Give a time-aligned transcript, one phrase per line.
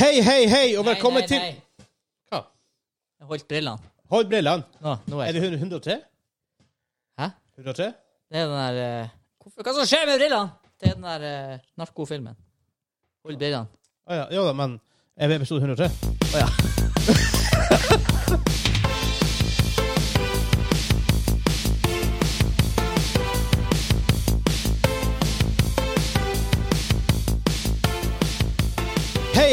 [0.00, 1.84] Hei, hei, hei, og velkommen nei, til nei, til
[2.32, 2.38] Hva?
[3.20, 3.90] Jeg holdt brillene.
[4.08, 4.64] Hold brillene.
[4.80, 5.96] Nå, nå Er er det 103?
[7.20, 7.26] Hæ?
[7.58, 7.90] 103?
[8.32, 9.52] Det er den der uh...
[9.60, 10.72] Hva som skjer med brillene?
[10.80, 12.38] Det er den der uh, narkofilmen.
[13.28, 13.68] Hold brillene.
[14.08, 14.78] Å ja, jo da, men
[15.20, 15.92] er vi episode 103?
[16.32, 18.08] Å ja.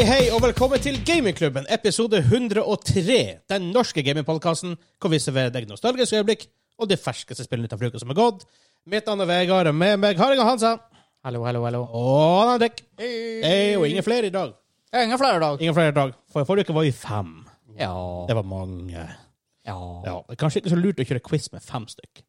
[0.08, 3.16] Hei, hei, og velkommen til Gamingklubben, episode 103.
[3.52, 6.46] Den norske gamingpodkasten hvor vi serverer deg nostalgiske øyeblikk
[6.80, 8.46] og det ferskeste spillene utenfor uka som er gått.
[8.88, 10.70] Mitt navn er Vegard, og med meg har jeg Hansa
[11.26, 11.82] Hallo, hallo, hallo.
[11.92, 12.80] og Henrik.
[12.96, 14.54] Hei, og ingen flere i dag.
[14.96, 15.60] Ingen flere i dag.
[15.60, 16.16] Ingen flere i dag.
[16.32, 17.34] For forrige uke var vi fem.
[17.76, 17.92] Ja.
[18.32, 18.96] Det var mange.
[18.96, 19.76] Ja.
[20.06, 22.24] Ja, det er Kanskje ikke så lurt å kjøre quiz med fem stykk.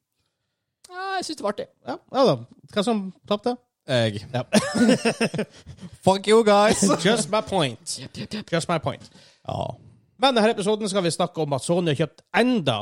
[0.92, 1.72] ja jeg syns det var artig.
[1.88, 2.38] Ja, ja da.
[2.76, 3.56] Hva som tapte?
[3.90, 4.26] Jeg.
[4.34, 4.42] Ja.
[6.06, 6.84] Fuck you, guys!
[7.06, 8.00] Just my point.
[8.54, 9.10] Just my point.
[9.48, 9.66] ja.
[10.20, 12.74] Men denne episoden skal vi snakke om at Sony har kjøpt enda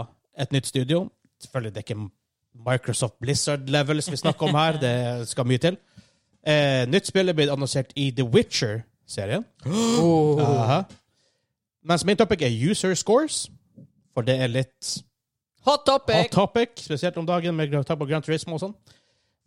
[0.41, 1.03] et nytt studio.
[1.41, 2.09] Selvfølgelig det er ikke
[2.65, 4.79] Microsoft Blizzard levels vi snakker om her.
[4.81, 5.77] Det skal mye til.
[6.47, 9.45] Eh, nytt spill er blitt annonsert i The Witcher-serien.
[10.01, 10.81] Oh.
[11.87, 13.45] Mens min topic er user scores.
[14.13, 14.97] For det er litt
[15.67, 16.15] Hot topic!
[16.15, 18.73] hot topic, spesielt om dagen med Gra- på Gran Turismo og sånn.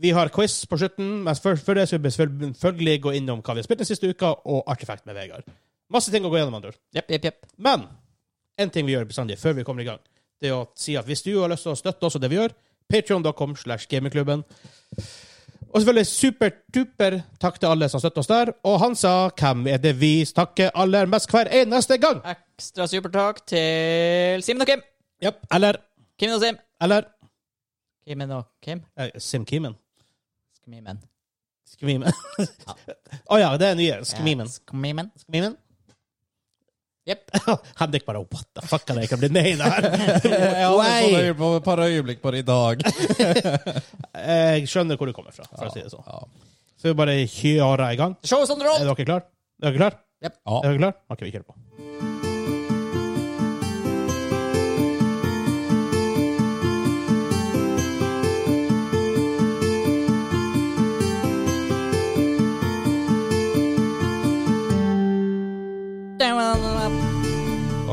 [0.01, 3.57] Vi har quiz på slutten, men før, før det skal vi selvfølgelig gå innom hva
[3.57, 5.45] vi har spilt den siste uka, og Artifact med Vegard.
[5.93, 7.49] Masse ting å gå gjennom, andre yep, yep, jepp.
[7.59, 7.85] Men
[8.61, 10.01] en ting vi gjør bestandig før vi kommer i gang,
[10.41, 12.31] det er å si at hvis du har lyst til å støtte oss og det
[12.33, 12.55] vi gjør,
[12.91, 14.45] patreon.com slash gamingklubben.
[15.71, 18.51] Og selvfølgelig super-duper takk til alle som støtter oss der.
[18.67, 22.19] Og han sa hvem er det vi takker aller mest hver eneste gang?
[22.27, 24.83] Ekstra supertakk til Simen og Kim.
[25.23, 25.45] Yep.
[25.55, 25.79] Eller
[26.19, 26.59] Kim og Sim.
[26.83, 27.07] Eller
[28.09, 28.83] Kimen og Kim.
[28.99, 29.77] eh, Sim Kimen.
[30.65, 30.99] Skmimen.
[31.71, 32.13] Skmimen.
[33.33, 33.99] Å ja, det er nye.
[34.07, 34.49] Skmimen.
[34.51, 35.11] Ja, Skmimen.
[35.23, 35.57] Skmimen?
[37.09, 37.31] Jepp.
[37.81, 39.87] Henrik bare What the fuck kan jeg ikke bli med i det her?
[40.61, 42.85] Jeg hadde et øye- på par øyeblikk bare i dag.
[44.21, 46.05] Jeg skjønner hvor du kommer fra, for å si det sånn.
[46.07, 46.21] Ja.
[46.81, 48.15] Så vi bare kjører i gang.
[48.25, 48.87] Show us on the Er road!
[48.93, 49.27] dere klar?
[49.61, 49.99] Er dere klar?
[50.25, 50.39] Yep.
[50.45, 50.61] Ja.
[50.61, 50.97] Er dere klar?
[51.17, 52.10] Ok, vi kjører på.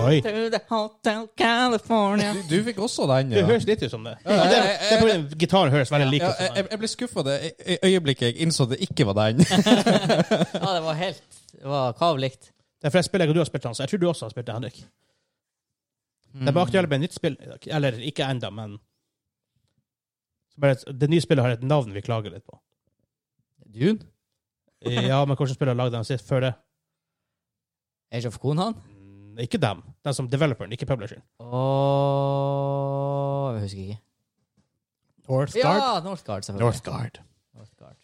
[0.08, 0.20] Oi.
[0.24, 2.34] To the Hotel California.
[2.38, 3.46] Du, du fikk også den, Det ja.
[3.50, 4.14] høres litt ut som det.
[4.26, 6.68] Ja, det, det, er gitaren høres veldig lik ja ut som jeg, den.
[6.72, 7.38] jeg ble skuffa det
[7.74, 9.42] ø- øyeblikket jeg innså det ikke var den.
[10.62, 12.52] Ja, det var helt Det var kavlikt.
[12.82, 13.80] Det er flere spill jeg og du har spilt, Hans.
[13.82, 14.78] Jeg tror du også har spilt det, Henrik.
[16.38, 17.34] Det er bare aktuelt med nytt spill.
[17.42, 17.68] i dag.
[17.80, 18.78] Eller ikke enda, men
[20.54, 22.60] Så bare, et- Det nye spillet har et navn vi klager litt på.
[23.74, 24.00] Dune?
[24.86, 26.54] Ja, men hvordan spiller har lagd den sist før det?
[28.14, 28.76] Age of Conan?
[29.40, 29.84] Ikke dem.
[30.06, 31.24] Den som developeren, ikke publisheren.
[32.28, 34.00] Oh, Jeg husker ikke.
[35.28, 35.82] Northgard?
[35.82, 36.66] Ja, Northgard, selvfølgelig.
[36.66, 37.20] Northgard.
[37.56, 37.96] Northgard.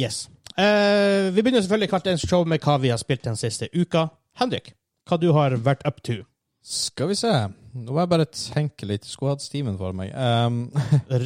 [0.00, 0.30] Yes.
[0.58, 4.06] Uh, vi begynner selvfølgelig hvert eneste show med hva vi har spilt den siste uka.
[4.40, 4.72] Henrik,
[5.08, 6.22] hva du har vært up to?
[6.62, 7.30] Skal vi se.
[7.74, 9.06] Nå må jeg bare tenke litt.
[9.08, 10.12] Skulle hatt Steven for meg.
[10.14, 10.68] Um,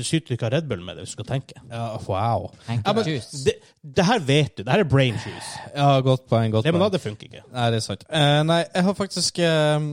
[0.06, 1.58] Skyt litt av Red Bull med det hvis du skal tenke?
[1.68, 2.46] Uh, wow.
[2.70, 3.42] Ja, men, Juice.
[3.44, 4.62] det, det her vet du.
[4.64, 5.50] Det her er brain juice.
[5.74, 6.54] Ja, godt poeng.
[6.54, 6.86] godt poeng.
[6.94, 7.44] Det funker ikke.
[7.52, 8.06] Nei, det er sant.
[8.08, 9.90] Uh, nei, jeg har faktisk uh,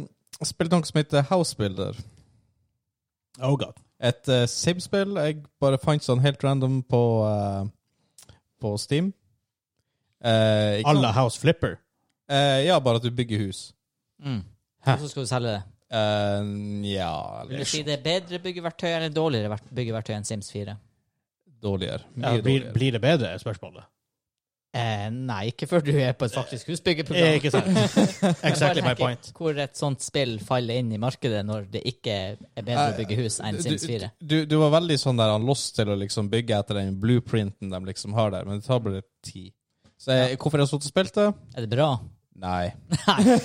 [0.47, 1.99] spilt noe som heter Housebuilder.
[3.43, 3.75] Oh god.
[4.03, 8.31] Et uh, Sim-spill jeg bare fant sånn helt random på, eh,
[8.63, 9.11] på Steam.
[10.23, 11.81] Uh, Alla House Flipper.
[12.31, 13.73] ja, bare at du bygger hus.
[14.23, 14.41] Mm.
[14.83, 14.97] Hæ?
[14.97, 15.61] Og så skal du selge det.
[15.93, 17.11] Uh, ja
[17.45, 20.75] Vil du si det er bedre byggeverktøy eller dårligere byggeverktøy enn Sims 4?
[21.63, 22.03] dårligere.
[22.15, 22.73] Mye Ja, blir, dårligere.
[22.73, 23.85] blir det bedre, er spørsmålet.
[24.73, 27.35] Eh, nei, ikke før du er på et faktisk Eh, husbyggeprogram.
[27.37, 27.67] Ikke sant?
[28.49, 29.29] Exactly my point.
[29.37, 33.19] Hvor et sånt spill faller inn i markedet når det ikke er bedre å bygge
[33.21, 34.09] hus enn Sims 4.
[34.17, 36.97] Du, du, du var veldig sånn der han lost til å liksom bygge etter den
[36.99, 39.53] blueprinten de liksom har der, men det tar bare tid.
[40.01, 41.29] Så jeg, hvorfor jeg har sittet og spilt det?
[41.53, 41.91] Er det bra?
[42.43, 42.73] Nei.
[42.91, 43.37] Nei.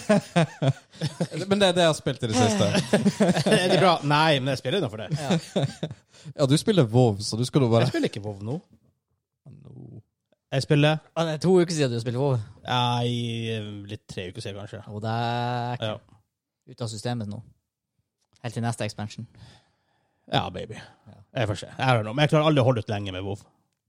[1.48, 2.66] men det er det jeg har spilt i det siste.
[3.54, 3.92] er det bra?
[4.10, 5.14] Nei, men jeg spiller innafor for det.
[5.14, 5.76] Ja.
[6.34, 8.56] Ja, du spiller WoW, så du skal jo Jeg bare spiller ikke WoW nå.
[9.48, 10.00] No.
[10.52, 12.40] Jeg spiller Ah, Det er to uker siden du spilte WoW.
[12.66, 13.20] ja, i
[13.54, 14.82] eh, litt tre uker siden, kanskje.
[14.90, 15.94] Og det er Ja.
[16.72, 17.38] ute av systemet nå.
[18.42, 19.26] Helt til neste expansion.
[20.32, 20.74] ja, baby.
[21.06, 21.14] Ja.
[21.40, 21.66] Jeg får se.
[21.78, 22.12] Jeg, don't know.
[22.14, 23.38] Men jeg klarer aldri å holde ut lenge med WoW.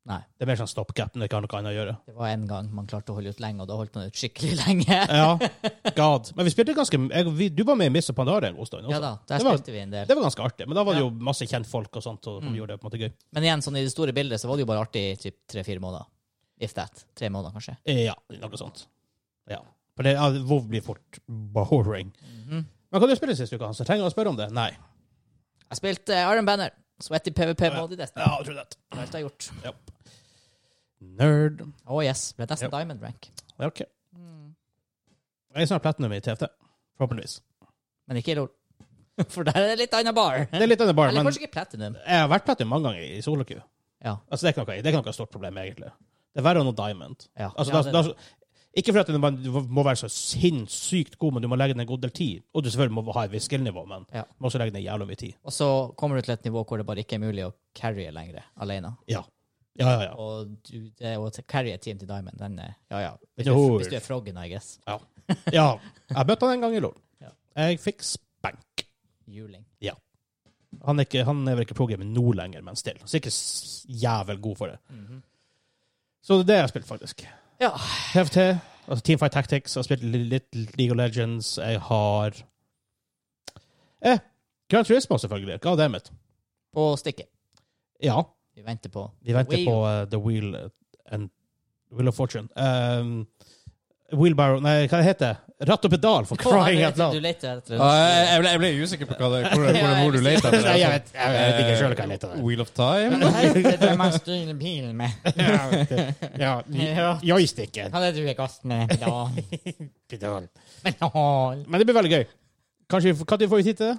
[0.09, 0.17] Nei.
[0.39, 1.91] Det er mer sånn stopgap enn det ikke har noe annet å gjøre.
[2.09, 4.15] Det var en gang man klarte å holde ut lenge, og da holdt man ut
[4.17, 4.95] skikkelig lenge.
[5.05, 5.27] Ja,
[5.99, 6.31] god.
[6.35, 8.65] Men vi spilte ganske jeg, vi, Du var med i Miss of Pandora en god
[8.71, 8.95] stund også.
[8.95, 10.07] Ja da, der Det var- spilte vi en del.
[10.09, 10.67] Det var ganske artig.
[10.67, 12.55] Men da var det jo masse kjentfolk og sånt, og Mm.
[12.57, 13.13] gjorde det på en måte gøy.
[13.37, 15.37] Men igjen, sånn i det store bildet så var det jo bare artig i typ
[15.47, 16.05] tre-fire måneder.
[16.59, 17.05] If that.
[17.15, 17.77] Tre måneder, kanskje.
[17.85, 18.87] Ja, noe sånt.
[19.47, 19.61] Ja.
[19.95, 22.11] For det, ja, WoW blir fort boring.
[22.25, 22.65] Mhm.
[22.91, 23.77] Men hva du sist uke, Hans?
[23.77, 24.49] Jeg trenger å spørre om det?
[24.51, 24.71] Nei.
[25.69, 26.71] Jeg spilte eh, Iron Banner.
[26.99, 28.25] Sweaty PVP-mode i Destiny.
[28.25, 28.75] Ja, tror det.
[28.91, 29.49] Det har jeg gjort.
[31.01, 31.61] Nerd.
[31.87, 32.33] Oh yes.
[32.37, 33.29] Ble nesten diamond rank.
[33.59, 33.81] Ja, OK.
[35.55, 36.47] Jeg er snart platinum i TFT.
[36.99, 37.39] Forhåpentligvis.
[38.07, 38.49] Men ikke i LOL.
[39.33, 40.45] For der er det litt annen bar.
[40.51, 41.95] Det er litt annen bar, Eller men kanskje ikke platinum.
[42.05, 43.63] jeg har vært platinum mange ganger i soloqueue.
[44.05, 44.13] Ja.
[44.31, 45.89] Altså, det er ikke noe, det er ikke noe stort problem, egentlig.
[46.31, 47.25] Det er verre enn nå diamond.
[47.35, 47.49] ja.
[47.55, 48.45] Altså, ja, det det, da,
[48.79, 51.83] ikke fordi at du må- må være så sinnssykt god, men du må legge ned
[51.83, 52.43] en god del tid.
[52.53, 54.21] Og du selvfølgelig må ha et visst skill-nivå, men Ja.
[54.23, 55.33] du må også legge ned jævla mye tid.
[55.43, 58.11] og så kommer du til et nivå hvor det bare ikke er mulig å carrye
[58.13, 58.95] lenger alene.
[59.07, 59.23] Ja.
[59.79, 60.13] Ja, ja, ja.
[60.19, 63.11] Og du, det å carry a team til diamond, den er Ja, ja.
[63.37, 64.79] Hvis er du, hvis du er froggen, I guess.
[64.87, 64.97] Ja.
[65.53, 66.97] Jeg møtte han en gang i LOL.
[67.23, 67.33] Ja.
[67.59, 68.85] Jeg fikk spank.
[69.29, 69.65] Juling.
[70.85, 72.99] Han er, ikke, han er vel ikke pro-gamer nå lenger, men still.
[73.09, 74.77] Sikkert ikke jævel god for det.
[74.93, 75.23] Mhm.
[76.21, 77.23] Så det er det jeg har spilt, faktisk.
[77.59, 77.69] Ja.
[78.13, 78.37] TFT,
[78.87, 81.53] altså Teamfight Tactics, jeg har spilt litt League of Legends.
[81.57, 82.35] Jeg har
[84.05, 84.19] eh,
[84.69, 85.61] Grand Turismo, selvfølgelig.
[85.63, 86.11] God det it.
[86.75, 87.31] På stikket.
[88.03, 88.21] Ja,
[88.59, 89.65] Vi venter på vi venter Wheel.
[89.69, 90.69] på uh, The Wheel uh,
[91.15, 91.29] and
[91.95, 92.49] Wheel of Fortune.
[92.59, 93.13] Um,
[94.11, 95.37] Wheelbarrow Nei, hva det heter
[95.69, 97.15] Ratt og pedal, for crying out Du loud.
[97.21, 99.95] leter etter Ja, jeg, jeg, ble, jeg ble usikker på hva det, hvor, hvor, hvor,
[99.99, 100.65] hvor du leter etter.
[100.69, 102.43] Nei, jeg vet, jeg vet ikke selv hva jeg leter etter.
[102.47, 103.19] Wheel of Time?
[103.19, 105.29] Det er det man styrer bilen med.
[105.45, 107.09] Ja, det- ja, Ja.
[107.33, 107.91] joysticken.
[107.95, 108.87] Han er det du er gass med?
[108.95, 109.41] Pedal.
[110.09, 110.47] Pedal.
[110.87, 111.65] Pedal.
[111.67, 112.25] Men det blir veldig gøy.
[112.89, 113.97] Kanskje vi- Når får vi tid til det?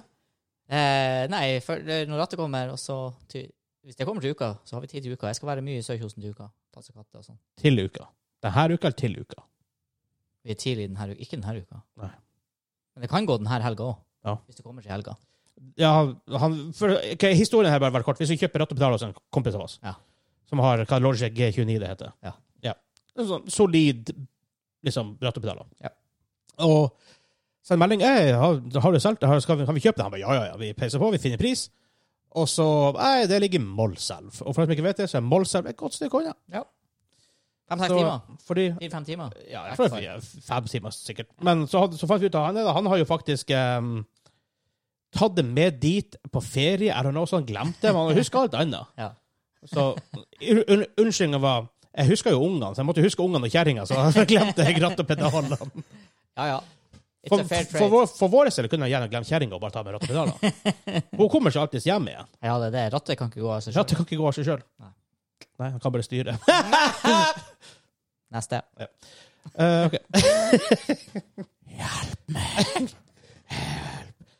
[0.71, 2.97] Eh, nei, for, eh, når rattet kommer, og så
[3.85, 5.27] Hvis det kommer til uka, så har vi tid til uka.
[5.31, 6.49] Jeg skal være mye i Sørkjosen til uka.
[6.73, 7.39] Passe katter og sånn.
[7.57, 8.05] Til uka.
[8.45, 9.41] Denne uka eller til uka?
[10.45, 11.17] Vi er tidlig denne uka.
[11.21, 11.81] Ikke denne uka.
[12.01, 12.11] Nei.
[12.95, 13.97] Men det kan gå denne helga òg.
[14.25, 14.35] Ja.
[14.45, 15.15] Hvis det kommer til helga.
[15.77, 15.91] Ja,
[16.41, 18.21] han, for, okay, historien her bare vært kort.
[18.21, 19.95] Hvis vi kjøper ratt og pedal hos en kompis av oss, Ja.
[20.49, 22.33] som har hva Logic G29 det heter Ja.
[23.19, 24.07] En sånn solid
[24.87, 25.65] liksom, ratt og pedaler.
[25.83, 25.89] Ja.
[26.63, 26.93] Og
[27.61, 29.41] send melding «Ei, har, har du solgt det?
[29.43, 30.05] Skal vi, kan vi kjøpe det?
[30.05, 30.55] Han bare ja, ja, ja.
[30.61, 31.65] Vi peiser på, vi finner pris.
[32.39, 34.41] Og så Nei, det ligger i Målselv.
[34.45, 36.33] Og for dem som ikke vet det, så er Målselv et godt stykke unna.
[37.71, 38.37] Fem-seks timer.
[38.47, 39.35] Fordi Fire-fem timer.
[39.49, 41.29] Ja, jeg tror er fem timer sikkert.
[41.43, 44.01] Men så, så fant vi ut av han, han har jo faktisk um,
[45.15, 46.91] tatt det med dit på ferie.
[46.91, 47.91] Er det noe som han glemte?
[47.91, 48.91] Men han husker alt annet.
[48.99, 49.11] Ja.
[49.71, 49.91] Så
[50.41, 53.97] un- unnskyldninga var Jeg husker jo ungene, så jeg måtte huske ungene og kjerringa, så
[54.15, 55.57] jeg glemte jeg ratt og pedalene.
[56.39, 56.59] Ja, ja.
[57.29, 59.93] For, for, vår, for vår del kunne jeg gjerne glemt kjerringa og bare ta med
[59.93, 60.07] ratt.
[61.19, 62.31] Hun kommer seg alltid hjem igjen.
[62.41, 62.85] Ja, det er det.
[62.95, 64.63] Rattet kan ikke gå av seg Rattet kan ikke gå av seg sjøl.
[64.81, 64.89] Nei.
[65.61, 66.33] Nei, han kan bare styre.
[68.33, 68.63] Neste.
[69.53, 69.99] Eh, ok.
[71.77, 72.65] Hjelp meg.
[72.73, 72.97] Hjelp.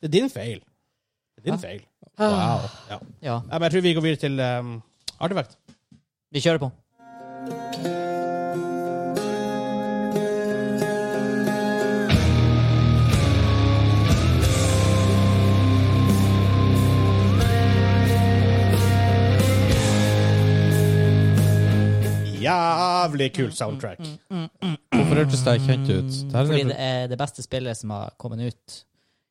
[0.01, 0.60] Det er din feil.
[1.38, 1.62] Det er din Hæ?
[1.62, 1.88] feil.
[2.18, 2.30] Wow.
[2.31, 2.66] Ja.
[2.89, 3.00] Ja.
[3.22, 4.75] Ja, men jeg tror vi går videre til um,
[5.19, 5.57] artefakt.
[6.31, 6.72] Vi kjører på.
[22.42, 24.00] Jævlig kult soundtrack.
[24.30, 26.12] Hvorfor hørtes det kjent ut?
[26.32, 28.78] Det Fordi er det er det beste spillet som har kommet ut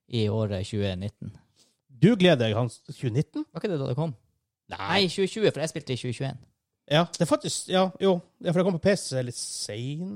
[0.08, 1.32] i året 2019.
[2.02, 3.44] Du gleder deg hans 2019?
[3.52, 4.14] Var ikke det da det kom?
[4.70, 6.38] Nei, 2020, for jeg spilte i 2021.
[6.90, 8.16] Ja, det er faktisk Ja, jo.
[8.40, 10.08] Det er for det kom på PC litt sein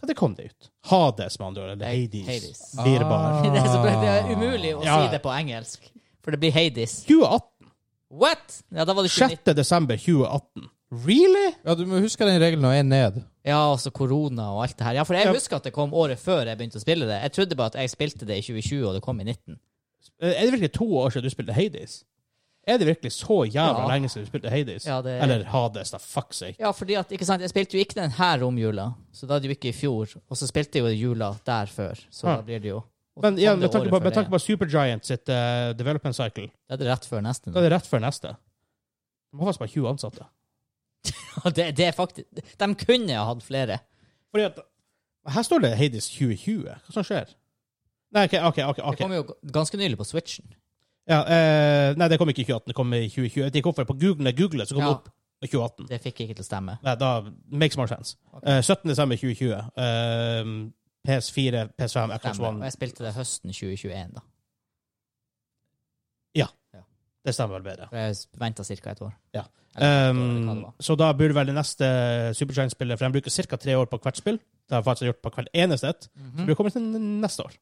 [0.00, 0.70] Hva kom det ut?
[0.90, 1.70] Hades, med andre ord.
[1.76, 2.26] Eller Hades.
[2.26, 2.62] Hades.
[2.86, 3.42] Virbar.
[3.44, 4.96] Det, er så, det er umulig å Ja.
[5.04, 5.90] si det på engelsk,
[6.24, 7.02] for det blir Hades.
[7.04, 7.70] 2018.
[8.10, 8.62] What?!
[8.74, 9.44] Ja, da var det 2019.
[9.44, 9.56] 6.
[9.60, 10.70] desember 2018.
[10.90, 11.52] Really?
[11.64, 13.20] Ja, du må huske den regelen og én ned.
[13.46, 14.94] Ja, altså korona og alt det her.
[14.98, 15.32] Ja, for jeg Ja.
[15.32, 17.20] husker at det kom året før jeg begynte å spille det.
[17.22, 19.58] Jeg trodde bare at jeg spilte det i 2020, og det kom i 19.
[20.20, 22.04] Eh, Er det virkelig to år siden du spilte Hades?
[22.66, 23.88] Er det virkelig så jævla Ja.
[23.88, 24.84] lenge siden du spilte Hades?
[24.86, 25.98] Ja, det- Eller Hades, da.
[25.98, 26.56] Fuck sake.
[26.58, 29.40] Ja, fordi at, ikke sant, jeg spilte jo ikke den her romjula, så da er
[29.40, 30.16] det jo ikke i fjor.
[30.28, 32.36] Og så spilte jeg jo jula der før, så Ja.
[32.36, 32.76] da blir det jo
[33.16, 35.04] og så Men kom igjen, det med tanke året på, før med tanke på Supergiant
[35.06, 37.52] sitt eh, development cycle, Da er det rett før neste.
[37.52, 38.36] da er det rett før neste.
[39.32, 40.26] De har faktisk bare 20 ansatte.
[41.56, 42.26] det, det er faktisk
[42.60, 43.78] De kunne ha hatt flere.
[44.30, 44.58] Fordi at
[45.30, 46.64] Her står det Hades 2020.
[46.64, 47.32] Hva som skjer?
[48.16, 48.58] Nei, OK, OK.
[48.68, 49.22] ok, Det kom jo
[49.54, 50.48] ganske nylig på Switchen.
[51.10, 53.36] Ja, eh, nei, det kom ikke i 2018, det kom i 2020.
[53.40, 53.86] Jeg vet ikke hvorfor.
[53.88, 54.96] På Google, googlet, så kom det Ja.
[54.98, 55.08] opp
[55.42, 55.86] i 2018.
[55.88, 56.76] Det fikk ikke til å stemme.
[56.84, 57.10] Nei, da
[57.50, 58.16] makes more sense.
[58.34, 58.58] Okay.
[58.58, 58.88] Eh, 17.
[58.92, 59.52] desember 2020.
[59.76, 60.52] Eh,
[61.08, 62.58] PS4, PS5, Xbox One.
[62.60, 64.20] Og jeg spilte det høsten 2021, da.
[67.26, 67.88] Det stemmer vel bedre.
[67.92, 68.90] Jeg venta ca.
[68.90, 69.12] et år.
[69.34, 69.42] Ja.
[69.76, 71.86] Eller år, det Um, så da burde vel det neste
[72.34, 73.56] Supergiant-spillet For de bruker ca.
[73.56, 74.38] tre år på hvert spill.
[74.38, 76.08] Det har faktisk gjort på hvert eneste et.
[76.14, 76.46] Mm -hmm.
[76.46, 77.52] det kommet til neste år.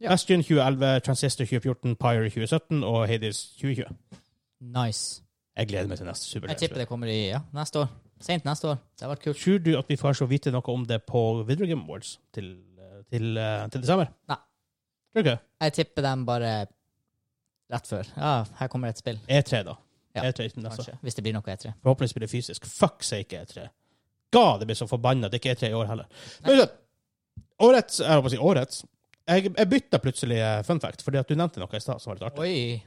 [0.00, 0.08] Ja.
[0.08, 3.84] Bastion 2011, Transistor 2014, Pyre 2017 og Hades 2020.
[4.60, 5.22] Nice.
[5.56, 7.86] Jeg gleder meg til neste Jeg tipper det kommer i ja, neste år.
[8.20, 8.74] Sent neste år.
[8.74, 9.36] Det har vært kult.
[9.36, 12.56] Tror du at vi får så vite noe om det på Video Game Awards til,
[13.10, 14.06] til, til, til desember?
[14.28, 14.36] Nei.
[15.12, 15.38] Tror du ikke?
[15.60, 16.66] Jeg tipper dem bare
[17.72, 18.08] rett før.
[18.16, 19.76] Ja, her kommer et spill, E3, da.
[20.16, 20.96] Ja, E3 til neste kanskje.
[21.04, 21.72] Hvis det blir noe E3.
[21.82, 22.66] Forhåpentligvis blir det fysisk.
[22.70, 23.66] Fuck sake E3.
[24.32, 25.28] God, det blir så forbanna.
[25.28, 26.06] Det er ikke E3 i år heller.
[26.46, 26.62] Men
[27.66, 28.84] årets Jeg holdt på å si årets.
[29.26, 32.12] Jeg, jeg bytta plutselig eh, fun fact, fordi at du nevnte noe i stad som
[32.12, 32.46] var litt artig.
[32.46, 32.82] Oi.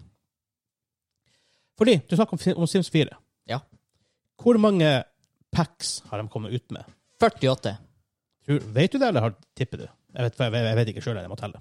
[1.80, 3.18] Fordi du snakker om, om Sims 4.
[3.52, 3.60] Ja.
[4.40, 4.88] Hvor mange
[5.56, 6.88] packs har de kommet ut med?
[7.20, 7.76] 48.
[8.48, 9.88] Tror, vet du det, eller har, tipper du?
[10.16, 11.60] Jeg vet, jeg, jeg vet ikke sjøl, jeg må telle.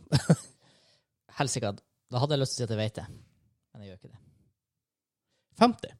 [1.38, 1.74] Helsike.
[2.08, 4.12] Da hadde jeg lyst til å si at jeg vet det, men jeg gjør ikke
[4.12, 4.20] det.
[5.60, 5.96] 50.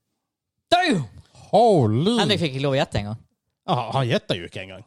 [0.73, 1.03] Damn!
[1.49, 2.15] Holy!
[2.21, 3.19] Henrik fikk ikke lov å gjette engang.
[3.69, 4.85] Ah, han gjetta jo ikke engang.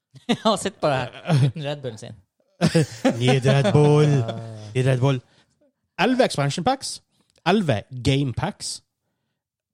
[0.44, 2.16] Han sitter bare uten Red Bullen sin.
[3.20, 4.10] Need Red Bull.
[4.74, 5.20] Need Red Bull.
[6.02, 6.96] 11 expansion packs.
[7.46, 8.80] 11 game packs.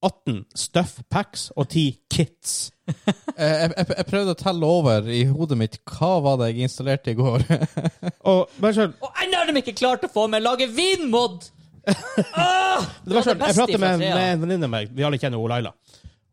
[0.07, 2.57] 18 stuff packs og 10 kits.
[3.37, 6.69] Eh, jeg, jeg, jeg prøvde å telle over i hodet mitt hva var det jeg
[6.69, 7.43] installerte i går.
[8.31, 11.49] Og bare selv, Og ennå har de ikke klart å få meg lage vinmod!
[12.33, 15.43] Ah, det var det jeg pratet med, med en venninne av meg, vi alle kjenner
[15.53, 15.75] Laila.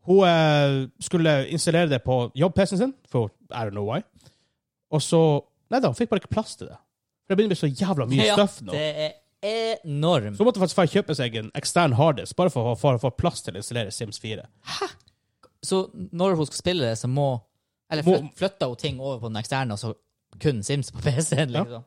[0.08, 4.00] Hun eh, skulle installere det på jobb-PC-en sin, for I don't know why.
[4.94, 5.20] Og så
[5.72, 6.76] Nei da, hun fikk bare ikke plass til det.
[7.24, 8.74] For det begynner å bli så jævla mye Ja, stuff nå.
[8.76, 9.14] det er
[9.44, 10.36] enormt.
[10.38, 13.54] Så måtte faktisk bare kjøpe seg en ekstern harddisk, bare for, å- få plass til
[13.54, 14.44] å installere Sims 4.
[14.78, 14.86] Hæ?
[15.64, 17.40] Så når hun skal spille det, så må
[17.90, 19.94] Eller Må- flytter hun ting over på den eksterne, og så
[20.40, 21.62] kun Sims på PC-en, Ja.
[21.64, 21.84] liksom?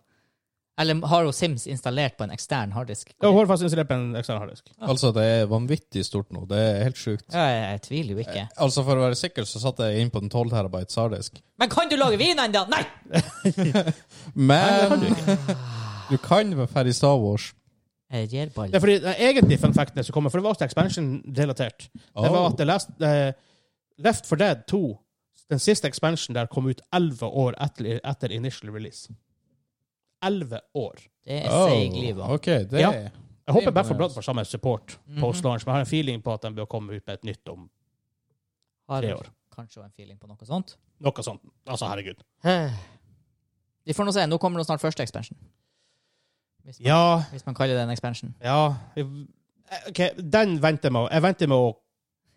[0.79, 3.09] Eller har hun Sims installert på en ekstern harddisk?
[3.21, 4.69] Ja, hun har faktisk installert på en ekstern harddisk.
[4.79, 6.45] altså, det er vanvittig stort nå.
[6.47, 7.25] Det er helt sjukt.
[7.33, 8.43] Ja, jeg, jeg tviler jo ikke.
[8.57, 11.41] Altså, For å være sikker så satte jeg inn på den 12 terabytes harddisk.
[11.57, 12.67] Men kan du lage vin ennå?
[12.69, 12.85] Nei!
[14.35, 15.01] Men
[16.09, 17.53] du kan være ferdig Star Wars.
[18.09, 22.31] Det er fordi den egentlige fun facten som kommer, for det var også expansion-relatert, det
[22.31, 22.45] var Oh.
[22.51, 23.33] at det lest, eh,
[23.99, 24.97] Left 4 Dead 2,
[25.49, 29.09] den siste expansion der, kom ut 11 år etter, etter initial release.
[30.23, 30.95] 11 år.
[31.25, 32.19] Det er seig liv.
[32.19, 32.91] Oh, okay, det Ja.
[32.91, 33.11] er
[33.47, 33.97] Jeg håper er Back 4.
[33.97, 35.19] Blood får samme support Mhm.
[35.21, 37.47] post-launch, men jeg har en feeling på at de bør komme ut med et nytt
[37.49, 37.69] om
[38.89, 39.25] Har tre år.
[39.57, 40.75] kanskje en feeling på noe sånt.
[40.99, 41.39] Noe sånt.
[41.67, 42.17] Altså, herregud.
[43.85, 44.19] Vi får nå se.
[44.27, 45.37] Nå kommer det snart første expansion.
[46.67, 48.33] Hvis man, Ja, hvis man kaller det en expansion.
[48.43, 48.57] ja
[49.87, 51.69] OK, den venter med Jeg venter med å,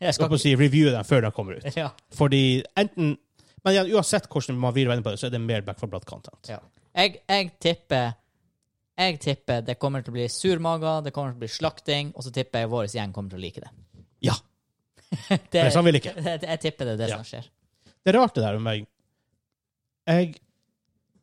[0.01, 1.67] Jeg skal si, reviewe den før den kommer ut.
[1.77, 1.91] Ja.
[2.15, 3.17] Fordi enten
[3.65, 5.91] Men ja, uansett hvordan man vil vende på det, så er det mer Back for
[5.93, 6.49] Blood-content.
[6.49, 6.59] Ja.
[6.97, 8.13] Jeg, jeg tipper
[8.99, 12.25] Jeg tipper det kommer til å bli surmager, det kommer til å bli slakting, og
[12.25, 13.71] så tipper jeg vår gjeng kommer til å like det.
[14.27, 14.35] Ja.
[15.29, 16.15] det For det sånn vil ikke.
[16.31, 17.17] jeg, jeg tipper det er det Ja.
[17.21, 17.51] som skjer.
[18.01, 18.87] Det er rart, det der med meg.
[20.09, 20.35] Jeg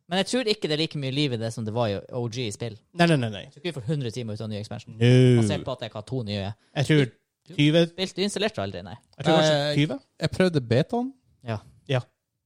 [0.08, 1.98] Men jeg tror ikke det er like mye liv i det som det var i
[2.16, 2.76] OG i spill.
[2.96, 3.28] Nei, nei, nei.
[3.34, 3.42] nei.
[3.44, 4.94] Jeg tror ikke vi får 100 timer ut av ny expansion.
[4.96, 5.42] No.
[5.42, 6.52] Basert på at jeg har to nye.
[6.80, 7.08] Jeg tror
[7.56, 8.94] 20 Spilt, du installerte aldri, nei.
[9.18, 9.98] Jeg tror kanskje Eh, 20?
[10.20, 11.12] Jeg prøvde betaen.
[11.48, 11.58] Ja.
[11.88, 12.00] Ja.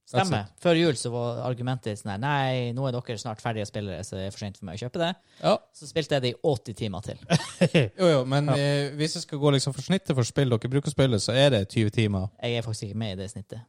[0.07, 0.49] Stemmer.
[0.61, 4.17] Før jul så var argumentet sånn her Nei, nå er dere snart ferdige spillere, så
[4.19, 5.11] det er for sent for meg å kjøpe det.
[5.41, 5.53] Ja.
[5.73, 7.17] Så spilte jeg det i 80 timer til.
[7.99, 8.57] Jo, jo, men Ja.
[8.59, 11.31] eh, hvis jeg skal gå liksom for snittet for spill dere bruker å spille, så
[11.33, 12.27] er det 20 timer.
[12.43, 13.63] Jeg er faktisk ikke med i det snittet.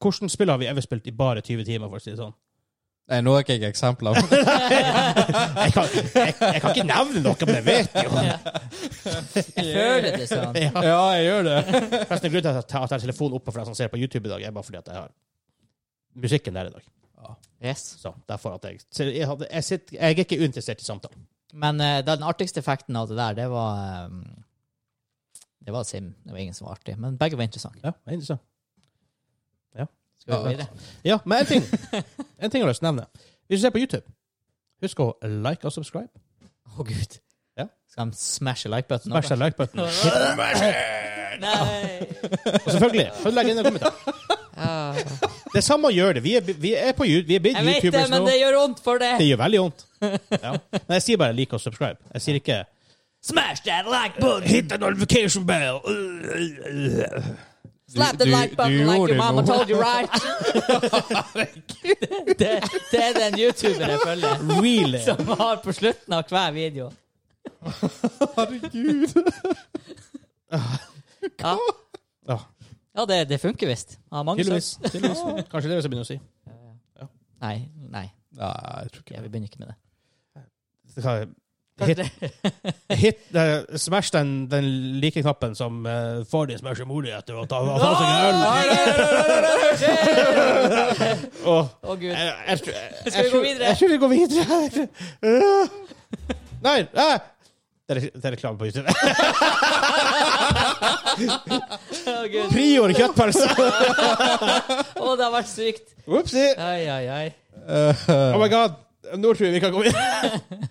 [0.00, 2.36] Hvordan spill har vi ever spilt i bare 20 timer, for å si det sånn?
[3.10, 4.14] Nei, nå er ikke jeg eksempler.
[5.60, 8.10] Jeg kan, jeg, jeg kan ikke nevne noe, men jeg vet jo.
[8.20, 10.56] Jeg føler det sånn.
[10.64, 10.70] Ja.
[10.86, 11.56] ja, jeg gjør det.
[12.06, 14.28] Forresten, grunnen til at jeg tar- tar telefonen oppe for deg som ser på YouTube
[14.28, 15.10] i dag, er bare fordi at jeg har
[16.22, 16.86] musikken der i dag.
[17.60, 17.82] Yes.
[18.00, 18.78] Så derfor at jeg
[19.12, 21.26] jeg, hadde, jeg, sitter, jeg er ikke uinteressert i samtalen.
[21.60, 24.22] Men uh, den artigste effekten av det der, det var um,
[25.66, 26.14] Det var Sim.
[26.24, 26.94] Det var ingen som var artig.
[26.98, 27.82] Men begge var interessante.
[27.84, 28.40] Ja, er interessant.
[30.20, 30.48] Skal vi Ja.
[30.50, 30.66] videre?
[31.04, 31.64] Ja, men en ting
[32.42, 33.06] En ting jeg har lyst til å nevne.
[33.48, 34.06] Hvis du ser på YouTube,
[34.84, 36.08] husk å like og subscribe.
[36.78, 37.16] Å, gud.
[37.58, 37.66] Ja.
[37.90, 39.10] Skal de smashe like-button?
[39.10, 39.80] Smash den like-button.
[41.40, 42.06] Nei!
[42.64, 43.92] Og selvfølgelig, følg legg inn en kommentar.
[44.60, 44.92] Ja.
[45.50, 46.22] Det er samme å gjøre det.
[46.24, 48.28] Vi er, vi er på YouTube, vi er blitt Jeg vet det, YouTubers men nå.
[48.28, 49.12] det gjør vondt for det.
[49.18, 49.84] Det gjør veldig vondt.
[50.44, 50.52] Ja.
[50.76, 51.98] Men jeg sier bare like og subscribe.
[52.14, 52.58] Jeg sier ikke
[53.22, 54.46] Smash that like button!
[54.48, 55.80] Hit the notification bell!
[57.90, 59.46] Slap the Du- like button like your mama noe.
[59.50, 60.10] told you right.
[62.38, 65.00] det, det er den YouTuber jeg følger, Really?
[65.08, 66.90] som har på slutten av hver video.
[68.36, 69.08] Herregud.
[71.38, 71.58] Ja,
[72.28, 72.38] Ja,
[72.96, 73.98] ja det, det funker visst.
[74.10, 74.78] Ja, mange tydeligvis.
[74.82, 76.20] Kanskje det er det jeg begynner å si.
[77.40, 77.56] Nei,
[77.90, 78.06] nei.
[78.40, 78.50] Nei,
[78.84, 79.76] jeg tror ikke Ja, vi begynner ikke med det.
[81.80, 82.00] Hit,
[83.00, 84.64] hit uh, smash den, den
[85.00, 88.36] like-knappen som uh, får din smasher mora etter å ta, ta seg en øl.
[91.48, 91.56] Å,
[91.96, 92.14] gud.
[93.06, 93.64] Skal vi gå videre?
[93.70, 94.44] Jeg tror vi går videre.
[96.60, 97.14] Nei, nei.
[97.90, 98.86] Det er, er reklame på YouTube.
[102.52, 103.46] Prior kjøttpølse!
[103.50, 105.86] Å, det har vært sykt.
[106.06, 106.44] Opsi!
[106.54, 107.26] Ai, ai, ai.
[107.66, 108.78] Oh my god.
[109.18, 110.70] Nå tror jeg vi kan gå videre.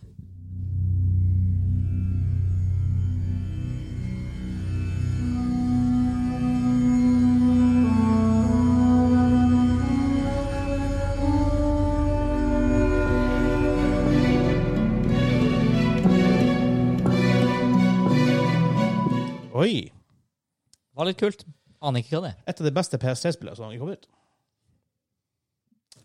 [21.00, 21.46] Var litt kult.
[21.80, 22.40] Aner ikke hva det er.
[22.52, 24.10] Et av de beste PS3-spillene som har kommet ut.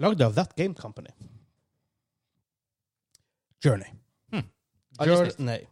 [0.05, 1.11] Lagd av That Game Company.
[3.65, 3.91] Journey.
[4.31, 4.47] Hmm.
[5.03, 5.65] Journey.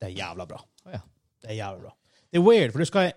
[0.00, 0.60] Det er jævla bra.
[0.86, 1.00] Oh, ja.
[1.42, 1.92] Det er jævla bra.
[2.32, 3.12] Det er weird, for du skal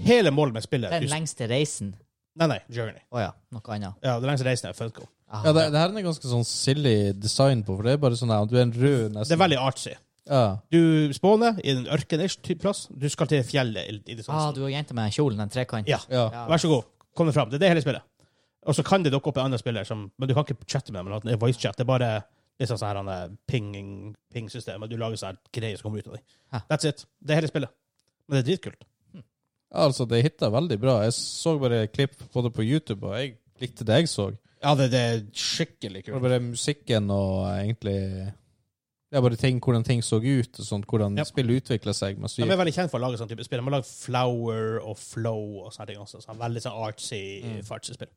[0.00, 1.94] Hele målet med spillet Den lengste reisen.
[2.38, 3.00] Nei, nei, Journey.
[3.10, 3.96] Å ja, noe annet.
[4.06, 5.08] Ja, den lengste reisen er Funko.
[5.26, 8.04] Ah, Ja, det, det her er en ganske sånn silly design på, for det er
[8.04, 9.32] bare sånn at du er en rød nesten.
[9.32, 9.96] Det er veldig artsy.
[10.28, 10.60] Ja.
[10.70, 12.86] Du spåner i en ørken-ish plass.
[12.90, 13.88] Du skal til fjellet.
[13.88, 15.90] i, i det ah, du har jenta med kjolen, den trekanten.
[15.90, 16.00] Ja.
[16.10, 16.46] ja.
[16.50, 17.50] Vær så god, kom deg fram.
[17.50, 18.06] Det er det hele spillet.
[18.68, 20.92] Og så kan det dukke opp en annen spiller, som, men du kan ikke chatte
[20.92, 21.24] med dem.
[21.24, 21.78] Det er Voice chat.
[21.78, 22.10] Det er bare
[22.60, 23.92] liksom sånn sånn her, han er pinging,
[24.32, 26.64] ping-system, og du lager sånn greier som kommer ut av dem.
[26.68, 27.06] That's it.
[27.18, 27.72] Det er hele spillet.
[28.28, 28.84] Men det er dritkult.
[29.70, 30.98] Altså, det hitta veldig bra.
[31.06, 34.28] Jeg så bare klipp både på YouTube, og jeg likte det jeg så.
[34.60, 38.00] Ja, det, det er skikkelig Det var bare musikken og egentlig
[39.10, 41.24] Det er bare ting, hvordan ting så ut, og sånt, hvordan Ja.
[41.24, 42.16] spillet utvikla seg.
[42.36, 43.58] De er veldig kjent for å lage sånn type spill.
[43.58, 46.20] De har lagd Flower og Flow og sånne ting også.
[46.22, 47.62] Så veldig sånn artsy, Mm.
[47.66, 48.08] fartsy spill.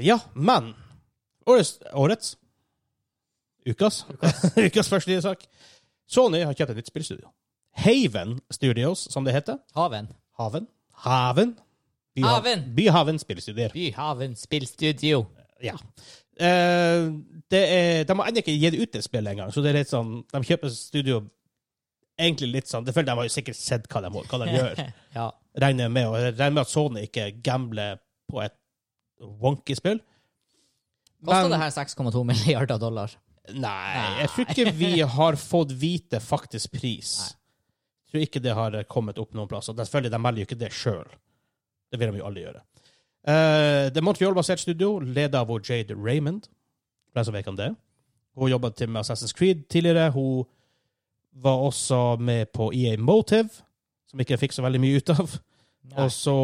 [0.00, 0.74] Ja, men
[1.46, 2.36] årets, årets
[3.66, 4.04] Ukas?
[4.56, 5.42] Ukas første nye sak.
[6.08, 7.28] Sony har kjøpt et nytt spillstudio.
[7.76, 9.58] Haven Studios, som det heter.
[9.76, 10.08] Haven.
[10.38, 10.66] Haven?
[11.04, 11.52] Haven?
[12.16, 12.32] Byhaven.
[12.32, 12.62] Haven.
[12.74, 13.70] Byhaven spillstudier.
[13.74, 15.26] Byhaven spillstudio.
[15.62, 15.74] Ja.
[16.38, 17.08] Eh,
[17.50, 19.90] det er, de har ennå ikke gitt ut det spillet engang, så det er litt
[19.90, 21.16] sånn De kjøper studio
[22.14, 24.82] egentlig litt sånn Det føler De har jo sikkert sett hva de, hva de gjør.
[25.18, 25.24] ja.
[25.64, 27.98] Regner med, og regner med at Sony ikke gambler
[28.30, 28.54] på et
[29.42, 29.98] wonky spill.
[31.26, 33.16] Kosta det her 6,2 milliarder dollar?
[33.48, 37.14] Nei, jeg tror ikke vi har fått vite faktisk pris.
[37.18, 37.34] Nei.
[38.08, 39.70] Jeg tror ikke det har kommet opp noen plass.
[39.72, 41.16] Og selvfølgelig, de melder jo ikke det sjøl.
[41.88, 42.62] Det vil de jo aldri gjøre.
[43.26, 46.48] Eh, det er Montreal-basert studio, ledet av Jade Raymond.
[47.12, 47.72] For som vet om det.
[48.38, 50.10] Hun til med Assassin's Creed tidligere.
[50.10, 50.44] Hun
[51.32, 53.48] var også med på EA Motive,
[54.08, 55.38] som ikke fikk så veldig mye ut av.
[55.88, 56.04] Nei.
[56.04, 56.34] Og så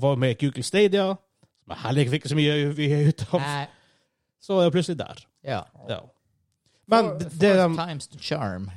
[0.00, 1.14] var hun med i Google Stadia,
[1.62, 3.40] som jeg heller ikke fikk så mye, mye ut av.
[3.40, 3.64] Nei.
[4.40, 5.24] Så er hun plutselig der.
[5.44, 5.62] Ja.
[5.88, 6.00] Ja.
[6.86, 8.70] Men for, det, det de times the charm.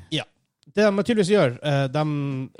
[0.75, 2.03] det de tydeligvis gjør, eh, de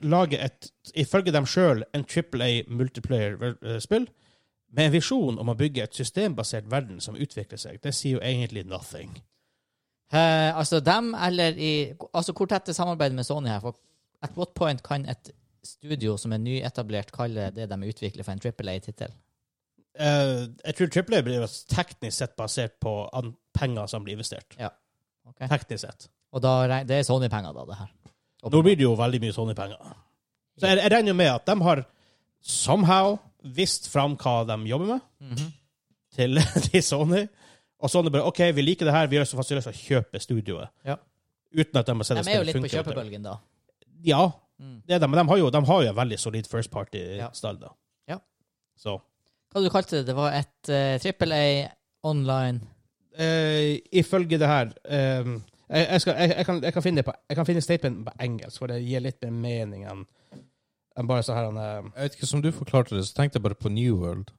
[0.03, 4.07] lager et, ifølge dem sjøl, en Triple A multiplayer-spill
[4.75, 7.79] med en visjon om å bygge et systembasert verden som utvikler seg.
[7.83, 9.13] Det sier jo egentlig nothing.
[10.11, 11.71] Eh, altså dem, eller i
[12.13, 13.59] Altså, hvor tett er samarbeidet med Sony her?
[13.63, 13.75] For
[14.23, 15.31] at what point kan et
[15.63, 19.11] studio som er nyetablert, kalle det de utvikler for en Triple A-tittel?
[19.97, 24.15] Uh, jeg tror Triple A blir jo teknisk sett basert på an penger som blir
[24.17, 24.55] investert.
[25.27, 25.41] Ok.
[25.41, 26.09] Teknisk sett.
[26.31, 27.93] Og da, det er Sony-penger, da, det her.
[28.47, 29.95] Nå blir det jo veldig mye Sony-penger.
[30.57, 31.83] Så jeg, jeg regner med at de har
[32.41, 35.01] somehow visst fram hva de jobber med.
[35.21, 35.51] Mhm.
[36.17, 36.39] til,
[36.71, 37.27] til Sony.
[37.79, 40.19] Og Sony bare OK, vi liker det her, vi gjør så lyst til å kjøpe
[40.23, 40.69] studioet.
[40.85, 40.97] Ja.
[41.53, 43.37] Uten at de har sett De er jo litt på kjøpebølgen, da.
[44.05, 44.25] Ja,
[44.59, 44.81] Mm.
[44.87, 47.59] det er de, men de har, jo, de har jo en veldig solid first party-stall,
[47.61, 47.67] da.
[48.09, 48.17] Ja.
[48.77, 48.95] Så
[49.53, 50.07] Hva du kalte det?
[50.07, 51.67] Det var et uh, Triple A
[52.09, 52.61] online
[53.19, 54.71] uh, Ifølge det her
[55.21, 58.01] um, jeg, jeg, skal, jeg, kan, jeg, kan finne det på, jeg kan finne statement
[58.07, 60.05] på engelsk, for det gir litt mer mening enn
[61.05, 63.43] bare så her han, eh, Jeg vet ikke, Som du forklarte det, så tenkte jeg
[63.43, 64.31] bare på New World.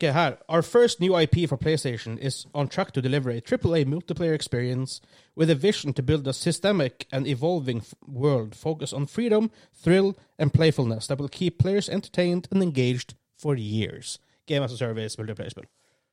[0.00, 0.36] Okay, her.
[0.48, 5.00] Our first new IP for PlayStation is on track to deliver a AAA multiplayer experience
[5.36, 9.50] with a vision to build a systemic and evolving world focused on freedom,
[9.84, 14.20] thrill, and playfulness that will keep players entertained and engaged for years.
[14.46, 15.66] Game as a service, multiplayer-spill.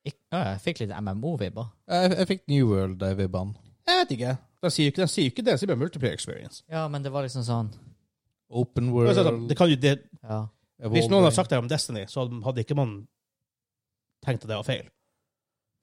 [0.05, 1.65] Jeg, Jeg fikk litt MMO-vibber.
[1.88, 3.53] Jeg, jeg fikk New World-vibbene.
[3.88, 4.38] Jeg vet ikke.
[4.63, 6.63] Den sier ikke, de sier ikke det, den sier bare multiplayer experience.
[6.71, 7.69] Ja, men det var liksom sånn
[8.49, 9.10] Open World.
[9.17, 10.47] er sånn, det kan jo, det, Ja.
[10.91, 13.08] hvis noen hadde sagt det om Destiny, så hadde ikke man
[14.25, 14.86] tenkt at det var feil.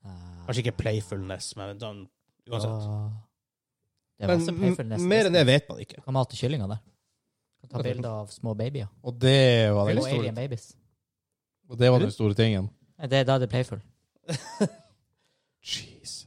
[0.05, 2.09] Eh, Kanskje ikke playfulness, men den,
[2.51, 3.19] uansett.
[4.19, 6.03] Det er Men mer enn det vet man ikke.
[6.05, 6.79] Kan mate kyllinger der.
[7.63, 8.89] Kan ta bilder av små babyer.
[9.05, 10.77] Og det var den store, alien babies.
[11.69, 12.71] og det var den store tingen.
[13.09, 13.81] Det, da er det playful.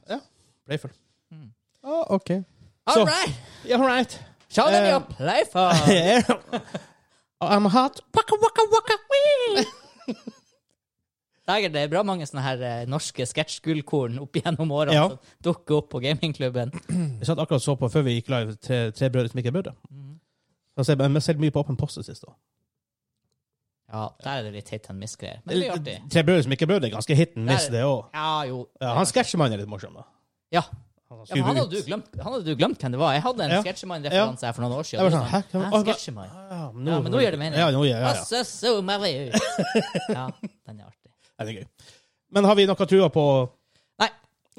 [0.08, 0.18] Ja.
[0.66, 0.90] Playful.
[1.30, 1.50] Mm.
[1.84, 2.26] Ah, OK.
[2.28, 2.44] Så-
[2.86, 3.34] All right!
[3.66, 4.24] Yeah, all right.
[4.56, 5.68] Show them your playful!
[7.40, 8.00] I'm hot.
[8.16, 8.96] Waka, waka, waka.
[9.12, 9.66] Wee.
[11.46, 15.04] Det er bra mange sånne her eh, norske sketsjgullkorn opp gjennom årene Ja.
[15.12, 16.72] som dukker opp på gamingklubben.
[17.20, 19.56] Jeg satt akkurat så på før vi gikk live Tre, tre brødre som ikke er
[19.60, 19.74] brødre.
[20.76, 22.24] Altså, jeg ser- sett mye på Åpen post sist.
[22.26, 22.34] da.
[23.94, 25.38] Ja, der er det litt hit and miss-greier.
[25.44, 25.94] Men det blir artig.
[26.10, 28.02] Tre brødre som ikke er brødre, er ganske hit and miss, Der- det òg.
[28.18, 28.58] Ja, jo.
[28.82, 30.02] Ja, han sketsjemannen er litt morsom, da.
[30.52, 30.64] Ja.
[31.08, 33.12] Han Ja, men han hadde, du glemt, han hadde du glemt hvem det var.
[33.14, 33.60] Jeg hadde en Ja.
[33.62, 34.98] Sketsjemann-referanse her for noen år siden.
[34.98, 35.40] Jeg var sånn, hæ?
[35.52, 36.30] Hæ, hva- Sketsjemann?
[36.32, 37.58] Ja, Ja, men nå gjør det mening.
[37.60, 38.08] Ja, nå gjør ja, ja.
[38.08, 38.40] Altså.
[40.08, 40.26] Ja,
[40.66, 41.10] den er artig.
[41.38, 41.66] Ja, det er gøy.
[42.32, 43.24] Men har vi noe trua på
[44.00, 44.08] Nei.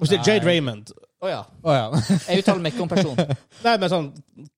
[0.07, 1.43] Er Jade Raymond Å ja.
[1.63, 1.89] Oh, ja.
[2.29, 3.35] Jeg uttaler meg ikke om personen.
[3.65, 4.09] Nei, men sånn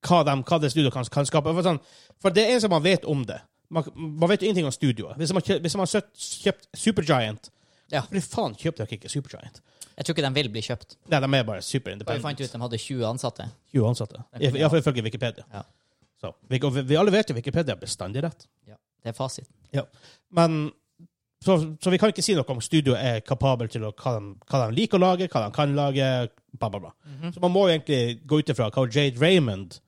[0.06, 1.54] hva, de, hva det studioet kan, kan skape.
[1.56, 1.80] For, sånn,
[2.20, 3.40] for det eneste man vet om det
[3.72, 5.16] Man, man vet jo ingenting om studioet.
[5.18, 7.50] Hvis man, hvis man har kjøpt, kjøpt Supergiant
[7.94, 8.02] Ja.
[8.12, 9.62] Hvorfor faen kjøpte dere ikke Supergiant?
[10.00, 10.96] Jeg tror ikke de vil bli kjøpt.
[11.12, 12.22] Nei, de er bare super independent.
[12.22, 13.48] vi fant ut de hadde 20 ansatte.
[13.76, 14.22] 20 ansatte.
[14.40, 15.44] Iallfall ifølge Wikipedia.
[15.52, 15.64] Ja.
[16.20, 18.48] Så, vi, vi, alle vet jo Wikipedia er bestandig rett.
[18.68, 19.48] Ja, det er fasit.
[20.32, 20.72] Men
[21.44, 24.34] så, så vi kan ikke si noe om studioet er kapabel til å, hva, de,
[24.50, 26.08] hva de liker å lage, hva de kan lage,
[26.56, 26.92] bla, bla, bla.
[27.08, 27.36] Mhm.
[27.36, 29.80] Så man må jo egentlig gå ut ifra hva Jade Raymond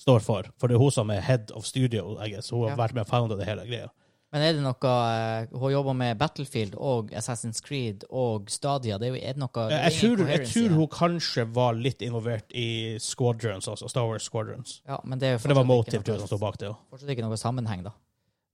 [0.00, 2.14] står for, for det er hun som er head of studio.
[2.14, 2.76] Hun har Ja.
[2.78, 3.90] vært med og founda det hele greia.
[4.30, 8.98] Men er det noe eh, Hun jobber med Battlefield og Assassin's Creed og Stadia.
[9.02, 12.54] Det er, jo, er det noe Jeg tror, jeg tror hun kanskje var litt involvert
[12.54, 12.68] i
[13.02, 14.76] Squadrons altså Star Wars Squadrons.
[14.86, 16.70] Ja, men det er jo For det var Motive noe- som sto bak det.
[16.92, 17.94] Fortsatt ikke noe sammenheng, da.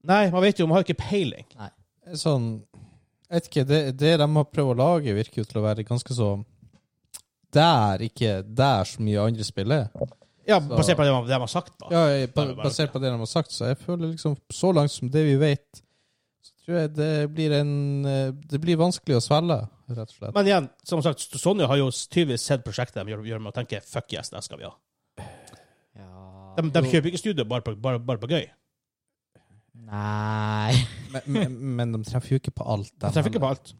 [0.07, 1.45] Nei, man vet jo, man har ikke peiling.
[2.17, 2.49] Sånn
[3.27, 5.83] Jeg vet ikke, det, det de har prøvd å lage, virker jo til å være
[5.85, 6.31] ganske så
[7.53, 9.87] Der, ikke der så mye andre spill er.
[10.47, 11.73] Ja, Så- basert på det de har sagt.
[11.79, 11.87] da.
[11.91, 14.91] Ja, jeg- ba- basert på det de har sagt, så jeg føler liksom Så langt
[14.91, 15.81] som det vi vet,
[16.41, 19.57] så tror jeg det blir en eh, Det blir vanskelig å svelge,
[19.89, 20.33] rett og slett.
[20.33, 23.55] Men igjen, som sagt, Sonja har jo tydeligvis sett prosjektet de gjør, gjør med å
[23.59, 24.73] tenke fuck yes, det skal vi ha.
[25.97, 26.53] Ja.
[26.57, 28.47] De, de kjøper ikke studio bare på, bare, bare på gøy.
[29.87, 30.73] Nei
[31.11, 32.89] Men, men, men de treffer jo ikke på alt.
[32.99, 33.73] De treffer ikke på alt.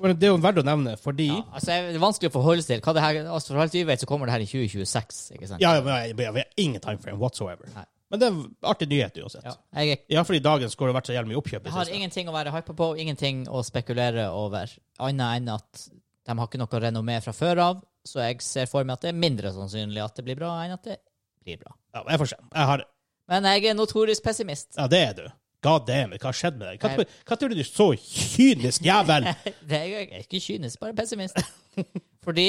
[0.00, 2.62] Men det er jo verdt å nevne, fordi ja, altså, Det er vanskelig å forholde
[2.64, 2.82] seg til.
[2.86, 5.22] Hva det her, altså, for alt vi vet, så kommer det her i 2026.
[5.36, 5.60] ikke sant?
[5.62, 7.68] Ja, men vi har ingen time frame whatsoever.
[7.74, 7.84] Nei.
[8.10, 9.44] Men det er en artig nyhet uansett.
[9.46, 9.52] Ja.
[9.78, 11.64] Jeg, Ja, fordi dagens går det vært så jævlig mye oppkjøp.
[11.68, 11.96] jeg har siste.
[12.00, 15.84] ingenting å være hypa på, ingenting å spekulere over, annet enn at
[16.26, 19.12] de har ikke noe renommé fra før av, så jeg ser for meg at det
[19.12, 20.96] er mindre sannsynlig at det blir bra, enn at det
[21.44, 21.76] blir bra.
[21.94, 22.40] Ja, jeg får se.
[22.50, 22.84] Jeg har,
[23.30, 24.74] Men jeg er notorisk pessimist.
[24.76, 25.24] ja, det er du.
[25.62, 26.80] God damn it, hva har skjedd med deg?
[26.80, 29.26] Hva, hva tror du du er så kynisk jævel?
[29.68, 31.36] Det er, jeg ikke kynisk, bare pessimist.
[32.26, 32.46] Fordi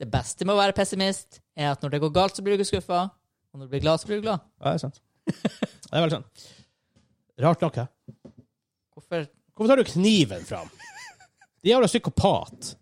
[0.00, 2.64] det beste med å være pessimist er at når det går galt, så blir du
[2.68, 3.02] skuffa,
[3.52, 4.40] og når du blir glad, så blir du glad.
[4.60, 5.02] Ja, det er sant.
[5.86, 6.46] Det er veldig sant.
[7.44, 7.84] Rart nok, hæ?
[8.96, 10.66] Hvorfor Hvorfor tar du kniven fram?
[11.64, 12.72] De jævla psykopat.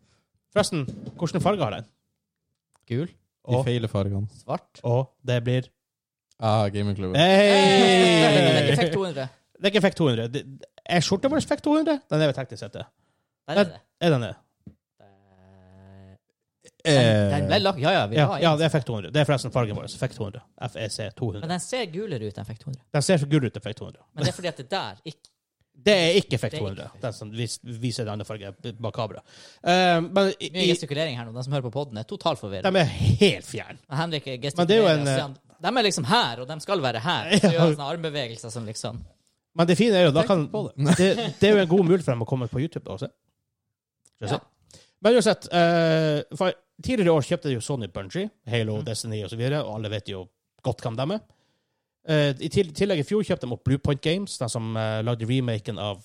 [0.54, 0.86] Forresten,
[1.18, 1.86] hvilken farge har den?
[2.90, 3.06] Gul?
[3.10, 4.26] De Og, feile fargene.
[4.40, 4.80] Svart?
[4.82, 5.68] og det blir
[6.40, 7.14] Ah, gamingklubben.
[7.14, 8.24] Hey!
[8.24, 8.74] Hey!
[8.80, 9.28] Fikk 200.
[9.64, 10.42] Det er ikke fikk 200.
[10.92, 12.02] Er skjorta vår fikk 200?
[12.12, 12.82] Den er ved teknisk sett det.
[13.48, 13.78] Er det.
[14.04, 14.34] Er den det?
[16.84, 18.06] Den, den ble lagt Ja, ja.
[18.10, 19.12] Vi Ja, har ja, det er fikk 200.
[19.14, 19.86] Det er forresten fargen vår.
[19.88, 20.42] Fikk 200.
[20.74, 21.40] FEC 200.
[21.46, 22.82] Men den ser gulere ut enn fikk 200.
[22.92, 24.02] Den ser gulere ut enn fikk 200.
[24.12, 25.30] Men det er fordi at det der ikke
[25.86, 26.90] Det er ikke Effekt er 200.
[27.02, 29.24] Den som viser den andre fargen bakabra.
[29.24, 29.96] kamera.
[29.96, 31.32] Eh, men i, Mye gestikulering her nå.
[31.34, 32.68] De som hører på poden, er totalt forvirra.
[32.70, 32.92] de er
[33.24, 33.80] helt fjerne.
[33.90, 34.36] Henrik Men
[34.68, 35.24] det er jo gestikulerer.
[35.24, 37.32] en, De er liksom her, og de skal være her.
[37.40, 39.00] Så gjør sånne armbevegelser som liksom
[39.54, 40.96] Men det fine er jo da kan, det.
[40.98, 43.10] det, er jo en god mulighet for dem å komme på YouTube da også.
[44.20, 44.40] Vi se.
[44.40, 44.80] Ja.
[45.04, 48.86] Men uansett, uh, for tidligere i år kjøpte de jo Sony Bungie, Halo, mm.
[48.88, 50.24] Destiny og så videre, og alle vet jo
[50.64, 51.24] godt hvem de er.
[52.04, 55.78] Uh, I tillegg i fjor kjøpte de opp Bluepoint Games, de som uh, lagde remaken
[55.78, 56.02] av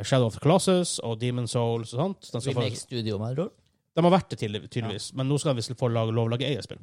[0.00, 2.30] Shadow of the Colossus og Demon Souls og sånt.
[2.30, 3.50] De, skal få, Remake Studio, med andre
[3.96, 6.46] de har vært det tydelig- tydeligvis, men nå skal de visst få lov å lage
[6.46, 6.80] eget spill.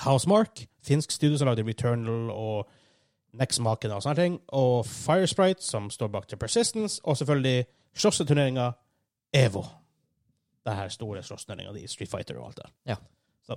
[0.00, 2.70] Housemark, finsk studio som lagde Returnal og
[3.32, 7.64] Nexmaken og sånne ting, og Firesprite, som står bak til Persistence, og selvfølgelig
[7.96, 8.70] slåsseturneringa
[9.32, 9.62] EVO.
[10.66, 12.68] Det her store slåssturneringa di, Street Fighter og alt det.
[12.92, 12.96] Ja.
[13.46, 13.56] Så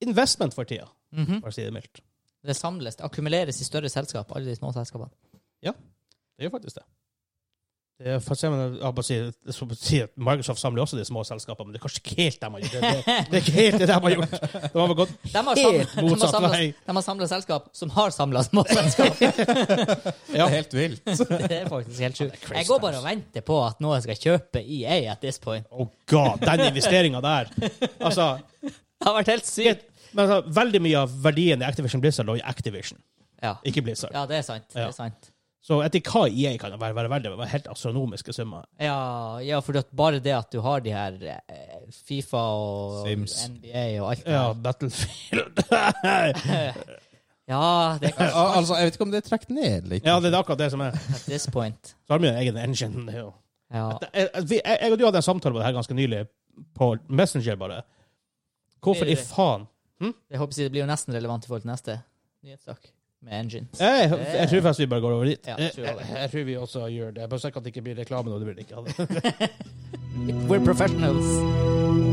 [0.00, 1.40] investment for tida, Mhm.
[1.40, 2.00] for å si det mildt.
[2.44, 5.10] Det samles, det akkumuleres i større selskap, alle de små selskapene.
[5.62, 5.72] Ja,
[6.38, 6.84] Det gjør faktisk det.
[10.16, 12.74] Microsoft samler også de små selskapene, men det er kanskje ikke helt dem har gjort.
[12.74, 14.34] Det, det, det er ikke helt det de har gjort.
[14.74, 16.68] De har gått De har helt samlet, de motsatt samlet, vei.
[16.86, 19.18] de har samlet selskap som har samla små selskap.
[20.28, 21.02] Det er helt vilt.
[21.50, 22.46] Det er faktisk helt sjukt.
[22.54, 25.66] Jeg går bare og venter på at noen skal kjøpe EA at this point.
[25.72, 27.50] Oh god, den investeringa der!
[27.98, 28.28] Altså,
[28.62, 29.82] Det har vært helt sykt.
[30.12, 32.98] men altså, veldig mye av verdien i Activision Blizzard lå i Activision,
[33.42, 33.56] Ja.
[33.66, 34.14] ikke Blizzard.
[34.14, 34.64] ja, det er sant.
[34.74, 35.32] Det er sant.
[35.68, 38.62] Så etter hva IA kan være, være verdt, være helt astronomiske summer.
[38.80, 38.94] Ja,
[39.44, 43.34] ja for bare det at du har de her eh, Fifa og Sims.
[43.52, 44.46] NBA og alt det Ja.
[44.64, 45.60] Battlefield
[47.48, 50.04] Ja, det er Al- Altså, jeg vet ikke om det er trukket ned litt.
[50.08, 50.96] Ja, det er akkurat det som er.
[50.96, 51.94] at this point.
[52.06, 53.06] Så har vi jo en egen engine.
[53.08, 53.30] Det jo
[53.72, 53.86] Ja.
[54.14, 56.26] Jeg, jeg, jeg jeg og du hadde en samtale på det her ganske nylig,
[56.74, 57.82] på Messenger, bare.
[58.82, 59.66] Hvorfor i faen?
[60.00, 60.14] faen?
[60.30, 61.98] Jeg håper det blir jo nesten relevant i forhold til neste
[62.44, 63.80] nyhetssak med engines.
[63.80, 65.46] Jeg, jeg tror faktisk vi bare går over dit.
[65.46, 67.30] Ja, jeg, tror jeg, jeg jeg tror vi også gjør det.
[67.30, 68.38] Bare sikker at det ikke blir reklame nå.
[68.38, 69.48] Det blir det ikke.
[70.48, 72.07] We're professionals.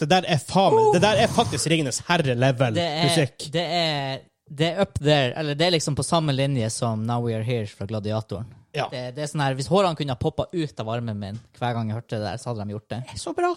[0.00, 3.64] Seriøst, det der er faen meg Det der er faktisk Ringenes herre-level Det er, det
[3.80, 7.46] er det up there, eller det er liksom på samme linje som Now We Are
[7.46, 8.48] Here fra Gladiatoren.
[8.74, 8.88] Ja.
[8.90, 11.76] Det, det er sånn her, Hvis hårene kunne ha poppa ut av armen min hver
[11.76, 12.98] gang jeg hørte det der, så hadde de gjort det.
[13.12, 13.52] Det er så bra.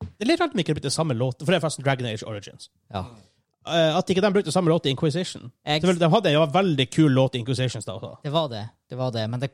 [0.00, 1.84] Det er litt rart de ikke har brukt det samme låt, for det er faktisk
[1.84, 2.70] Dragon Age Origins.
[2.88, 3.04] Ja.
[3.68, 5.50] Uh, at ikke de brukte samme låt i Inquisition.
[5.68, 7.84] Ex De hadde en veldig kul låt i Inquisition.
[7.84, 7.98] Da.
[8.24, 9.52] det var det, det var det, men det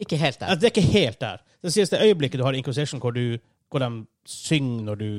[0.00, 0.56] ikke helt der.
[0.56, 1.40] Det er ikke helt der.
[1.62, 3.38] Det sies det øyeblikket du har Inquisition hvor, du,
[3.70, 5.10] hvor de synger når du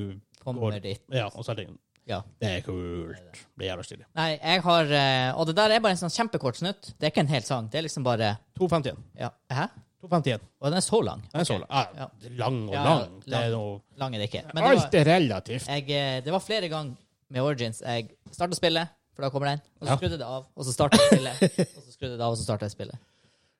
[0.43, 1.01] Kommer dit.
[1.13, 1.67] Ja, og så er det,
[2.09, 2.21] Ja.
[2.41, 3.37] det er kult.
[3.57, 4.05] Det er jævla stilig.
[4.17, 6.93] Nei, jeg har eh, Og det der er bare en sånn kjempekort snutt.
[6.99, 7.69] Det er ikke en hel sang.
[7.69, 8.97] Det er liksom bare 251.
[9.19, 9.29] ja.
[9.51, 9.67] Hæ?
[10.01, 10.41] 251.
[10.59, 11.21] Og den er så lang.
[11.31, 11.69] Den er så lang.
[11.69, 12.07] Ja,
[12.39, 13.19] lang og Ja, lang.
[13.21, 13.43] Det lang.
[13.43, 14.41] er noe Lang er det ikke.
[14.53, 15.67] Men det var, Alt er relativt.
[15.67, 16.95] jeg, eh, det var flere ganger
[17.29, 19.97] med Origins jeg starta spillet, for da kommer den, og så Ja.
[19.97, 21.41] skrudde det av, og så starta jeg spillet,
[21.77, 22.97] og så skrudde det av, og så starta jeg spillet.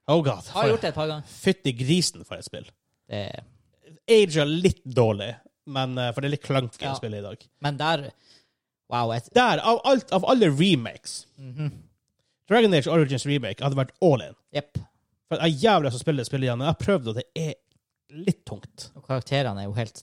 [0.08, 0.44] Oh god.
[0.50, 1.24] Har gjort det et par ganger.
[1.30, 2.66] Fytti grisen for et spill.
[3.08, 3.22] Det,
[4.10, 5.36] Ager litt dårlig,
[5.68, 6.94] men, eh, for det er litt clunky Ja.
[6.94, 7.48] å spille i dag.
[7.62, 8.12] men der
[8.92, 9.12] Wow.
[9.16, 11.26] Et, Der, av, alt, av alle remakes
[12.50, 14.34] Dragon Age Origins remake hadde vært all in.
[14.54, 14.78] Yep.
[15.30, 17.54] For jeg er jævlig som spiller spillet igjen, og jeg har prøvd, og det er
[18.12, 18.90] litt tungt.
[18.98, 20.02] Og karakterene er jo helt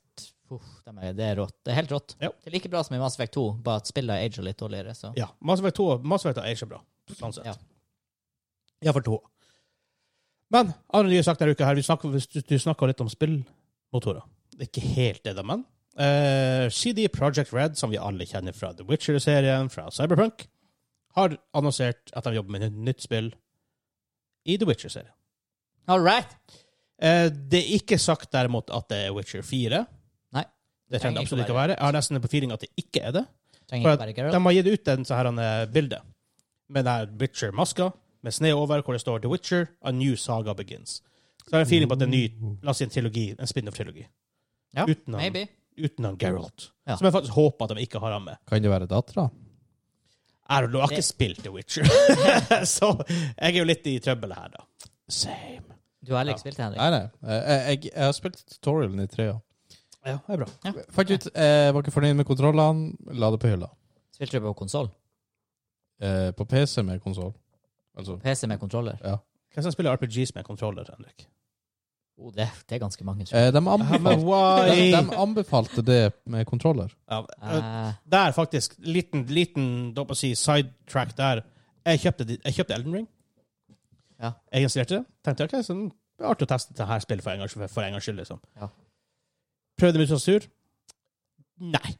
[0.51, 1.53] uff, de er, Det er rått.
[1.63, 2.15] Det er helt rått.
[2.23, 2.31] Ja.
[2.31, 4.57] Det er like bra som i Mass Effect 2, bare at spillet er ager litt
[4.57, 4.95] dårligere.
[4.97, 5.13] Så.
[5.21, 5.27] Ja.
[5.45, 6.81] Mass Effect 2 Mass Effect er ikke bra,
[7.13, 7.45] sånn sett.
[7.45, 7.55] Ja.
[8.89, 9.19] Ja, for to.
[10.51, 14.23] Men andre nye sagt denne uka her, vi snakker, du, du snakker litt om spillmotorer.
[14.65, 15.65] Ikke helt det da, men.
[15.99, 20.47] Uh, CD Project Red, som vi alle kjenner fra The Witcher-serien, fra Cyberpunk,
[21.19, 23.33] har annonsert at de jobber med et nytt spill
[24.47, 25.15] i The Witcher-serien.
[25.89, 26.37] All right.
[27.03, 29.83] Uh, det er ikke sagt derimot at det er Witcher 4.
[30.37, 30.45] Nei.
[30.91, 31.79] Det trenger det absolutt ikke å være.
[31.79, 33.25] Jeg har nesten på feeling at det ikke er det.
[33.69, 35.99] Trenger For ikke være De har gitt ut en sånn her, en, eh, bilde
[36.73, 37.91] med den Witcher-maska
[38.23, 41.03] med sne over, hvor det står The Witcher, a new saga begins.
[41.45, 42.93] Så jeg har en feeling på at det er en ny la oss si en
[42.93, 44.07] trilogi, en spin-off-trilogi,
[44.77, 45.23] Ja, uten han.
[45.23, 45.47] maybe.
[45.79, 46.71] uten han Geralt.
[46.87, 46.97] Ja.
[46.97, 48.37] Som jeg faktisk håper at de ikke har han med.
[48.49, 49.29] Kan det være dattera?
[50.49, 51.85] Jeg har Det- ikke spilt The Witcher,
[52.65, 54.65] så jeg er jo litt i trøbbel her, da.
[55.09, 55.75] Same.
[56.05, 56.51] Du har heller ikke Ja.
[56.51, 56.79] spilt det, Henrik?
[56.79, 57.35] Nei, nei.
[57.35, 59.35] Jeg, jeg, jeg har spilt tutorialen i trea.
[60.07, 60.47] Ja, det er bra.
[60.95, 63.69] Fant ut jeg var ikke fornøyd med kontrollene, la det på hylla.
[64.15, 64.89] Spilte du på konsoll?
[66.01, 67.35] Eh, på PC med konsoll.
[67.99, 68.97] Altså, PC med kontroller?
[69.05, 69.17] Ja.
[69.53, 71.27] Hvem som spiller RPGs med kontroller, Henrik?
[72.19, 73.27] Oh, det, det er ganske mange.
[73.31, 76.91] eh, de, anbefalte, de, de anbefalte det med kontroller.
[77.11, 81.45] Ja, eh, Eh, der faktisk, liten, liten si, sidetrack der.
[81.87, 83.07] Jeg kjøpte, jeg kjøpte Elden Ring.
[84.19, 84.33] Ja.
[84.53, 85.05] Jeg installerte det.
[85.25, 87.95] Tenkte ok, så det er artig å teste dette spillet for en gangs, for en
[87.95, 88.19] gangs skyld.
[88.19, 88.41] liksom.
[88.59, 88.69] Ja.
[89.79, 90.49] Prøvde med og sur.
[91.61, 91.95] Nei.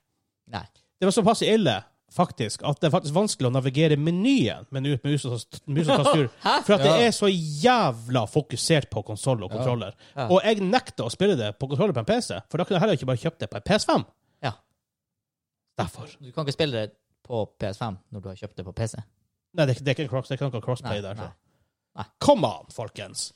[0.51, 0.65] nei.
[0.99, 1.77] Det var såpass ille
[2.15, 6.09] faktisk, at det er faktisk vanskelig å navigere menyen med mus og, mus og.
[6.67, 9.97] For at det er så jævla fokusert på konsoll og kontroller.
[10.15, 10.29] Ja.
[10.29, 12.87] Og jeg nekter å spille det på kontroller på en PC, for da kunne jeg
[12.87, 14.07] heller ikke bare kjøpt det på en PS5.
[14.47, 14.55] Ja.
[15.79, 16.11] Derfor.
[16.19, 16.95] Du kan ikke spille det
[17.29, 18.97] på PS5 når du har kjøpt det på PC.
[19.59, 21.21] Nei, det det er ikke, cross, det er ikke noe crossplay Nei, der.
[21.21, 21.33] Nei.
[21.99, 22.09] Nei.
[22.25, 23.33] Come on, folkens!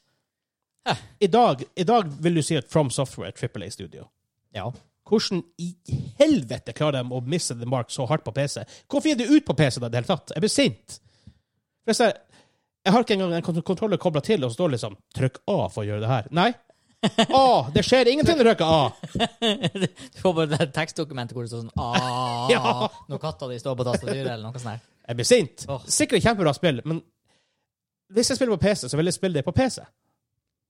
[1.23, 4.09] I dag, I dag vil du si at From Software er Triple A-studio.
[4.55, 4.67] Ja.
[5.13, 5.67] Hvordan i
[6.19, 8.63] helvete klarer de å misse the mark så hardt på PC?
[8.89, 10.33] Hvorfor gir det ut på PC da, i det hele tatt?
[10.33, 10.99] Jeg blir sint.
[11.91, 11.97] Jeg,
[12.87, 15.37] jeg har ikke engang en kont- kontroller kobla til, og så står det liksom 'trykk
[15.53, 16.31] A for å gjøre det her'.
[16.33, 16.51] Nei.
[17.35, 17.69] A!
[17.75, 18.93] Det skjer ingenting når du trykker A!
[20.15, 22.89] Du får bare det tekstdokumentet hvor det står sånn A Ja.
[23.11, 24.77] Når katta di står på tastaturet, eller noe sånt.
[24.79, 24.85] her.
[25.11, 25.65] Jeg blir sint.
[25.69, 25.83] Oh.
[25.91, 27.03] Sikkert kjempebra spill, men
[28.15, 29.83] hvis jeg spiller på PC, så vil jeg spille det på PC.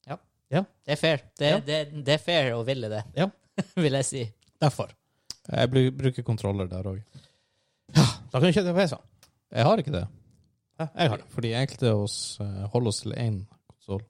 [0.08, 1.20] Ja, Det er fair.
[1.38, 1.60] Det, Ja.
[1.64, 3.28] det, det er fair å ville det, Ja.
[3.84, 4.24] vil jeg si.
[4.62, 4.92] Derfor.
[5.50, 7.00] Jeg bruker kontroller der òg.
[7.92, 8.94] Da kan du kjøpe PC.
[9.52, 10.06] Jeg har ikke det.
[10.80, 11.26] Ja, jeg har det.
[11.34, 14.00] Fordi enkelte av oss eh, holder oss til én konsoll.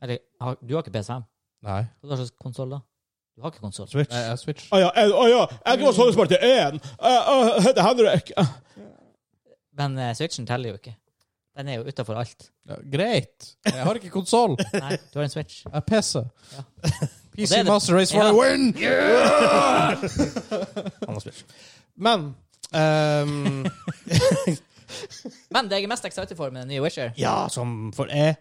[0.00, 1.26] Du har ikke PS5?
[1.66, 1.82] Nei.
[2.04, 2.80] Hva slags konsoll da?
[3.36, 3.88] Du har ikke konsoll.
[3.90, 4.12] Switch.
[4.14, 4.68] Jeg, jeg Switch.
[4.70, 6.80] Å ja, jeg, å ja, jeg kan sånn smart til én!
[6.80, 8.32] Det heter Henrik.
[8.36, 8.88] Uh.
[9.80, 10.94] Men uh, Switchen teller jo ikke.
[11.58, 12.50] Den er jo utafor alt.
[12.68, 13.54] Ja, greit.
[13.66, 14.54] Jeg har ikke konsoll.
[14.76, 15.64] Nei, du har en Switch.
[15.66, 16.22] Jeg er PC.
[16.54, 17.10] Ja.
[17.36, 18.72] PC er Master Race for a win!
[21.20, 21.44] Switch.
[21.96, 22.34] Men
[22.72, 23.66] um,
[25.54, 28.34] Men det jeg er mest excited for med den nye Witcher, Ja, som for er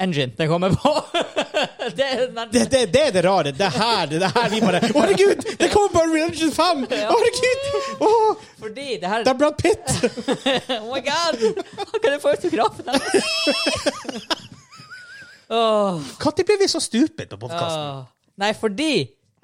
[0.00, 0.90] Engine, det kommer på.
[1.96, 3.52] det, er det, det, det er det rare.
[3.52, 5.40] Det her, det her vi bare Å, herregud!
[5.56, 6.82] Det kommer på Unreal Engine 5!
[6.90, 7.06] Ja.
[7.08, 7.62] Å, herregud!
[8.04, 9.88] Oh, Fordi det her det er Brad Pitt!
[10.82, 11.40] Oh my god!
[12.02, 12.84] Kan jeg få autografen
[15.48, 17.88] Når ble vi så stupid på podkasten?
[17.96, 18.04] åh.
[18.42, 18.90] Nei, fordi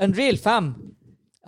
[0.02, 0.70] Unreal 5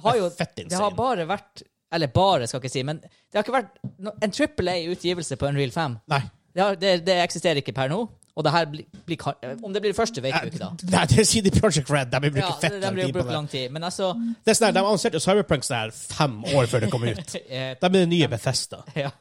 [0.04, 0.66] har jo Det.
[0.68, 1.62] Det har bare vært
[1.94, 5.36] Eller bare, skal jeg ikke si, men det har ikke vært no, en Triple A-utgivelse
[5.38, 5.96] på Unreal 5.
[6.10, 6.20] Nei.
[6.54, 8.00] Det, har, det, det eksisterer ikke per nå.
[8.34, 9.18] Og det her blir, blir
[9.62, 10.70] Om det blir det første, vet vi ikke, da.
[10.96, 12.10] Nei, det sier de Project Red.
[12.10, 13.34] De vil bruke Ja, fett de lang tid på det.
[13.36, 13.68] lang tid.
[13.74, 17.06] Men altså Det er sånn De annonserte Cyberpunk sånn her fem år før det kom
[17.06, 17.36] ut.
[17.84, 18.82] De er nye Bethesda.
[19.04, 19.12] Ja,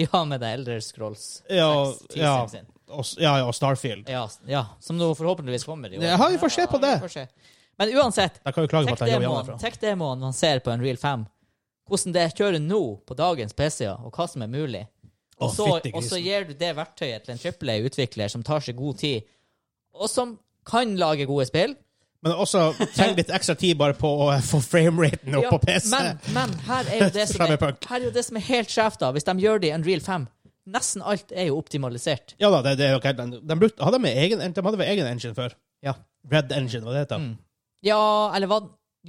[0.00, 2.68] ja med det Elder Scrolls Ja, 6 ja, teaseren sin.
[2.90, 4.08] Og, ja, og Starfield.
[4.10, 6.04] Ja, ja, som nå forhåpentligvis kommer i år.
[6.04, 6.94] Ja, vi får se på det.
[7.02, 7.26] Ja, se.
[7.80, 10.98] Men uansett, De kan jo klage på at de jobber tech-demoen man ser på Unreal
[11.00, 11.22] 5,
[11.88, 14.82] hvordan det kjører nå på dagens PC-er, og hva som er mulig,
[15.40, 18.98] og så, og så gir du det verktøyet til en AAA-utvikler som tar seg god
[19.00, 19.24] tid,
[19.96, 20.36] og som
[20.68, 21.72] kan lage gode spill.
[22.20, 25.88] Men også trenger litt ekstra tid bare på å få frameraten opp Ja, på PC.
[25.94, 29.00] Men, men her er det som er, her er, jo det som er helt skjevt,
[29.00, 30.28] da, hvis de gjør det i Unreal 5.
[30.70, 32.34] Nesten alt er jo optimalisert.
[32.40, 34.90] Ja da, det, det er jo ikke De, brukte, hadde med egen, de hadde vel
[34.92, 35.54] egen engine før.
[35.84, 35.94] Ja.
[36.30, 37.22] Red Engine, hva det heter.
[37.22, 37.38] Mm.
[37.86, 38.00] Ja,
[38.36, 38.58] eller hva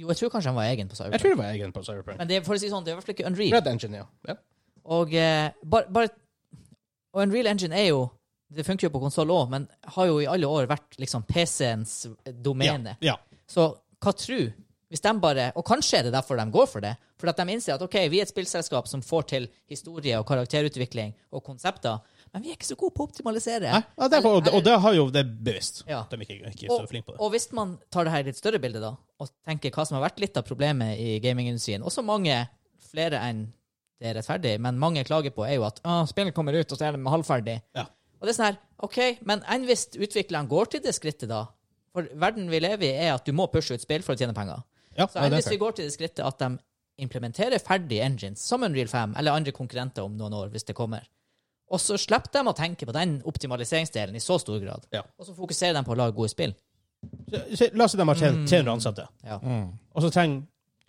[0.00, 2.16] Jo, jeg tror kanskje han var egen på Jeg tror det var egen på Cyberpunk.
[2.18, 3.52] Men det, er- for å si sånn, det er i hvert fall ikke Unreal.
[3.52, 4.06] Red Engine, ja.
[4.30, 4.36] ja.
[4.96, 6.08] Og eh, bare, bare
[7.12, 8.06] Og Unreal Engine er jo
[8.52, 11.92] Det funker jo på konsoll òg, men har jo i alle år vært liksom PC-ens
[12.44, 12.96] domene.
[13.04, 13.14] Ja.
[13.48, 13.68] Så
[14.02, 14.50] hva tru
[14.92, 16.92] hvis de bare Og kanskje er det derfor de går for det.
[17.20, 20.26] For at de innser at OK, vi er et spillselskap som får til historie og
[20.28, 22.02] karakterutvikling og konsepter,
[22.32, 23.72] men vi er ikke så gode på å optimalisere.
[23.72, 25.82] Nei, ja, det, og, og det har jo det bevisst.
[25.88, 26.02] Ja.
[26.10, 27.20] De er ikke, ikke så flinke på det.
[27.24, 29.98] og hvis man tar det her i litt større bilde, da, og tenker hva som
[29.98, 32.36] har vært litt av problemet i gamingindustrien, også mange
[32.92, 33.46] flere enn
[34.02, 35.78] det er rettferdig, men mange klager på, er jo at
[36.10, 37.60] spillet kommer ut, og så er det halvferdig.
[37.78, 37.86] Ja.
[38.18, 41.44] Og det er sånn her, OK, men enn hvis utvikleren går til det skrittet, da?
[41.92, 44.34] For verden vi lever i, er at du må pushe ut spill for å tjene
[44.34, 44.64] penger.
[44.98, 46.58] Ja, Så er hvis vi går til det skrittet at de
[46.98, 51.00] implementerer ferdige engines, som Unreal 5, eller andre konkurrenter om noen år, hvis det kommer,
[51.70, 55.02] og så slipper de å tenke på den optimaliseringsdelen i så stor grad, Ja.
[55.18, 56.54] og så fokuserer de på å lage gode spill.
[57.56, 58.46] Så- La oss si de har Mm.
[58.46, 59.36] 300 ansatte, Ja.
[59.94, 60.42] og så trenger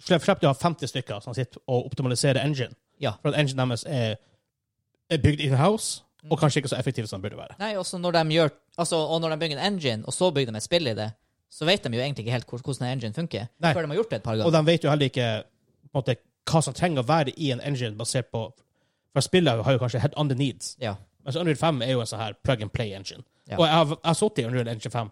[0.04, 2.74] Slipp slipp de å ha 50 stykker som sitter og optimaliserer engine.
[3.00, 3.12] Ja.
[3.22, 4.18] For at engine deres er,
[5.10, 6.32] er bygd in-house, Mm.
[6.32, 7.56] og kanskje ikke så effektiv som den burde være.
[7.60, 10.52] Nei, også når de gjør altså, Og når de bygger en engine, og så bygger
[10.52, 11.14] de et spill i det,
[11.54, 13.50] så vet de jo egentlig ikke helt hvordan en engine funker.
[13.62, 13.74] Nei.
[13.76, 14.50] Før de har gjort det et par ganger.
[14.50, 15.28] Og de vet jo heller ikke
[15.94, 16.16] måte,
[16.50, 18.48] hva som trenger å være i en engine basert på
[19.14, 20.72] For spillet har jo kanskje helt andre needs.
[20.82, 20.96] Ja.
[21.22, 23.22] Mens Unreal 5 er jo en sånn her plug and play engine.
[23.46, 23.60] Ja.
[23.60, 25.12] Og jeg har, jeg har sittet i Unreal Engine 5.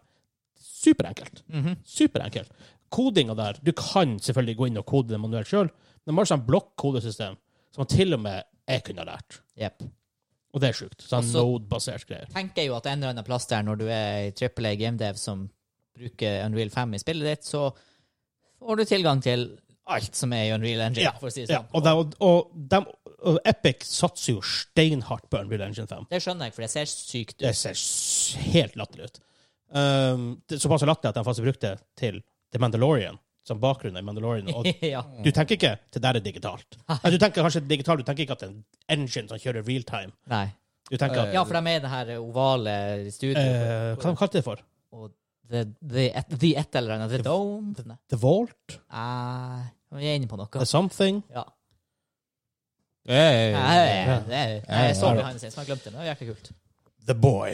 [0.82, 1.44] Superenkelt.
[1.48, 1.76] Mhm.
[1.86, 2.50] Superenkelt.
[2.90, 6.32] Kodinga der Du kan selvfølgelig gå inn og kode det manuelt sjøl, men de har
[6.32, 7.38] sånn blokk-kodesystem
[7.72, 9.40] som til og med jeg kunne ha lært.
[9.60, 9.86] Jep.
[10.52, 11.06] Og det er sjukt.
[11.06, 12.28] Sånn Node-basert greier.
[12.34, 15.20] Tenker jeg jo at en eller annen plass der, når du er i AAA GameDev
[15.22, 15.46] som
[15.98, 17.68] bruker Unreal 5 i spillet ditt, så
[18.62, 19.50] får du tilgang til
[19.92, 21.72] alt som er i Unreal Engine, Ja, si det Ja, sånn.
[21.74, 22.82] og, de, og, de,
[23.32, 26.08] og Epic satser jo steinhardt på Unreal Engine 5.
[26.12, 27.48] Det skjønner jeg, for det ser sykt ut.
[27.48, 29.20] Det ser helt latterlig ut.
[29.72, 33.98] Um, det er såpass latterlig at de faktisk brukte det til The Mandalorian, som bakgrunn
[33.98, 34.52] i Mandalorian.
[34.54, 35.04] Og ja.
[35.24, 36.80] du tenker ikke til der er digitalt.
[37.08, 39.88] Du tenker kanskje digitalt, du tenker ikke at det er en engine som kjører real
[39.88, 40.16] time.
[40.32, 40.48] Nei.
[40.92, 42.76] Du tenker at Ja, for de er i det her ovale
[43.16, 43.40] studioet.
[43.40, 44.64] Uh, Hva de kalte de det for?
[44.92, 45.12] Og
[45.52, 47.12] the, the, et, the et eller annet.
[47.14, 47.74] The Dome?
[47.78, 48.78] The, The Vault?
[48.92, 49.62] Nei,
[50.00, 50.50] vi er inne på noe.
[50.56, 51.22] The Something?
[51.36, 51.44] Ja.
[53.10, 53.52] Hey.
[53.56, 53.78] Nei,
[54.30, 54.60] det, hey.
[54.68, 55.14] jeg så Ja.
[55.22, 55.94] behind the scenes, men jeg glemte det.
[55.94, 56.52] Det var jækla kult.
[57.08, 57.52] The Boy.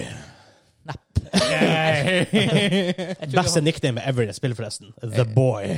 [0.88, 1.06] Nepp.
[3.38, 4.94] Beste nickname ever i spillet, forresten.
[5.02, 5.78] The Boy.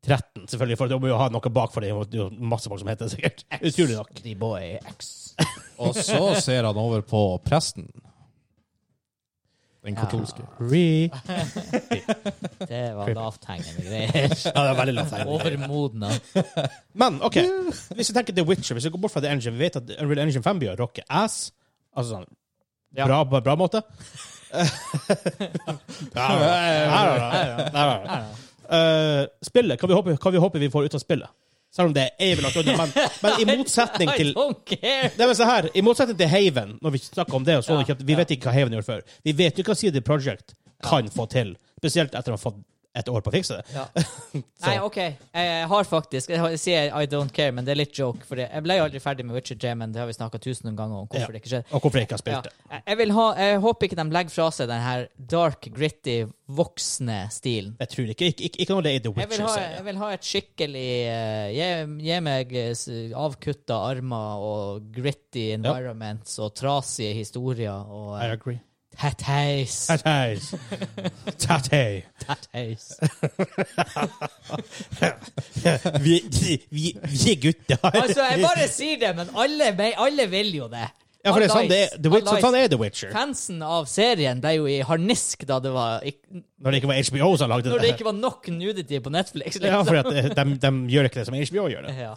[0.00, 1.92] 13, selvfølgelig, for du må jo ha noe bak for det.
[2.12, 3.42] Det er masse folk som heter det, sikkert.
[3.60, 4.12] Utrolig nok.
[4.24, 5.10] The Boy X.
[5.80, 7.90] Og så ser han over på presten.
[9.84, 10.42] Den katolske.
[10.60, 11.08] Re.
[12.70, 14.34] Det var lavthengende greier.
[14.44, 15.14] Ja, det er veldig lavt.
[15.16, 15.36] hengende.
[15.38, 16.10] Overmodna.
[17.00, 17.38] Men OK,
[17.96, 19.94] hvis vi tenker The Witcher, hvis vi går bort fra The Engine, vi vet at
[20.02, 21.52] Unreal Engine 5 blir å rocke ass.
[21.96, 22.28] Altså sånn
[22.96, 23.06] Ja.
[23.06, 23.80] bra, på en bra måte.
[29.42, 31.30] Spillet, hva vi, håper, hva vi håper vi får ut av spillet.
[31.70, 32.74] Selv om det er evig langt unna.
[32.80, 35.12] Men, men i motsetning til I don't care!
[35.14, 37.76] det er vel her, I motsetning til Haven, når vi snakker om det, og så,
[37.76, 39.04] Ja, ikke at vi vet ikke hva Haven gjør før.
[39.26, 41.54] Vi vet jo hva CD Projekt kan få til.
[41.80, 42.58] Spesielt etter å ha fått
[42.98, 43.74] et år på å fikse det.
[43.74, 43.84] Ja.
[44.64, 44.96] Nei, OK.
[44.98, 48.24] Jeg har faktisk Jeg sier I don't care, men det er litt joke.
[48.26, 51.04] For jeg ble aldri ferdig med Witcher 3, men det har vi snakka tusen ganger
[51.04, 51.34] om hvorfor Ja.
[51.36, 51.70] det ikke skjedde.
[51.70, 52.52] Og hvorfor jeg ikke har spilt det.
[52.70, 56.16] Jeg- Jeg, ha, jeg håper ikke de legger fra seg den her dark, gritty,
[56.50, 57.76] voksne stilen.
[57.78, 59.84] Jeg tror ikke Ikke, ikke, ikke noe det er i The Jeg vil ha, jeg
[59.86, 62.56] vil ha et skikkelig uh, gi, meg
[63.14, 68.58] avkutta armer og gritty environments og trasige historier og I uh, agree.
[68.98, 69.86] Tatteis.
[69.86, 70.54] Tatteis.
[71.38, 72.04] Tattei.
[72.24, 73.00] Tatteis.
[76.04, 76.16] vi,
[76.70, 77.78] vi, vi, er gutter.
[77.92, 80.88] Altså, jeg bare sier det, men alle, alle vil jo det.
[81.20, 81.96] Ja, for det er sånn det er.
[82.00, 83.10] The Witcher, sånn er The Witcher.
[83.12, 87.00] Fansen av serien ble jo i harnisk da det var ikke, Når det ikke var
[87.10, 87.74] HBO som lagde det.
[87.74, 89.58] Når det ikke var nok nudity på Netflix.
[89.60, 89.90] Ja, Liksom.
[89.90, 91.96] for at de, de gjør ikke det som HBO gjør det.
[92.06, 92.14] Ja.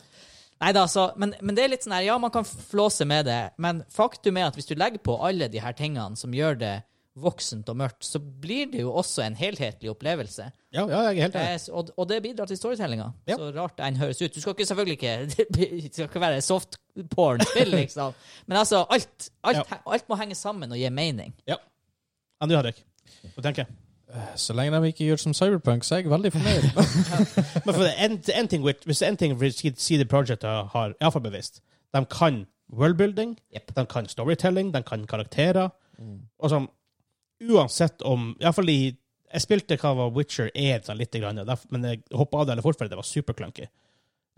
[0.61, 3.25] Nei da, så, men, men det er litt sånn her, ja, man kan flåse med
[3.27, 6.59] det, men faktum er at hvis du legger på alle de her tingene som gjør
[6.61, 6.73] det
[7.19, 10.47] voksent og mørkt, så blir det jo også en helhetlig opplevelse.
[10.73, 11.59] Ja, ja, jeg er helt enig.
[11.59, 13.05] Eh, og, og det bidrar til storytellinga.
[13.29, 13.35] Ja.
[13.37, 14.33] Så rart den høres ut.
[14.33, 15.11] Du skal ikke selvfølgelig ikke
[15.59, 18.15] Det skal ikke være softporn-spill, liksom.
[18.49, 19.77] Men altså, alt, alt, Ja.
[19.93, 21.35] alt må henge sammen og gi mening.
[21.49, 21.59] Ja.
[22.41, 22.81] Andre Henrik,
[23.35, 23.77] hva tenker jeg?
[24.35, 26.65] Så lenge de ikke gjør som Cyberpunk, så er jeg veldig fornøyd.
[27.65, 29.37] Men for det er en, en ting, with- hvis det er en ting
[29.77, 31.61] CD Projekt har iallfall bevisst,
[31.93, 32.43] de kan
[32.73, 33.71] worldbuilding, yep.
[33.75, 35.71] de kan storytelling, de kan karakterer.
[36.39, 36.67] Og sånn,
[37.43, 38.81] uansett om Iallfall i
[39.33, 41.39] Jeg spilte hva var Witcher 1 sånn lite grann,
[41.73, 43.65] men jeg hoppa av det eller fort fordi det var superklunky.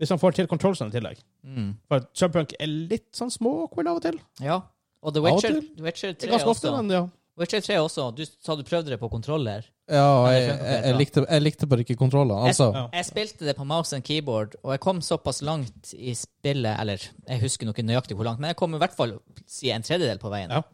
[0.00, 1.20] Hvis han får til controlsene i tillegg.
[1.44, 1.68] Mm.
[1.88, 4.16] For Cyberpunk er litt sånn små awkward av og til.
[4.40, 4.56] Ja.
[5.04, 5.60] Og The og Witcher.
[5.76, 6.80] The Witcher 3 Ganske ofte, også.
[6.80, 7.02] men ja.
[7.36, 8.10] Witcher 3 også.
[8.16, 9.66] Du sa du prøvde det på kontroller.
[9.92, 12.46] Ja, og jeg, jeg, jeg, likte, jeg likte bare ikke kontroller.
[12.48, 16.14] Altså, Jeg, Jeg spilte det på mouse and keyboard, og jeg kom såpass langt i
[16.16, 19.18] spillet Eller jeg husker nok ikke nøyaktig hvor langt, men jeg kom i hvert fall
[19.46, 20.50] si en tredjedel på veien.
[20.50, 20.64] Ja.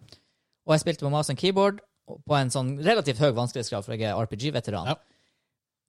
[0.63, 1.83] Og jeg spilte på mouse and keyboard
[2.29, 4.93] på en sånn relativt høy vanskelighetsgrad, for jeg er RPG-veteran.
[4.95, 5.01] Ja.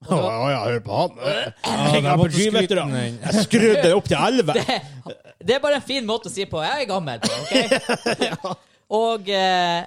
[0.03, 0.19] Å
[0.51, 1.19] ja, hør på han.
[1.23, 3.19] Jeg er den.
[3.23, 4.53] Jeg skrudde opp til 11.
[4.57, 4.79] det,
[5.39, 6.59] det er bare en fin måte å si på.
[6.65, 8.57] Jeg er gammel på, OK?
[8.99, 9.85] Og eh,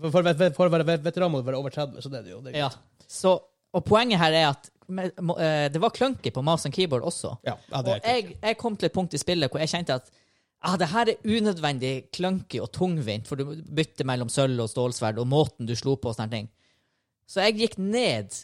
[0.00, 2.28] For, for, for, for å være veteran må du være over 30, så det er
[2.28, 2.40] det jo.
[2.44, 2.70] Det er ja.
[3.12, 3.34] Så,
[3.76, 7.04] og poenget her er at med, må- eh, det var clunky på mouse and keyboard
[7.08, 7.34] også.
[7.46, 10.08] Ja, ja, Og jeg, jeg kom til et punkt i spillet hvor jeg kjente at
[10.62, 15.20] ah, det her er unødvendig clunky og tungvint, for du bytter mellom sølv og stålsverd,
[15.22, 16.48] og måten du slo på og sånne ting.
[17.28, 18.34] Så jeg gikk ned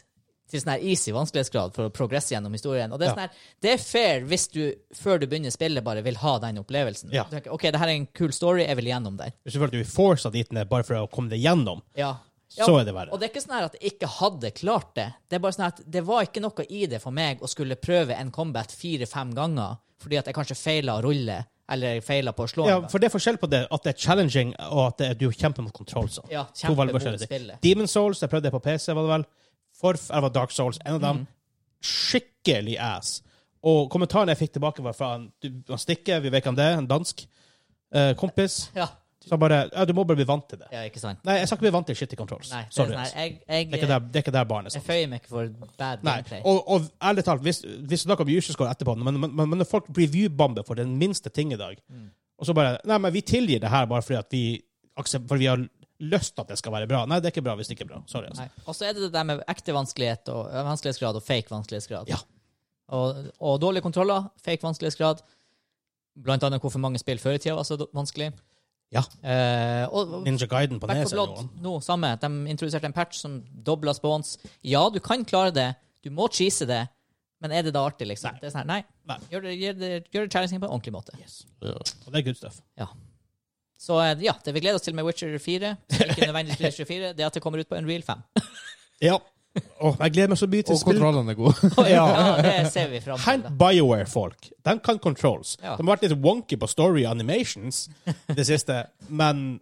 [0.49, 2.91] til sånn her easy vanskelighetsgrad for å progresse gjennom historien.
[2.91, 3.15] Og det er, Ja.
[3.15, 3.31] sånn her,
[3.61, 7.11] det er fair hvis du før du begynner spillet, bare vil ha den opplevelsen.
[7.13, 7.23] Ja.
[7.23, 9.31] Du tenker, OK, det her er en kul story, jeg vil gjennom den.
[9.45, 11.81] Hvis du føler at du blir forsa dit ned bare for å komme deg gjennom,
[11.95, 12.15] Ja.
[12.49, 13.11] så er det verre.
[13.13, 15.13] Og det er ikke sånn her at jeg ikke hadde klart det.
[15.29, 17.75] Det er bare sånn at det var ikke noe i det for meg å skulle
[17.75, 22.45] prøve en combat fire-fem ganger fordi at jeg kanskje feila å rulle, eller feila på
[22.45, 22.65] å slå.
[22.67, 25.13] Ja, for det er forskjell på det at det er challenging, og at det er,
[25.13, 26.17] du kjemper mot controls.
[26.31, 27.61] Ja, spillet.
[27.61, 29.25] Demon Souls, jeg prøvde det på PC, var det vel.
[29.81, 31.25] Var Dark Souls, en av dem.
[31.83, 33.19] Skikkelig ass.
[33.67, 36.65] Og kommentaren jeg fikk tilbake, var fra en, du, han Stikke, vi vet hvem det
[36.65, 37.25] er, en dansk
[37.93, 38.65] eh, kompis.
[38.79, 38.87] Ja.
[39.19, 40.69] Så han bare Ja, du må bare bli vant til det.
[40.71, 41.19] ja, ikke sant?
[41.27, 42.53] Nei, jeg skal ikke bli vant til shitty controls.
[42.53, 42.93] Nei, det Sorry.
[42.95, 45.19] sånn jeg, jeg, Det er ikke der, det er ikke der barnet jeg føyer meg
[45.19, 46.39] ikke for bad Nei, gameplay.
[46.47, 49.67] og, og ærlig talt, hvis, hvis du snakker om user etterpå, men, men, men når
[49.67, 52.07] folk review-bomber for den minste ting i dag, Mm.
[52.39, 54.43] og så bare Nei, men vi tilgir det her bare fordi at vi,
[55.27, 55.67] for vi har
[55.99, 57.03] lyst til at det skal være bra.
[57.09, 58.01] Nei, det er ikke bra hvis det ikke er bra.
[58.07, 58.29] Sorry.
[58.31, 58.47] Altså.
[58.65, 62.11] Og så er det det der med ekte vanskelighet og, øh, vanskelighetsgrad og fake vanskelighetsgrad.
[62.11, 62.19] Ja.
[62.95, 65.23] Og, og dårlige kontroller, fake vanskelighetsgrad.
[66.23, 68.31] Blant annet hvorfor mange spill før i tida var så vanskelig.
[68.89, 69.03] Ja.
[69.21, 71.81] Eh, og, Ninja Guiden på Back nes Blood, noe.
[71.85, 72.15] samme.
[72.21, 74.37] De introduserte en patch som dobla spawns.
[74.65, 75.73] Ja, du kan klare det.
[76.03, 76.87] Du må cheese det.
[77.39, 78.33] Men er det da artig, liksom?
[78.35, 78.41] Nei.
[78.41, 78.79] Det sånn her, nei.
[79.07, 79.19] Nei.
[79.31, 81.15] Gjør det, gjør det, gjør det på en ordentlig måte.
[81.61, 82.59] Og det er good stuff.
[83.79, 87.11] Så eh, ja, det vi gleder oss til med Witcher 4, ikke nødvendigvis Witcher 4,
[87.15, 88.23] det er at det kommer ut på en Real 5.
[89.05, 89.17] Ja.
[89.81, 90.97] Åh, jeg gleder meg så mye til og spill.
[90.99, 91.69] kontrollene er gode.
[91.95, 92.03] Ja.
[92.11, 93.25] Ja, det ser vi fram til.
[93.25, 93.47] Hent.
[93.59, 94.49] BioWare-folk.
[94.67, 95.55] De kan controls.
[95.63, 95.77] Ja.
[95.79, 97.85] De har vært litt wonky på story animations
[98.35, 99.59] det siste, men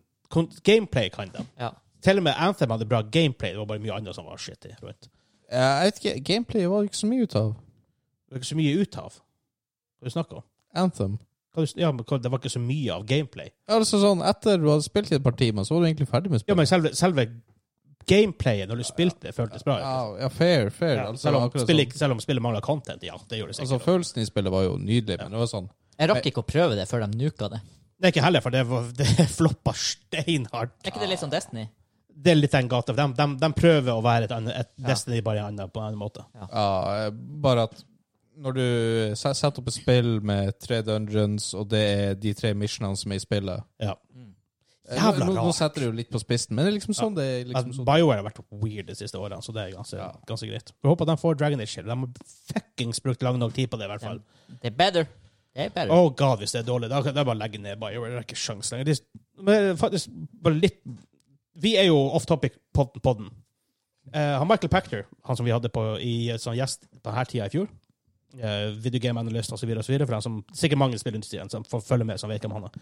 [0.68, 1.46] gameplay kan de.
[1.62, 1.70] Ja.
[2.04, 3.54] Til og med Anthem hadde bra gameplay.
[3.54, 5.08] Det var bare mye annet som var shitty rundt.
[5.48, 7.54] Jeg vet ikke, Gameplay var det ikke så mye ut av.
[8.28, 9.14] Det var ikke så mye ut av.
[9.98, 10.46] Hva du snakker om?
[10.84, 11.14] Anthem.
[11.80, 13.50] Ja, men det var ikke så mye av gameplay.
[13.70, 16.30] Altså sånn, Etter du hadde spilt i et par timer, så var du egentlig ferdig
[16.32, 16.58] med Ja, spillet.
[16.62, 17.28] men selve, selve
[18.08, 19.78] gameplayet når du spilte, føltes bra.
[19.82, 20.96] Ja, ja, fair, fair.
[21.02, 22.00] Ja, altså, selv, om spillet, sånn.
[22.04, 23.18] selv om spillet mangla content, ja.
[23.28, 23.80] Det gjorde det altså.
[23.84, 26.78] Følelsen i spillet var jo nydelig, men det var sånn Jeg rakk ikke å prøve
[26.78, 27.60] det før de nuka det.
[27.98, 30.78] det er ikke heller, for det, var, det floppa steinhardt.
[30.86, 31.68] Er ikke det litt som Destiny?
[32.18, 32.94] Det er litt den gata.
[32.98, 36.00] De, de, de prøver å være et, et Destiny bare en annen- på en annen
[36.02, 36.24] måte.
[36.34, 37.12] Ja, ja.
[37.44, 37.84] bare at
[38.38, 38.66] når du
[39.18, 43.20] setter opp et spill med tre dungeons, og det er de tre missionene som er
[43.22, 43.96] i spillet Ja.
[44.88, 47.24] Jævla nå, nå setter du jo litt på spissen, men det er liksom sånn det
[47.28, 47.42] er.
[47.50, 47.88] Liksom sånn.
[47.90, 50.14] BioWare har vært weird de siste årene, så det er ganske, Ja.
[50.30, 50.72] ganske greit.
[50.80, 51.84] Vi håper de får Dragon Age.
[51.84, 52.08] De har
[52.54, 54.22] fuckings brukt lang nok tid på det, i hvert fall.
[54.62, 55.10] Det er better.
[55.54, 55.92] Det er better.
[55.92, 58.14] Oh god, hvis det er dårlig, da kan jeg bare legge ned BioWare.
[58.14, 58.86] Det er ikke sjans lenger.
[58.86, 60.08] Det er, men faktisk
[60.44, 60.80] bare litt
[61.58, 63.28] Vi er jo off topic på podden.
[64.16, 67.48] Uh, han Michael Pachter, han som vi hadde på, i, som gjest på denne tida
[67.50, 67.68] i fjor,
[68.36, 72.20] uh, videogame analyst osv., for dem som sikkert mange i spillindustrien som får følge med,
[72.20, 72.82] som vet hvem han er.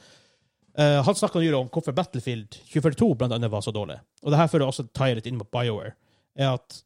[0.76, 4.00] Uh, han snakka nylig om hvorfor Battlefield 2042 blant annet var så dårlig.
[4.24, 5.94] Og det her fører også tie litt inn på BioWare,
[6.36, 6.82] er at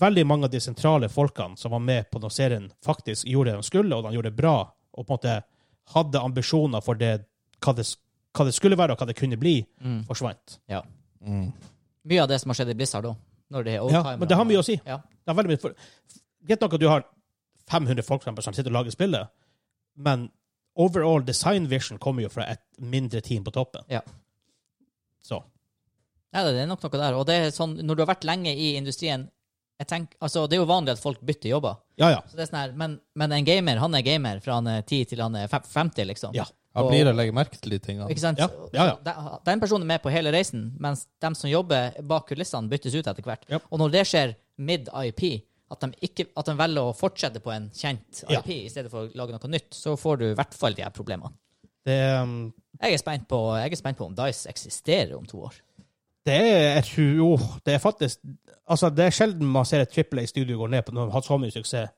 [0.00, 3.60] veldig mange av de sentrale folkene som var med på når serien faktisk gjorde det
[3.60, 4.56] de skulle, og de gjorde det bra,
[4.94, 5.36] og på en måte
[5.94, 7.12] hadde ambisjoner for det,
[7.62, 7.84] hva, det,
[8.34, 10.00] hva det skulle være, og hva det kunne bli, Mm.
[10.08, 10.58] forsvant.
[11.20, 11.52] Mm.
[12.04, 13.14] Mye av det som har skjedd i Blizzard òg.
[13.92, 14.74] Ja, men det har mye å si.
[14.84, 14.96] Ja.
[14.98, 15.76] Det er veldig mye for...
[16.44, 17.04] Greit nok at du har
[17.70, 19.30] 500 folk som sitter og lager spillet,
[19.94, 20.28] men
[20.74, 23.86] overall design vision kommer jo fra et mindre team på toppen.
[23.88, 24.02] Ja.
[25.24, 25.40] Så.
[26.34, 27.16] Nei, det er nok noe der.
[27.16, 29.28] Og det er sånn, når du har vært lenge i industrien
[29.74, 31.80] jeg tenker, altså, Det er jo vanlig at folk bytter jobber.
[31.98, 32.20] Ja, ja.
[32.30, 34.84] Så det er sånn her, men, men en gamer han er gamer fra han er
[34.84, 36.36] 10 til han er 50, liksom.
[36.36, 36.46] Ja.
[36.78, 38.06] Han blir å legge merke til de tingene.
[38.10, 38.38] Ikke sant?
[38.38, 38.94] Ja, ja, ja.
[39.02, 42.94] Den, den personen er med på hele reisen, mens de som jobber bak kulissene, byttes
[42.94, 43.46] ut etter hvert.
[43.50, 43.60] Ja.
[43.70, 45.22] Og når det skjer mid-IP,
[45.74, 48.40] at, de ikke- at de velger å fortsette på en kjent Ja.
[48.40, 50.82] IP i stedet for å lage noe nytt, så får du i hvert fall de
[50.86, 51.32] her problemene.
[51.84, 55.52] Det, um, Jeg er på, jeg er spent på om Dice eksisterer om to år.
[56.24, 58.18] det er tror, det er faktisk
[58.66, 61.20] Altså, det er sjelden man ser et trippel A-studio gå ned på når de har
[61.26, 61.90] så mye suksess,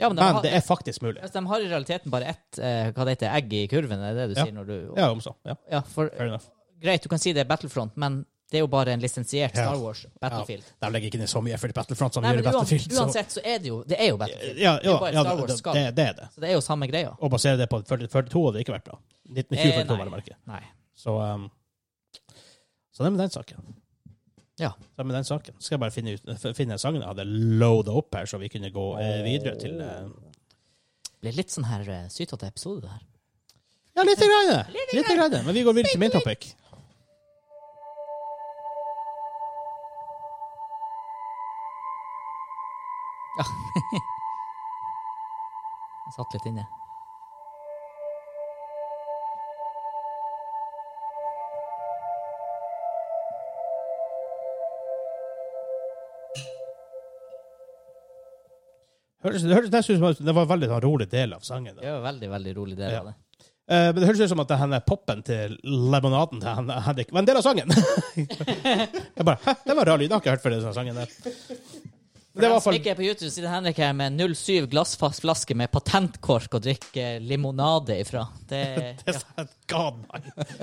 [0.00, 1.20] Ja, men de, men har, det er faktisk mulig.
[1.22, 4.14] altså, de har i realiteten bare ett eh, hva det heter, egg i kurven, er
[4.14, 4.44] det du Ja.
[4.44, 5.34] sier når du Ja, om så.
[5.46, 6.48] Ja, Ja, for fair enough.
[6.82, 9.76] greit, du kan si det er Battlefront, men det er jo bare en lisensiert Star
[9.78, 10.64] Wars Battlefield.
[10.82, 12.92] De legger ikke ned så mye effort i Battlefront som Nei, gjør i Battlefield.
[12.92, 14.58] så- uansett så er det jo Det er jo Battlefield.
[14.58, 16.28] Ja, Det er ja, ja Star Wars det, det, det er det.
[16.34, 17.12] Så det er jo samme greia.
[17.20, 18.98] Og basere det på 40 42 hadde ikke vært bra.
[19.30, 20.36] 1942 Eh, var det merket.
[20.96, 21.50] Så, um,
[22.92, 23.74] så det er med den saken.
[24.58, 24.70] Ja.
[24.70, 25.54] Så det er med den saken.
[25.60, 28.70] Skal jeg bare finne, ut, finne sangen jeg hadde loada opp her, så vi kunne
[28.70, 30.08] gå eh, videre til eh,
[31.06, 33.00] Det blir litt sånn her uh, sytete episode, det her.
[33.96, 34.66] Ja, litt grann.
[34.92, 35.44] Litt grann.
[35.46, 36.54] Men vi går videre til main topic.
[46.10, 46.64] Jeg satt litt inne.
[59.20, 61.74] Hørtes, det hørtes nesten ut som det var en veldig sånn, rolig del av sangen.
[61.76, 63.00] Det var en veldig, veldig rolig del Ja.
[63.02, 63.14] av det.
[63.70, 67.12] Eh, men det høres ut som at det her poppen til lemonaden til Henrik Henrik
[67.12, 67.68] var en del av sangen.
[68.16, 70.08] jeg bare, Hæ, det var rar lyd.
[70.08, 71.12] Jeg har ikke hørt før den sangen der.
[72.30, 75.70] For det var fall ikke er på YouTube, sitter Henrik her med 07 glassflaske med
[75.74, 78.22] patentkork og drikker limonade ifra.
[78.46, 78.60] Det,
[79.02, 80.04] det sånn, God.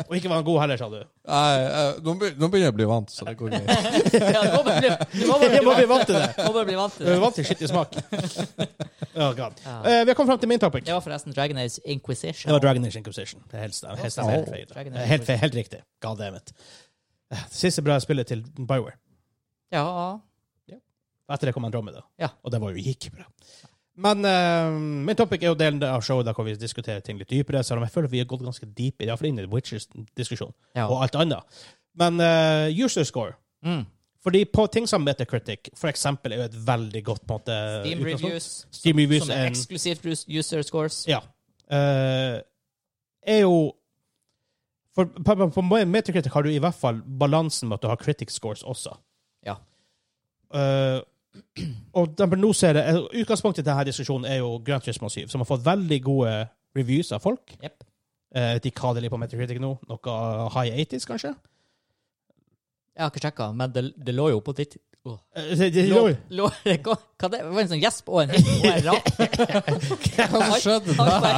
[0.05, 1.01] Og ikke var han god heller, sa du.
[1.27, 3.67] Nei, eh, nå begynner jeg å bli vant, så det går greit.
[4.37, 6.29] ja, du må bare bli, du må bare bli, må bli vant, til det.
[6.37, 7.09] Du må bare bli vant til det.
[7.09, 7.97] Du er vant til skittig smak.
[9.17, 9.59] Oh, God.
[9.65, 9.75] Ja.
[9.81, 10.85] Uh, vi har kommet fram til min topic.
[10.87, 12.47] Det var forresten Dragon Age Inquisition.
[12.47, 13.43] Det var Dragon Age Inquisition.
[13.51, 14.95] Det er helt, helt, helt, helt, feil.
[15.11, 15.83] Helt, feil, helt riktig.
[16.05, 16.55] God damn it.
[17.27, 18.95] Eh, Det siste bra spillet til Bioware.
[19.73, 19.83] Ja,
[21.27, 22.05] Etter det kom Andromeda.
[22.21, 22.31] Ja.
[22.43, 23.25] Og det var jo ikke bra.
[23.97, 27.31] Men uh, min topic er jo delen av showet der hvor vi diskuterer ting litt
[27.33, 30.53] dypere, selv om jeg føler vi har gått ganske deep i iallfall inn i Witchers-diskusjonen
[30.77, 30.85] ja.
[30.85, 31.59] og alt annet.
[31.97, 33.87] Men uh, user score Mm.
[34.23, 37.55] Fordi på ting som Metacritic, for eksempel, er jo et veldig godt på en måte
[37.81, 40.99] Steam reviews, Steam reviews som som er eksklusivt user scores.
[41.09, 41.23] Ja.
[41.71, 42.37] Uh,
[43.27, 43.73] er jo
[44.95, 48.31] For på, på, Metacritic har du i hvert fall balansen med at du har critic
[48.33, 48.95] scores også.
[49.45, 49.55] Ja.
[50.53, 51.01] Eh,
[51.93, 55.41] og nå ser jeg, eh, Utgangspunktet til denne diskusjonen er jo Grand Turismo 7, som
[55.43, 56.33] har fått veldig gode
[56.77, 57.55] reviews av folk.
[57.63, 57.83] Yep.
[58.35, 59.71] Eh, de hva det ligger på Metacritic nå.
[59.89, 60.17] Noe
[60.53, 61.31] high 80s, kanskje?
[62.97, 64.75] Jeg har ikke sjekka, men det, det lå jo på ditt
[65.05, 65.17] oh.
[65.35, 66.95] Det- det- Lå, lå, det, hva,
[67.29, 69.05] det, var en sånn gjesp og en og en rap.
[70.33, 71.37] Hva skjedde der?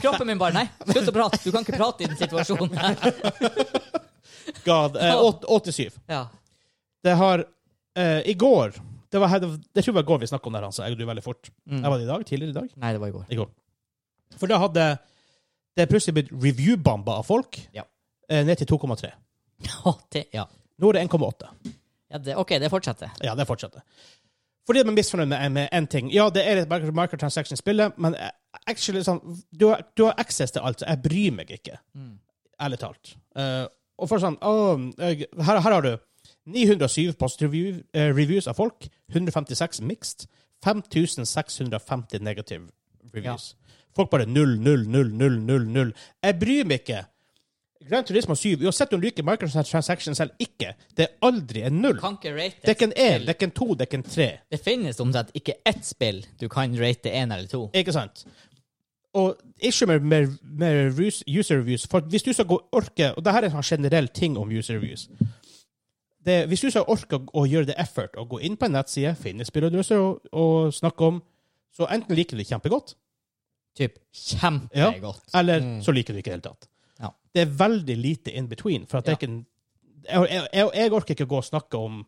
[0.00, 1.40] Kroppen min bare Nei, slutt å prate.
[1.44, 2.70] Du kan ikke prate i den situasjonen.
[4.64, 6.00] God, eh, åt- 87.
[6.08, 6.26] Ja.
[7.04, 7.44] Det har
[8.00, 8.74] eh, I går
[9.10, 9.50] det, var, det
[9.82, 10.76] tror jeg var i går vi snakker om det, Hans.
[10.78, 11.48] så jeg gjorde veldig fort.
[11.66, 11.80] Mm.
[11.82, 12.24] Jeg var det i dag?
[12.28, 12.68] Tidligere i dag?
[12.84, 13.24] Nei, det var i går.
[13.34, 13.48] I går.
[14.38, 14.84] For da hadde
[15.80, 17.82] det plutselig blitt review-bamba av folk Ja.
[18.30, 19.10] eh, ned til 2,3.
[19.90, 20.44] Å, det, ja.
[20.80, 21.50] Nå er det 1,8.
[22.14, 23.10] ja det, OK, det fortsetter.
[23.26, 23.82] Ja, det fortsetter.
[24.68, 26.10] Fordi de er misfornøyd med, en ting.
[26.14, 28.30] Ja, det er et micro- microtransaction i spillet, men eh,
[28.70, 29.18] actually, sånn,
[29.50, 31.80] du, har, du har access til alt, så jeg bryr meg ikke.
[31.98, 32.14] Mm.
[32.62, 33.14] Ærlig talt.
[33.34, 33.64] Uh,
[34.00, 35.94] og for sånn oh, her, her har du
[36.46, 40.28] 907 positive review, eh, reviews av folk, 156 mixed,
[40.64, 42.68] 5650 negative
[43.14, 43.54] reviews.
[43.96, 45.92] Folk bare 0, 0, 0, 0, 0, 0.
[46.22, 47.04] Jeg bryr meg ikke.
[47.88, 51.96] Grand Turismo 7, uansett om du liker microtransactions eller ikke, det er aldri en null.
[52.00, 53.88] Kan ikke rate Det er ikke en én, det er ikke en to, det er
[53.88, 54.28] ikke en tre.
[54.52, 57.62] Det finnes omtrent ikke ett spill du kan rate én eller to.
[57.74, 58.26] Ikke sant?
[59.16, 61.88] Og ikke med, med, med user reviews.
[61.90, 65.08] For hvis du skal gå orke Og dette er en generell ting om user reviews.
[66.24, 69.14] Det, hvis du så orker å, gjøre det effort å gå inn på en nettside,
[69.16, 71.22] finne spillet og, å snakke om,
[71.72, 72.96] så enten liker du det kjempegodt,
[73.78, 75.22] Typ kjempegodt.
[75.30, 75.82] Ja, eller Mm.
[75.86, 76.66] så liker du ikke i det hele tatt.
[77.00, 77.10] Ja.
[77.32, 78.86] Det er veldig lite in between.
[78.86, 79.14] For at Ja.
[79.14, 82.00] ikke jeg, jeg, jeg, jeg orker ikke å gå og snakke om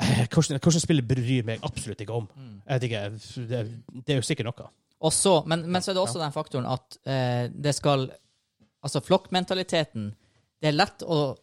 [0.00, 2.28] eh, hvordan, hvordan spillet bryr meg absolutt ikke om.
[2.34, 2.62] Mm.
[2.66, 3.02] Jeg vet ikke,
[3.50, 3.60] det,
[4.06, 4.68] det er jo sikkert noe.
[5.00, 8.10] Og så, men, men så er det også den faktoren at eh, det skal
[8.80, 10.06] Altså flokkmentaliteten.
[10.56, 11.36] Det er lett å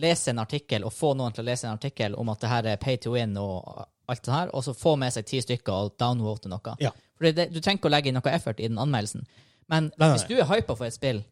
[0.00, 2.68] lese en artikkel og få noen til å lese en artikkel om at det her
[2.74, 5.72] er pay to win og alt det her, og så få med seg ti stykker
[5.72, 6.74] og downvote noe.
[6.82, 6.90] Ja.
[7.16, 9.24] For det, du trenger ikke å legge inn noe effort i den anmeldelsen.
[9.72, 11.22] Men Nei, nei, hvis du er hypa for et spill,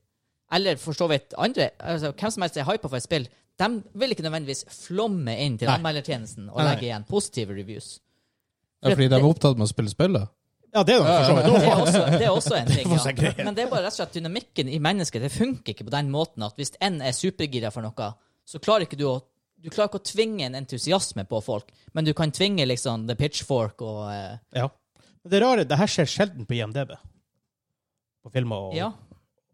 [0.52, 3.26] eller for så vidt andre altså, Hvem som helst er hypa for et spill,
[3.60, 3.68] de
[4.00, 5.74] vil ikke nødvendigvis flomme inn til Nei.
[5.76, 6.70] anmeldertjenesten og Nei, nei.
[6.70, 7.90] legge igjen positive reviews.
[8.82, 10.32] Ja, fordi de er opptatt med å spille spillet?
[10.72, 11.48] Ja, det er noe for så vidt.
[11.52, 12.92] Det er også, det er også en ting.
[13.28, 13.32] Ja.
[13.44, 15.20] Men det er bare rett og slett dynamikken i mennesket.
[15.26, 18.08] Det funker ikke på den måten at hvis en er supergira for noe,
[18.52, 19.18] så klarer ikke du å
[19.62, 23.14] du klarer ikke å tvinge en entusiasme på folk, men du kan tvinge liksom the
[23.14, 24.64] pitchfork og eh, Ja.
[25.22, 26.96] Men det rare, det her skjer sjelden på IMDb.
[28.26, 28.88] På filmer og, Ja.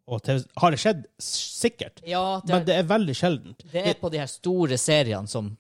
[0.09, 0.47] og TV.
[0.57, 1.03] Har det skjedd?
[1.21, 2.01] Sikkert.
[2.09, 3.67] ja det, Men er, det er veldig sjeldent.
[3.73, 5.51] det er på de her store seriene som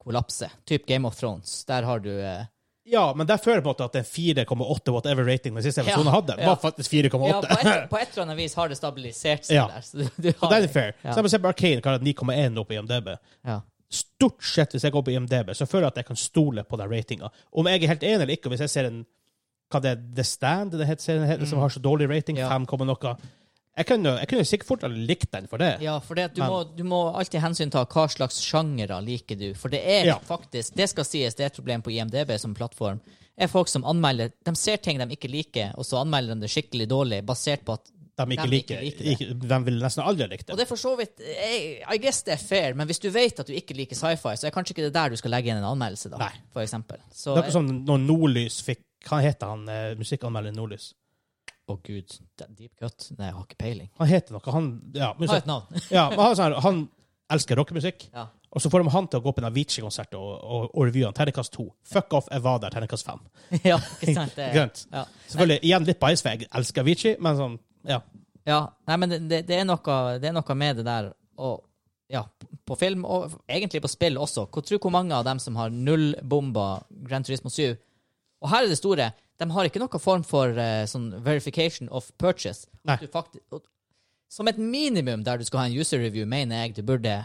[0.00, 0.50] kollapser.
[0.64, 1.64] Typ Game of Thrones.
[1.68, 2.46] Der har du eh,
[2.84, 5.82] Ja, men der føler jeg på en måte at den 4,8 whatever rating den siste
[5.84, 6.48] Ja, episoden hadde, ja.
[6.50, 7.28] var faktisk 4,8.
[7.28, 9.66] Ja, på et, på et eller annet vis har det stabilisert seg Ja.
[9.70, 9.80] der.
[9.86, 10.92] Så den er fair.
[11.04, 11.12] Ja.
[11.14, 13.12] Så jeg Arkane kan ha 9,1 opp på IMDb.
[13.46, 13.60] ja.
[13.92, 16.78] Stort sett, hvis jeg går på IMDb, så føler jeg at jeg kan stole på
[16.80, 17.28] den ratinga.
[17.52, 19.02] Om jeg er helt enig eller ikke, hvis jeg ser en
[19.72, 22.40] hva det er, The Stand, det heter, serien heter, som har så dårlig rating, Mm.
[22.40, 22.48] Ja.
[22.48, 23.16] 5, noe
[23.72, 25.70] Jeg kunne, jeg kunne sikkert fort ha likt den for det.
[25.80, 29.48] Ja, for det du, må, du må alltid hensynta hva slags sjangere liker du.
[29.56, 30.18] For det er Ja.
[30.28, 33.00] faktisk, det skal sies, det er et problem på IMDb som plattform,
[33.32, 36.50] er folk som anmelder De ser ting de ikke liker, og så anmelder de det
[36.52, 37.88] skikkelig dårlig, basert på at
[38.20, 40.52] De ikke De liker, ikke liker ikke, De vil nesten aldri like det.
[40.52, 40.66] Og det.
[40.66, 43.54] er for så vidt I, guess det er fair, men hvis du vet at du
[43.56, 46.12] ikke liker sci-fi, så er kanskje ikke det der du skal legge inn en anmeldelse,
[46.12, 46.18] da.
[46.20, 46.34] Nei.
[46.52, 47.00] For eksempel.
[47.08, 50.92] Så, Det er ikke som når Nordlys fikk Hva heter han eh, musikkanmelderen Nordlys?
[51.70, 52.14] Å, gud.
[52.42, 53.08] er Deep cut?
[53.18, 53.90] Nei, jeg har ikke peiling.
[54.00, 55.82] Han heter noe Han, ja, Ha musikk, et navn.
[55.96, 56.80] ja, men han, sånn, han
[57.32, 58.08] elsker rockemusikk.
[58.12, 58.26] Ja.
[58.52, 61.06] Og så får de han til å gå på en Avicii-konsert og, og, og revue
[61.06, 61.14] han.
[61.16, 61.64] Terningkast 2.
[61.94, 62.74] Fuck off, jeg var der.
[62.74, 63.22] Terningkast 5.
[63.70, 64.34] ja, ikke sant?
[64.36, 64.48] Det,
[64.92, 65.04] ja.
[65.28, 67.56] Selvfølgelig igjen litt bias, for jeg elsker Avicii, men sånn,
[67.88, 68.02] ja.
[68.48, 68.58] Ja,
[68.90, 71.62] nei, men det, det, er noe, det er noe med det der og,
[72.12, 72.26] ja,
[72.68, 74.48] på film, og egentlig på spill også.
[74.52, 77.70] Hvor, tro hvor mange av dem som har null bomber Grand Turismo 7.
[78.42, 79.12] Og her er det store.
[79.42, 82.66] De har ikke noen form for uh, sånn verification of purchase.
[82.88, 82.96] Nei.
[83.02, 83.08] Du
[84.32, 87.18] som et minimum der du skal ha en user review, mener jeg du burde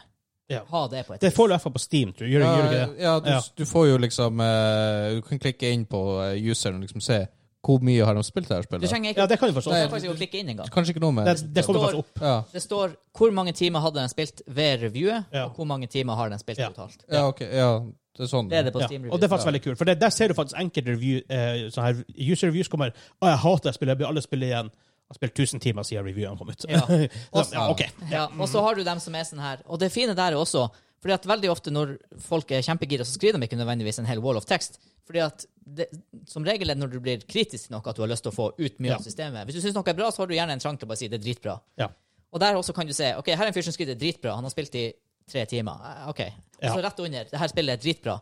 [0.50, 0.62] Ja.
[0.72, 2.34] ha det på et Det får du i hvert fall på Steam, tror jeg.
[2.38, 3.02] Gjør, gjør du ikke det?
[3.04, 3.40] ja, du, Ja.
[3.58, 7.28] du får jo liksom uh, Du kan klikke inn på eh, useren og liksom se
[7.68, 8.90] hvor mye har de spilt det her Du spillet.
[8.90, 9.90] trenger ikke, Ja, det kan du du forstå.
[9.92, 10.70] faktisk ikke klikke inn engang.
[10.72, 12.44] Kanskje ikke noe med Det, det kommer står- ja.
[12.54, 15.46] Det står hvor mange timer hadde den spilt ved reviewet, Ja.
[15.46, 16.70] og hvor mange timer har den spilt Ja.
[16.70, 17.04] totalt.
[17.12, 17.42] ja, ok.
[17.42, 17.82] Ja,
[18.18, 18.50] det er sånn.
[18.50, 18.88] Det er det på Ja.
[18.88, 19.30] Og det er Reviews.
[19.30, 22.48] faktisk veldig kult, for det, der ser du faktisk enkelte review, eh, sånne her user
[22.52, 22.92] reviews kommer
[23.22, 24.72] Å, jeg hater spillet, jeg blir alle spillet igjen.
[25.08, 26.66] Jeg har spilt 1000 timer siden reviewen kom ut.
[26.68, 26.82] Ja.
[27.32, 27.82] Også, ja, ok.
[28.12, 29.62] Ja, og så har du dem som er sånn her.
[29.68, 30.68] Og det fine der er også
[31.00, 34.20] fordi at veldig ofte når folk er kjempegira, så skriver de ikke nødvendigvis en hel
[34.20, 34.80] wall of text.
[35.06, 35.86] Fordi at det,
[36.26, 38.32] Som regel er det når du blir kritisk til noe, at du har lyst til
[38.32, 38.96] å få ut mye Ja.
[38.98, 39.46] av systemet.
[39.46, 40.98] Hvis du syns noe er bra, så har du gjerne en trang til å bare
[40.98, 41.60] si det er dritbra.
[41.78, 41.88] Ja.
[42.34, 44.04] Og der også kan du se ok, her er en fyr som skriver det er
[44.12, 44.36] dritbra.
[44.36, 44.92] Han har spilt i
[45.30, 45.78] tre timer.
[45.86, 46.22] Eh, OK.
[46.64, 48.20] Og så rett under det her spillet er dritbra.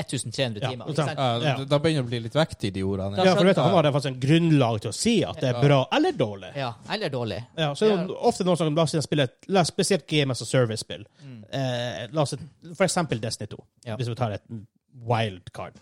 [0.00, 0.86] 1300 timer.
[0.96, 1.04] Ja?
[1.12, 1.64] Ja, Ja.
[1.64, 3.18] da- begynner det å bli litt vekt i de ordene.
[3.22, 5.60] Ja, for du vet, Han har faktisk en grunnlag til å si at det er
[5.60, 6.56] bra eller dårlig.
[6.56, 7.44] Ja, eller dårlig.
[7.58, 10.30] Ja, så er det ofte noen som la oss spille et la oss spesielt Game
[10.30, 11.04] as a Service-spill.
[11.52, 12.34] Eh, la oss
[12.74, 13.66] for eksempel Destiny 2, Mm.
[13.84, 13.96] Ja.
[13.96, 14.42] hvis vi tar et
[15.06, 15.74] wildcard.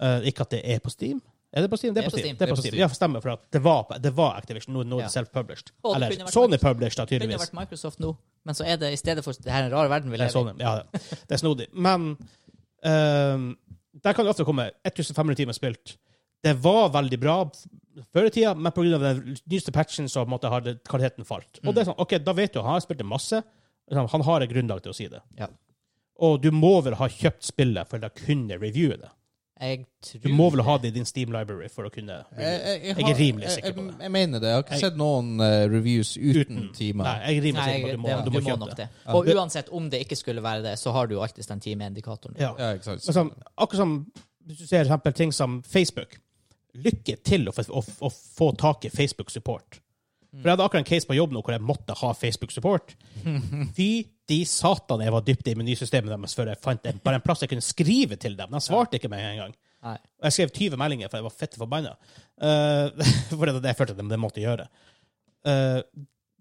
[0.00, 1.20] Eh, ikke at det er på Steam.
[1.52, 1.94] Er det på Steam?
[1.94, 2.36] Det er på Steam.
[2.38, 2.76] Det er på Steam.
[2.78, 4.74] Ja, stemmer, for at det var, det var Activision.
[4.76, 5.72] Nå, nå er det self-published.
[5.94, 8.12] Eller Sony published, da, Det kunne vært Microsoft nå,
[8.46, 10.28] men så er det i stedet for Det her er en rar verden vi er,
[10.30, 10.62] lever i.
[10.62, 10.76] Ja,
[11.26, 11.66] det er snodig.
[11.74, 12.12] Men
[12.86, 13.50] um,
[14.04, 15.96] der kan det ofte komme 1500 timer spilt.
[16.40, 17.36] Det var veldig bra
[18.14, 19.00] før i tida, men pga.
[19.02, 21.58] den nyeste patchen så måtte måte har det, kvaliteten falt.
[21.64, 23.42] Og det er sånn, ok, Da vet du han har spilt det masse.
[23.90, 25.20] Liksom, Han har et grunnlag til å si det.
[25.36, 25.50] Ja.
[26.20, 29.10] Og du må vel ha kjøpt spillet for å kunne reviewe det.
[29.60, 32.40] Jeg tror Du må vel ha det i din Steam library for å kunne Jeg,
[32.40, 33.90] jeg, jeg, Jeg er rimelig sikker på det.
[33.92, 34.48] Jeg, jeg mener det.
[34.48, 37.04] Jeg har ikke Jeg- sett noen uh, reviews uten, uten timer.
[37.04, 38.56] Nei, jeg er rimelig Nei, sikker på at du må, det, du du må må
[38.64, 38.86] nok det.
[38.88, 39.14] det.
[39.18, 42.36] Og uansett om det ikke skulle være det, så har du jo alltid den timeindikatoren.
[42.40, 42.54] Ja.
[42.58, 43.12] Ja, exactly.
[43.12, 43.94] Sånn, akkurat som
[44.48, 46.16] hvis du ser eksempel ting som Facebook.
[46.74, 49.80] Lykke til å, å, å få tak i Facebook-support.
[50.30, 52.94] For jeg hadde akkurat en case på jobb nå hvor jeg måtte ha Facebook-support.
[53.76, 53.88] Fy
[54.30, 57.42] de satan jeg var dypt i menysystemet deres før jeg fant en, bare en plass
[57.42, 58.52] jeg kunne skrive til dem.
[58.54, 59.56] De svarte ikke meg engang.
[59.82, 61.96] Og jeg skrev 20 meldinger, for jeg var fette forbanna.
[62.36, 62.92] Uh,
[63.34, 64.68] for det var det jeg følte at de måtte gjøre.
[65.48, 65.80] Uh,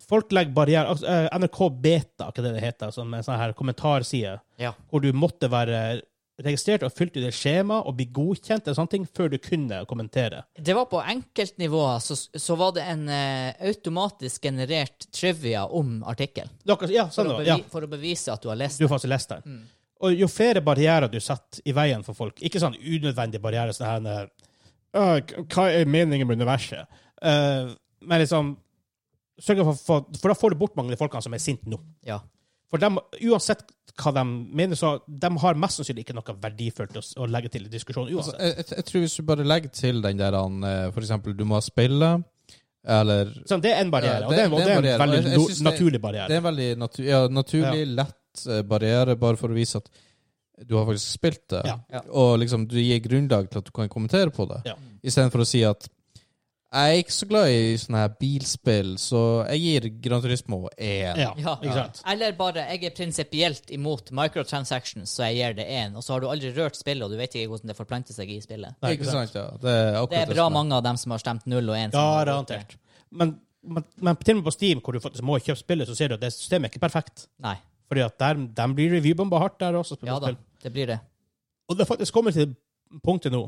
[0.10, 3.54] folk legger barrierer altså, eh, NRK Beta, hva det det heter, som en sånn her
[3.58, 4.72] kommentarside, Ja.
[4.90, 6.02] hvor du måtte være
[6.44, 9.82] registrert og fylt ut et skjema og blitt godkjent eller sånne ting før du kunne
[9.90, 10.44] kommentere.
[10.56, 16.52] Det var på enkeltnivåer, så, så var det en eh, automatisk generert trivia om artikkelen.
[16.66, 17.60] Ja, sånn for, ja.
[17.72, 19.46] for å bevise at du har lest Du har faktisk lest den.
[19.46, 19.68] Mm.
[20.00, 24.08] Og jo flere barrierer du setter i veien for folk, ikke sånn unødvendige barrierer, sånn
[24.08, 24.30] her
[24.96, 25.20] uh,
[25.52, 26.88] Hva er meningen med universet?
[27.20, 28.56] Uh, men liksom
[29.44, 31.80] for, for, for da får du bort mange av de folkene som er sinte nå.
[32.08, 32.20] Ja.
[32.70, 32.89] For de,
[33.32, 33.63] uansett
[33.99, 34.24] hva de
[34.55, 38.11] mener, så de har mest sannsynlig ikke noe verdifullt å, å legge til i diskusjonen
[38.13, 38.43] Altså, uansett.
[38.45, 41.34] jeg, jeg, jeg tror hvis du bare legger til den der han, eh, For eksempel,
[41.36, 42.11] du må ha spille,
[42.89, 44.99] eller sånn, det er en barriere, Ja, og det, er- og det er en barriere.
[45.01, 49.36] veldig no, det- naturlig Det er en veldig natu ja, naturlig, lett eh, barriere, bare
[49.41, 49.89] for å vise at
[50.67, 51.61] du har faktisk spilt det.
[51.65, 51.78] Ja.
[51.91, 52.01] Ja.
[52.11, 54.61] Og liksom, du gir grunnlag til at du kan kommentere på det.
[54.67, 54.74] Ja.
[55.03, 55.88] Istedenfor å si at
[56.70, 61.17] jeg er ikke så glad i sånne her bilspill, så jeg gir Gran Turismo én.
[61.17, 61.55] Ja, Ja.
[61.61, 62.01] ikke sant?
[62.11, 65.95] Eller bare jeg er prinsipielt imot microtransactions, så jeg gir det én.
[65.97, 68.30] Og så har du aldri rørt spillet, og du vet ikke hvordan det forplanter seg
[68.30, 68.76] i spillet.
[68.84, 69.34] Nei, ikke sant?
[69.36, 69.47] ja.
[69.61, 71.89] Det er, Det er bra som mange av dem som har stemt null og én.
[71.93, 72.34] Ja, det.
[72.34, 72.78] Garantert.
[73.11, 75.95] Men, men, men til og med på Steam, hvor du faktisk må kjøpe spillet, så
[75.97, 77.28] ser du at det systemet er ikke perfekt.
[77.41, 77.55] Nei.
[77.89, 79.97] Fordi at der, de blir reviewbomba hardt der også.
[80.05, 80.99] Ja da, det blir det.
[81.70, 82.53] Og det faktisk kommer til
[83.03, 83.47] punktet nå.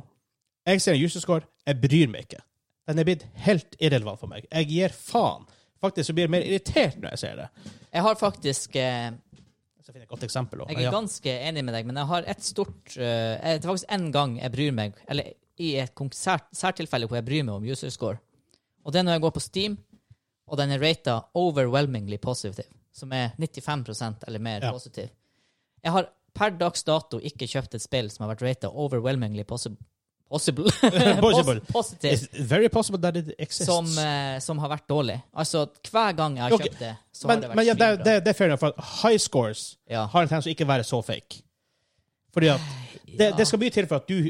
[0.65, 2.41] Jeg ser en user score, jeg bryr meg ikke.
[2.87, 4.47] Den er blitt helt irrelevant for meg.
[4.51, 5.45] Jeg gir faen.
[5.81, 7.49] Faktisk så blir jeg mer irritert når jeg ser det.
[7.93, 10.61] Jeg har faktisk eh, Jeg skal finne et godt eksempel.
[10.61, 10.69] også.
[10.73, 10.91] Jeg er Ja.
[10.91, 14.37] ganske enig med deg, men jeg har et stort eh, Det er faktisk én gang
[14.39, 18.19] jeg bryr meg, eller i et konsert, særtilfelle hvor jeg bryr meg om user score.
[18.85, 19.77] Og det er når jeg går på Steam,
[20.47, 24.71] og den er rata overwhelmingly positive, som er 95% eller mer Ja.
[24.71, 25.09] positiv.
[25.83, 29.69] Jeg har per dags dato ikke kjøpt et spill som har vært rata overwhelmingly possi
[30.31, 30.71] possible.
[31.25, 31.59] Possible.
[31.71, 32.13] Positive.
[32.13, 33.65] It's very possible that it exists.
[33.67, 35.17] Som, eh, som har vært dårlig.
[35.43, 37.73] Altså, hver gang jeg har Ok, kjøpt det, så men, har det vært men ja,
[37.73, 38.05] det, svinbra.
[38.07, 40.05] det, det er fair enough, for high scores Ja.
[40.13, 41.41] har en tendens til å ikke være så fake.
[42.33, 42.71] Fordi at
[43.05, 43.35] det, Ja.
[43.37, 44.29] det skal mye til for at du,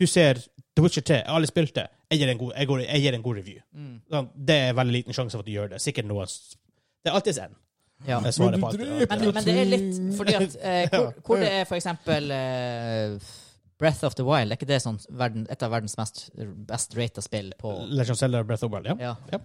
[0.00, 0.42] du ser
[0.76, 3.36] The Witcher 3, alle spilte, jeg gir en god, jeg går, jeg gir en god
[3.40, 3.60] review.
[3.74, 3.96] Mm.
[4.12, 5.80] Sånn, Det er veldig liten sjanse for at du gjør det.
[5.82, 7.56] Sikkert noe Det er alltid en.
[8.08, 8.20] Ja.
[8.20, 8.78] Men, svarer på alt.
[8.80, 13.16] Men, men det er litt fordi at eh, hvor, hvor det er for eksempel eh,
[13.80, 16.26] Breath of the Wild, er ikke det sånn verden, et av verdens mest
[16.68, 19.14] best rata spill på Legend of Zelda Breath of the Wild, ja.
[19.32, 19.40] Ja.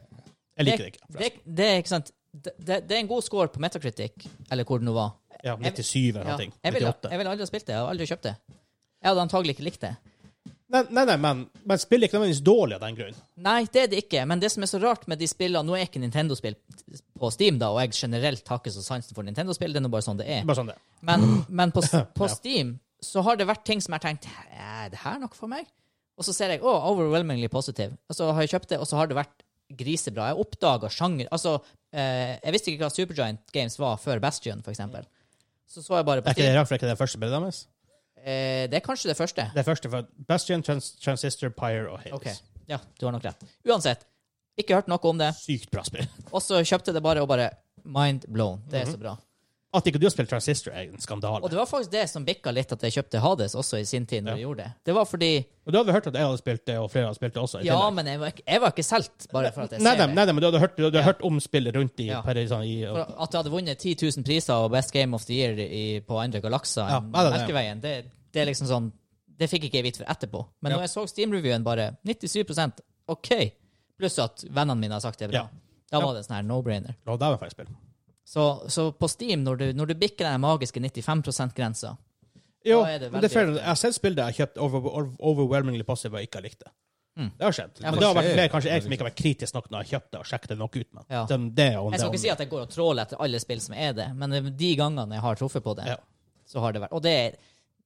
[0.55, 1.07] Jeg liker det ikke.
[1.15, 2.01] Det, det er ikke
[2.35, 5.13] det, det, er en god score på Metacritic, eller hvor det nå var.
[5.43, 6.35] Ja, 97 eller Ja.
[6.35, 6.51] noe.
[6.63, 7.11] Jeg ville 98.
[7.11, 7.77] jeg ville aldri ha spilt det.
[7.79, 8.35] og aldri kjøpt det.
[9.01, 9.95] Jeg hadde antagelig ikke likt det.
[10.73, 13.17] Nei, nei, nei men, men spillet er ikke nødvendigvis dårlig av den grunn.
[13.45, 14.23] Nei, det er det ikke.
[14.25, 16.57] Men det som er så rart med de spillene Nå er ikke Nintendo-spill
[17.21, 19.75] på Steam, da, og jeg generelt har ikke så sansen for Nintendo-spill.
[19.75, 20.41] Det er nå bare sånn det er.
[20.47, 20.77] Bare sånn det.
[21.05, 21.85] Men, men på,
[22.17, 22.33] på Ja.
[22.33, 22.73] Steam
[23.05, 25.67] så har det vært ting som jeg har tenkt Er det her noe for meg?
[26.15, 27.97] Og så ser jeg å, overwhelmingly positive.
[28.09, 29.43] Og så har jeg kjøpt det, og så har det vært
[29.75, 30.29] grisebra.
[30.31, 31.57] Jeg oppdaga sjanger Altså,
[31.91, 35.07] eh, jeg visste ikke hva Supergiant Games var før Bastion, for eksempel.
[35.67, 37.41] Så så jeg bare på Er ikke det rart, for er ikke det første bildet
[37.41, 37.61] deres?
[38.21, 39.47] Eh, det er kanskje det første.
[39.53, 42.15] Det første for Bastion, Trans Transistor, Pyre og Hades.
[42.19, 42.35] Okay.
[42.69, 43.43] Ja, du har nok rett.
[43.67, 44.07] Uansett,
[44.57, 45.33] ikke hørt noe om det.
[45.37, 46.07] Sykt bra spill.
[46.31, 47.51] Og så kjøpte jeg det bare, og bare
[47.83, 48.63] mind blown.
[48.71, 49.17] Det er så bra.
[49.75, 51.43] At ikke du har spilt Transistor, er en skandale.
[51.43, 54.05] Og det var faktisk det som bikka litt at jeg kjøpte Hades også i sin
[54.05, 54.35] tid, når Ja.
[54.37, 54.71] jeg gjorde det.
[54.85, 55.31] Det var fordi
[55.67, 57.59] Og du hadde hørt at jeg hadde spilt det, og flere hadde spilt det også.
[57.61, 59.91] i Ja, men jeg var ikke, jeg var ikke solgt bare for at jeg nei,
[59.91, 60.15] ser nei, det.
[60.15, 61.03] nei, nei, men du hadde hørt, du hadde Ja.
[61.03, 62.21] hørt om spillet rundt i, Ja.
[62.21, 65.25] per, sånn, i For at du hadde vunnet 10 000 priser og Best Game of
[65.25, 67.11] the Year i, på andre galakser Ja, enn.
[67.11, 68.91] Melkeveien, det, det er liksom sånn
[69.37, 70.45] Det fikk ikke jeg vite for etterpå.
[70.61, 70.77] Men Ja.
[70.77, 73.51] når jeg så Steam-reviewen, bare 97 OK.
[73.99, 75.41] Pluss at vennene mine har sagt det er bra.
[75.41, 75.47] Ja.
[75.91, 76.95] Da var det en sånn her no-brainer.
[77.05, 77.67] Ja, det var faktisk spill.
[78.25, 81.91] Så, så på Steam, når du, når du bikker den magiske 95 %-grensa
[82.65, 83.51] Jo, er det er veldig fair.
[83.59, 86.47] Jeg har sett spill der jeg har kjøpt over, over, overwhelmingly positive og ikke har
[86.47, 86.71] likt det.
[87.15, 87.29] Mm.
[87.37, 87.77] Det har skjedd.
[87.83, 89.85] Men det har vært mer kanskje jeg som ikke har vært kritisk nok når jeg
[89.85, 90.87] har kjøpt det og sjekket det nok ut.
[90.89, 91.05] Men.
[91.07, 91.21] Ja.
[91.29, 93.77] Det, det Jeg skal ikke si at jeg går og tråler etter alle spill som
[93.77, 95.99] er det, men de gangene jeg har truffet på det, Ja.
[96.49, 97.37] så har det vært Og det er,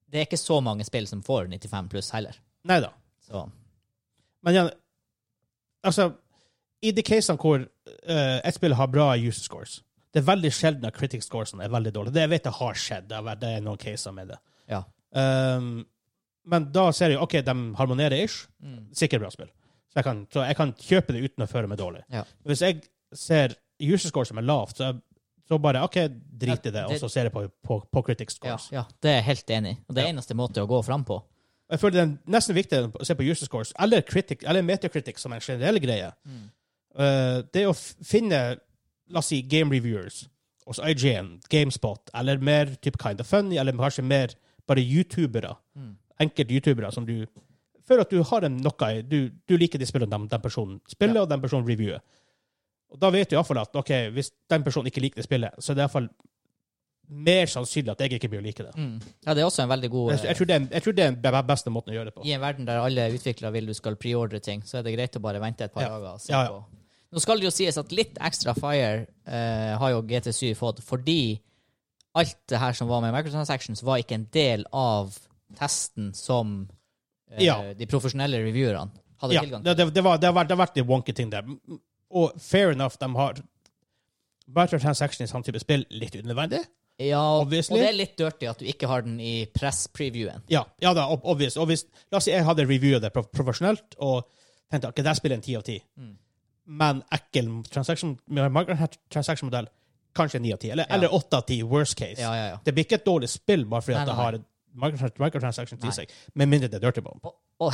[0.10, 2.40] det er ikke så mange spill som får 95 pluss heller.
[2.64, 2.90] Nei da.
[3.28, 3.44] Så
[4.42, 4.72] Men igjen,
[5.84, 6.14] altså
[6.82, 9.82] I de casene hvor uh, et spill har bra user scores
[10.14, 12.14] Det er veldig sjelden at critic scoresene er veldig dårlige.
[12.16, 13.10] Det jeg vet jeg har skjedd.
[13.12, 14.40] Det, er noen caser med det.
[14.72, 14.84] ja.
[15.12, 15.86] Um,
[16.50, 18.48] men da ser jeg OK, de harmonerer ish.
[18.64, 18.88] Mm.
[18.96, 19.50] Sikkert bra spill.
[19.92, 22.02] Så jeg, kan, så jeg kan kjøpe det uten å føle meg dårlig.
[22.14, 22.24] Ja.
[22.48, 22.80] Hvis jeg
[23.14, 24.88] ser user score som er lavt, så,
[25.50, 25.98] så bare OK,
[26.42, 28.70] drit i det, og så ser jeg på, på, på critic Ja, scores.
[28.74, 29.80] ja, det er jeg helt enig i.
[29.90, 30.14] Og det er Ja.
[30.16, 31.20] eneste måte å gå fram på.
[31.70, 35.22] Jeg føler det er nesten viktigere å se på user scores, eller, critic, eller metacritic
[35.22, 36.10] som en generell greie.
[36.26, 36.48] Mm.
[36.98, 38.40] Uh, det å finne,
[39.10, 40.28] la oss si, game reviewers
[40.68, 44.36] hos IGN, GameSpot, eller mer type Kind of Funny, eller kanskje mer
[44.68, 45.96] bare youtubere, Mm.
[46.22, 47.26] enkelte youtubere som du
[47.88, 51.16] føler at du har en noe du, du liker de spillene den, den personen spiller,
[51.16, 51.22] Ja.
[51.22, 52.00] og den personen reviewer.
[52.92, 55.72] Og da vet du iallfall at ok, hvis den personen ikke liker det spillet, så
[55.72, 56.10] er det iallfall
[57.10, 58.76] mer sannsynlig at jeg ikke blir å like det.
[58.78, 59.00] Mm.
[59.26, 61.06] Ja, det er også en veldig god Jeg, jeg, tror det er, jeg tror det
[61.06, 62.26] er den beste måten å gjøre det på.
[62.30, 65.18] I en verden der alle utviklere vil du skal preordre ting, så er det greit
[65.18, 65.90] å bare vente et par Ja.
[65.96, 66.14] dager.
[66.14, 66.50] og se Ja, ja.
[66.50, 66.66] på.
[67.12, 71.40] Nå skal det jo sies at litt ekstra fire eh, har jo GT7 fått, fordi
[72.20, 75.16] alt det her som var med microtransactions, var ikke en del av
[75.58, 76.68] testen som
[77.32, 77.60] eh, Ja.
[77.74, 78.92] de profesjonelle reviewerne
[79.22, 79.86] hadde Ja, tilgang det, til.
[79.88, 81.50] det, det, var, det, har vært, det har vært litt wonky ting der.
[82.10, 83.42] Og fair enough, de har
[84.50, 86.64] Microtransaction i sånn type spill litt unødvendig.
[87.00, 90.42] Ja, og, og det er litt dirty at du ikke har den i press-previewen.
[90.52, 91.56] Ja, ja da, ob- obvious.
[91.70, 94.26] Hvis, la oss si jeg hadde reviewa det prof- profesjonelt og
[94.70, 96.18] tenkte at okay, det spiller en ti av ti, Mm.
[96.70, 99.68] Men ekkel transaction, microtransaction-modell,
[100.16, 100.70] kanskje ni av ti.
[100.72, 101.10] Eller, Ja.
[101.10, 102.22] av ti, worst case.
[102.22, 102.60] Ja, ja.
[102.64, 104.38] Det blir ikke et dårlig spill bare fordi Nei, at det har
[104.76, 107.26] micro- microtransaction til seg, med mindre det er Dirty Bomb.
[107.60, 107.74] Oh,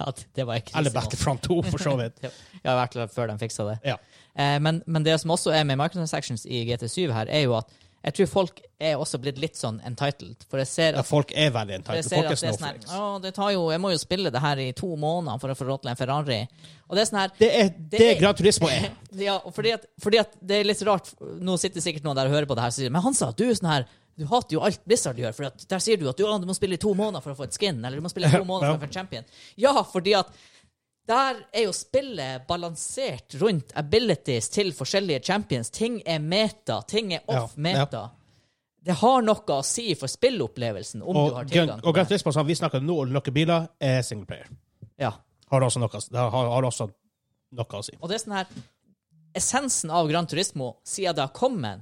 [0.00, 0.12] oh.
[0.34, 2.22] det var ikke Eller Battlefront 2, for så vidt.
[2.64, 3.78] Ja, i hvert fall før de fiksa det.
[3.84, 3.96] Ja.
[4.34, 7.70] Eh, men, men det som også er med microtransactions i GT7 her, er jo at
[8.04, 10.44] jeg tror folk er også blitt litt sånn entitled.
[10.50, 12.04] For jeg ser Ja, at, folk er veldig entitled.
[12.04, 14.60] ser Folk er er sånn her det tar jo Jeg må jo spille det her
[14.60, 16.40] i to måneder for å få råd til en Ferrari.
[16.84, 18.90] Og det er sånn her Det er Det det Gran Turismo er.
[19.24, 22.36] Ja, fordi at, fordi at det er litt rart Nå sitter sikkert noen der og
[22.36, 23.86] hører på det her og sier Men Hansa, du er sånn her
[24.18, 26.54] Du hater jo alt Blizzard gjør, for der sier du at du, ja, du må
[26.54, 28.44] spille i to måneder for å få et skin, eller du må spille i to
[28.50, 29.26] måneder for å få en champion.
[29.58, 30.30] Ja, fordi at
[31.06, 35.70] der er jo spillet balansert rundt abilities til forskjellige champions.
[35.70, 38.06] Ting er meta, ting er off meta.
[38.84, 42.02] Det har noe å si for spillopplevelsen om du Og, har Gran- tilgang og til
[42.02, 42.08] det.
[42.08, 44.48] Turismo, som vi snakker nå, om noen biler, er singleplayer.
[45.00, 45.12] Ja.
[45.50, 46.88] Har også noe, har, har også
[47.52, 47.96] noe å si.
[48.00, 48.46] Og det er sånn her
[49.34, 51.80] Essensen av Gran Turismo, siden det har kommet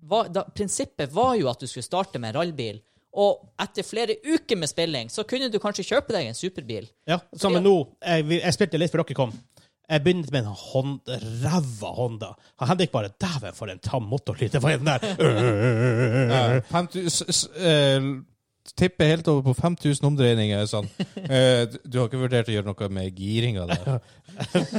[0.00, 2.80] var, da, Prinsippet var jo at du skulle starte med en rallbil,
[3.12, 6.86] og etter flere uker med spilling, så kunne du kanskje kjøpe deg en superbil.
[7.10, 7.74] Ja, Samme nå.
[8.04, 9.34] Jeg, jeg spilte litt før dere kom.
[9.90, 12.28] Jeg begynte med en Honda, ræva Honda.
[12.62, 15.00] Han Henrik bare 'Dæven, for en tam motorlyd!' Det var den der
[18.60, 20.66] Ja, 5000 s- s- Tipper helt over på 5000 omdreininger.
[20.66, 20.88] Sånn.
[21.30, 24.00] Eh, du- du har ikke vurdert å gjøre noe med giringa der?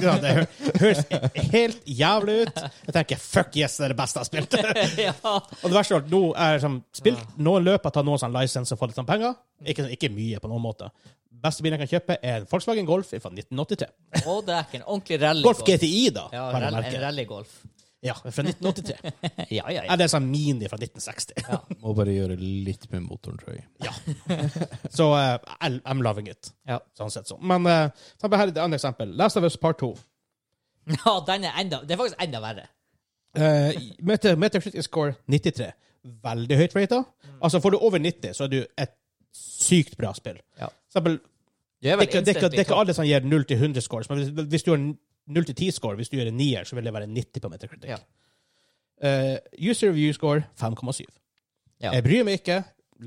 [0.01, 0.47] ja, Det
[0.79, 1.05] høres
[1.51, 2.55] helt jævlig ut.
[2.85, 4.97] Jeg tenker 'fuck yes, det er det beste jeg har spilt'.
[5.07, 5.13] ja.
[5.63, 8.19] Og det verste er at nå er det sånn, spilt noen løp, har tar noen
[8.19, 9.35] sånn lisens og får litt sånn penger.
[9.65, 10.89] Ikke, ikke mye på noen måte.
[11.41, 13.87] Beste bilen jeg kan kjøpe, er en Volkswagen Golf fra 1983.
[14.27, 15.41] Og det er ikke en ordentlig rally.
[15.43, 16.27] Golf GTI, da.
[16.31, 17.49] Ja, rally, en rallygolf.
[18.01, 18.95] Ja, fra 1983.
[19.53, 19.93] ja, ja, ja.
[19.93, 21.75] Eller en sånn Mini fra 1960.
[21.83, 23.67] Må bare gjøre litt med motoren, tror jeg.
[23.85, 23.93] Ja.
[24.97, 25.35] Så eh,
[25.67, 26.49] I- I'm loving it.
[26.67, 26.79] Ja.
[26.97, 27.37] Sånn sett så.
[27.37, 27.91] Men uh,
[28.23, 29.13] her er et annet eksempel.
[29.19, 29.91] Last of Us Part 2.
[30.95, 32.63] ja, den er enda Det er faktisk enda verre.
[33.37, 33.69] Uh,
[34.03, 35.69] Meta, Metacritic score 93.
[36.25, 37.03] Veldig høyt rata.
[37.37, 38.95] Altså, får du over 90, så er du et
[39.37, 40.41] sykt bra spill.
[40.57, 40.71] Ja.
[40.89, 41.19] For eksempel,
[41.81, 43.45] Du er det, vel ikke- det, er ikke- det er ikke alle som gir 0
[43.45, 44.81] til 100 scores, men hvis, hvis du har
[45.33, 47.49] 0 til 10 score, hvis du gjør en 9 så vil det være 90 på
[47.49, 47.89] Metacritic.
[47.89, 48.01] Ja.
[49.01, 49.37] Uh,
[49.69, 51.05] user review score 5,7.
[51.81, 51.91] Ja.
[51.91, 52.61] Jeg bryr meg ikke.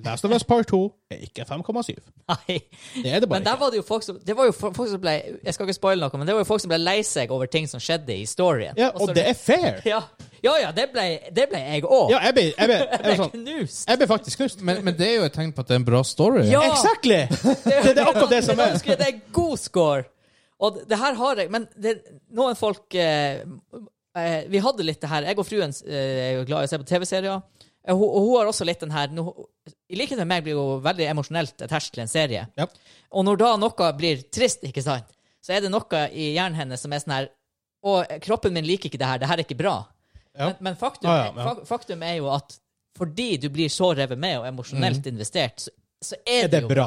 [0.05, 1.95] Last of Us Part 2 er ikke 5,7.
[2.29, 2.59] Nei.
[3.03, 3.61] Det er det bare Men der ikke.
[3.61, 5.12] var det jo folk som Det var jo folk som ble
[5.45, 7.47] Jeg skal ikke spoile noe, men det var jo folk som ble lei seg over
[7.47, 8.75] ting som skjedde i historien.
[8.81, 9.79] Ja, og, og det er fair.
[9.87, 10.01] Ja,
[10.43, 11.05] ja, ja det, ble,
[11.37, 12.11] det ble jeg òg.
[12.11, 13.85] Ja, jeg ble, jeg ble, jeg jeg ble, sånn, knust.
[13.89, 14.64] jeg ble faktisk knust.
[14.66, 16.43] Men, men det er jo et tegn på at det er en bra story.
[16.51, 16.64] Ja!
[16.72, 17.22] Exactly!
[17.68, 18.75] Det, det er akkurat det som er.
[18.83, 20.03] Det er god score.
[20.63, 21.97] Og det, det her har jeg Men det,
[22.31, 23.41] noen folk eh,
[24.17, 26.71] eh, Vi hadde litt det her Jeg og fruen eh, er jo glad i å
[26.71, 27.41] se på TV-serier.
[27.85, 29.11] Eh, hun, og hun har også litt den her
[29.91, 32.47] I likhet med meg blir hun veldig emosjonelt attached til en serie.
[32.59, 32.69] Ja.
[33.15, 35.11] Og når da noe blir trist, ikke sant,
[35.45, 37.29] så er det noe i hjernen hennes som er sånn her
[37.85, 39.19] Og kroppen min liker ikke det her.
[39.21, 39.75] Det her er ikke bra.
[40.35, 40.47] Ja.
[40.53, 42.57] Men, men faktum, Ah, ja, fak- faktum er jo at
[42.99, 45.71] fordi du blir så revet med og emosjonelt investert, så,
[46.03, 46.87] så er, Er det jo bra?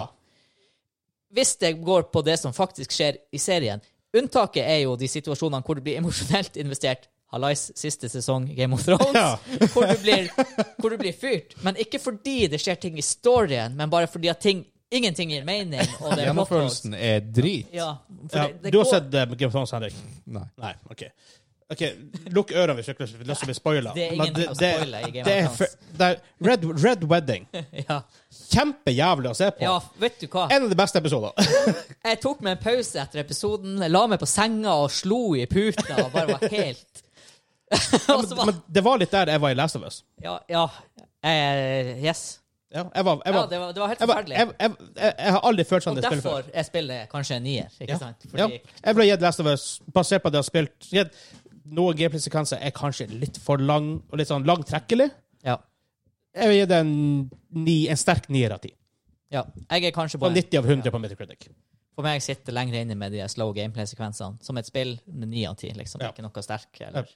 [1.34, 3.82] Hvis det går på det som faktisk skjer i serien.
[4.18, 7.10] Unntaket er jo de situasjonene hvor du blir emosjonelt investert.
[7.34, 9.12] Hallais, siste sesong Game of Thrones.
[9.14, 9.34] Ja.
[9.74, 10.30] hvor, du blir,
[10.80, 11.58] hvor du blir fyrt.
[11.66, 14.62] Men ikke fordi det skjer ting i storyen, men bare fordi at ting,
[14.96, 15.84] ingenting gir mening.
[16.00, 16.30] Og det er.
[16.30, 17.68] Gjennomførelsen er drit.
[17.76, 17.98] Ja,
[18.32, 20.00] Ja, det, det du har går- sett uh, Game of Thrones, Henrik?
[20.26, 20.46] Nei.
[20.64, 21.04] Nei, OK.
[21.70, 21.82] Ok,
[22.32, 23.06] Lukk ørene hvis dere
[23.36, 23.92] å bli spoila.
[23.96, 25.98] Det er i Game det of for- Thrones.
[26.00, 27.48] det er Red, Red Wedding.
[27.90, 27.98] ja.
[28.54, 29.66] Kjempejævlig å se på.
[29.66, 30.46] ja, vet du hva?
[30.56, 31.36] En av de beste episoder.
[32.08, 36.06] Jeg tok meg en pause etter episoden, la meg på senga og slo i puta
[36.06, 37.04] og bare var helt
[37.68, 39.98] ja, men, var- Men det var litt der jeg var i Last of Us.
[40.24, 40.62] Ja, ja.
[41.20, 42.38] Eh, yes.
[42.72, 44.38] Ja, jeg, var, jeg, Ja, det var, det var helt forferdelig.
[44.40, 46.40] jeg, jeg, jeg, har aldri følt sånn Og det spillet før.
[46.48, 48.00] derfor er spillet kanskje en nier, ikke Ja.
[48.02, 48.26] sant?
[48.40, 48.48] Ja.
[48.88, 50.90] Jeg ble gitt Last of Us basert på at jeg har spilt
[51.74, 55.10] Noen gameplay-sekvenser er kanskje litt for lang og litt sånn langtrekkelig.
[55.44, 55.58] ja.
[56.38, 56.90] Jeg vil gi det en,
[57.66, 58.70] ni, en sterk nier av ti.
[59.34, 59.42] ja.
[59.72, 61.48] Jeg er kanskje på På en 90 av 100 på Metacritic.
[61.98, 64.38] For meg sitter lenger inne med de slow gameplay-sekvensene.
[64.46, 66.04] Som et spill med ni av ti, liksom.
[66.04, 66.12] Ja.
[66.14, 66.70] Ikke noe sterk.
[66.86, 67.10] Eller.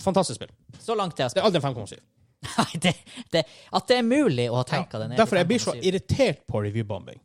[0.00, 0.54] Fantastisk spill.
[0.80, 1.98] Så langt jeg har Det er aldri en 5,7.
[2.42, 2.94] Nei, det,
[3.30, 3.42] det,
[3.76, 6.40] at det er mulig å ha tenka ja, det er Derfor jeg blir så irritert
[6.48, 7.20] på reviewbombing.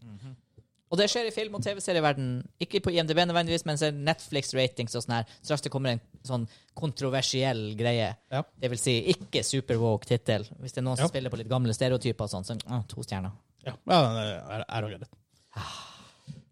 [0.88, 2.30] Og det skjer i film- og TV-serieverden.
[2.64, 5.26] Ikke på IMDb nødvendigvis, men så er Netflix-ratings og sånn her.
[5.42, 6.48] Straks det kommer en sånn
[6.80, 8.14] kontroversiell greie.
[8.32, 8.44] Ja.
[8.56, 10.48] Det vil si ikke superwoke tittel.
[10.62, 11.12] Hvis det er noen som Ja.
[11.12, 13.32] spiller på litt gamle stereotyper og sånn, så ah, to stjerner.
[13.66, 15.14] Ja, ja er don't get it.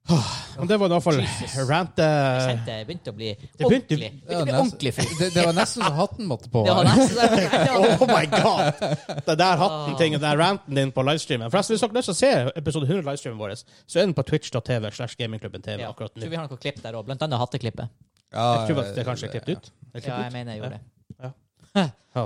[0.06, 1.18] Men det var i hvert fall
[1.66, 4.92] rant Jeg eh, kjente jeg begynte å bli Det begynte- ordentlig, begynte å bli ordentlig
[5.20, 6.62] det, det var nesten så hatten måtte på.
[6.68, 7.18] Det var nesten
[8.04, 8.84] Oh my god!
[9.26, 11.50] Det der hatten-tingen, den der ranten din på livestreamen.
[11.54, 14.06] Forresten, hvis dere har lyst til å se episode 100 av livestreamen vår, så er
[14.06, 15.90] den på twitch.tv slash gamingklubben TV Ja.
[15.90, 17.90] akkurat Tror vi har noe klipp der òg, blant annet hatteklippet.
[18.30, 19.72] Ja, Jeg tror at det kanskje er klippet ut.
[19.96, 20.84] Er det Ja, jeg mener jeg gjorde det.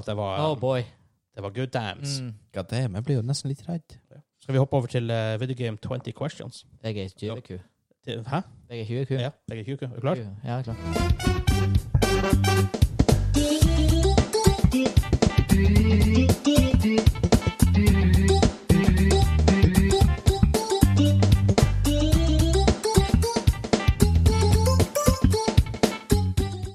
[0.05, 0.83] Det var, Oh boy.
[1.35, 2.19] det var good times.
[2.19, 2.33] Mm.
[2.53, 3.95] God damn, jeg blir jo nesten litt redd.
[4.49, 6.65] Skal vi hoppe over til uh, Video Game 20 Questions?
[6.83, 7.57] Jeg er 20Q.
[8.29, 8.35] Hæ?
[8.69, 9.13] Jeg er 20Q.
[9.13, 9.81] Ja, jeg er tjukk.
[9.81, 10.15] Er du klar?
[10.43, 10.75] Ja, klar.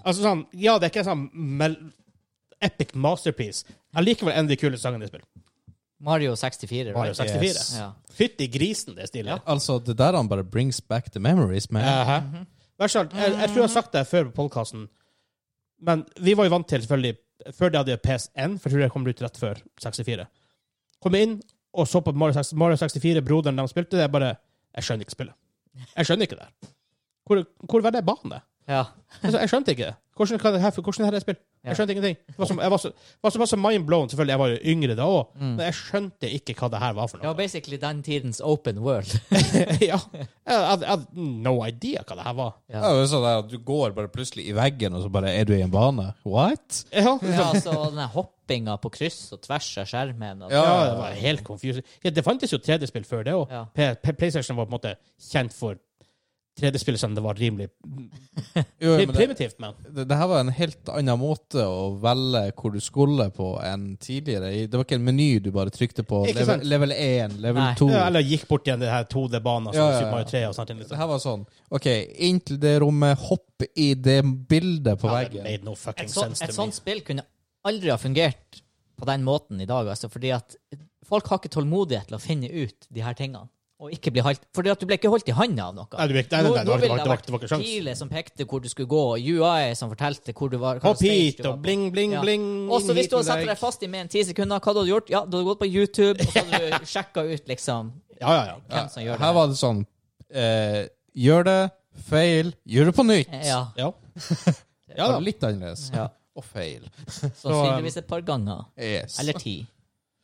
[0.05, 1.27] Altså sånn, ja, det er ikke sånn
[2.62, 3.66] epic masterpiece.
[3.99, 5.27] Allikevel en av de kuleste sangene i spill.
[6.05, 7.16] Mario 64, Mario right?
[7.16, 7.48] 64.
[7.48, 7.72] Yes.
[7.78, 7.90] Ja.
[8.14, 9.40] Fytti grisen, det stilet.
[9.46, 11.82] Altså, det der han bare brings back the memories, man.
[11.82, 12.20] Uh -huh.
[12.20, 12.46] mm -hmm.
[12.78, 12.90] jeg,
[13.40, 14.88] jeg tror jeg har sagt det før på podkasten,
[15.82, 17.16] men vi var jo vant til, selvfølgelig,
[17.59, 20.26] før de hadde PS1, for jeg tror det kom ut rett før 64.
[21.02, 21.40] Kom inn
[21.72, 24.34] og så på Mario 64, Mario 64 broderen de spilte, det er bare
[24.74, 25.34] Jeg skjønner ikke spillet.
[25.96, 26.68] Jeg skjønner ikke det.
[27.26, 28.40] Hvor, hvor var det banen?
[28.68, 28.84] ja.
[29.22, 29.92] Altså, jeg skjønte ikke.
[30.16, 31.36] Hvordan, kan det her, hvordan er det spill?
[31.64, 31.70] Ja.
[31.72, 32.16] Jeg skjønte ingenting.
[32.28, 32.90] Det var så, jeg var så,
[33.24, 34.08] var så, var så mind-blown.
[34.12, 35.54] Selvfølgelig, jeg var jo yngre da òg, Mm.
[35.56, 38.78] men jeg skjønte ikke hva det her var for Det var basically den tidens open
[38.84, 39.14] world.
[39.80, 39.98] ja.
[40.44, 42.52] Jeg hadde, no idea hva det her var.
[42.68, 45.44] Ja, det er sånn at Du går bare plutselig i veggen, og så bare er
[45.48, 46.10] du i en bane.
[46.24, 46.84] What?
[46.92, 50.42] Ja, Ja, så den der hoppinga på kryss og tvers av skjermen.
[50.44, 50.84] Og Ja, Ja.
[50.90, 51.84] det var helt confusing.
[52.04, 53.48] Ja, det fantes jo 3D-spill før det òg.
[53.50, 53.94] Ja.
[54.12, 54.96] PlayStation var på en måte
[55.32, 55.76] kjent for
[56.61, 57.66] 3D-spill som det var rimelig
[58.78, 61.88] Jo, pri- men det, primitivt, men det, det her var en helt annen måte å
[62.02, 64.52] velge hvor du skulle på enn tidligere.
[64.70, 66.20] Det var ikke en meny du bare trykte på.
[66.30, 67.74] Level, level 1, level Nei.
[67.80, 67.88] 2.
[67.90, 69.98] ja, Eller gikk bort igjen det her 2D-banen Ja, ja, ja.
[69.98, 70.70] Super Mario 3 og sånt.
[70.70, 71.00] Det Liksom.
[71.02, 71.44] her var sånn
[71.74, 71.88] OK,
[72.28, 75.48] inn til det rommet, hopp i det bildet på Ja, det veggen.
[75.50, 76.61] made no fucking Et, sånt, sense et to me.
[76.62, 77.26] sånt spill kunne
[77.66, 78.61] aldri ha fungert
[78.94, 80.55] på den måten i dag, altså, fordi at
[81.05, 83.48] folk har ikke tålmodighet til å finne ut de her tingene.
[83.83, 85.87] Og ikke bli holdt, fordi at du ble ikke holdt i handa av noe.
[85.99, 87.64] Nei, du, nei, nei, nei, Nå- nå ville det vært det var ikke sjans.
[87.66, 90.79] piler som pekte hvor du skulle gå, og UI som fortalte hvor du var.
[90.85, 92.20] Hopp hit og bling, bling, Ja.
[92.22, 92.45] bling.
[92.70, 93.59] Og så hvis du hadde med satt deg.
[93.59, 95.11] fast i mer enn ti sekunder, hva hadde du gjort?
[95.11, 98.45] Ja, du hadde gått på YouTube, og så hadde du sjekka ut liksom Ja, ja,
[98.47, 98.57] ja.
[98.70, 99.20] hvem som gjør det.
[99.27, 99.87] Her var det sånn
[100.31, 101.61] eh, Gjør det,
[102.09, 103.33] feil, gjør det på nytt.
[103.43, 103.61] Ja.
[103.77, 104.53] Ja, Ja,
[104.97, 105.18] ja da.
[105.18, 105.91] Litt annerledes.
[105.93, 106.09] ja.
[106.37, 106.87] Og feil.
[107.43, 108.64] Sannsynligvis et par ganger.
[108.79, 109.18] Yes.
[109.20, 109.66] Eller ti.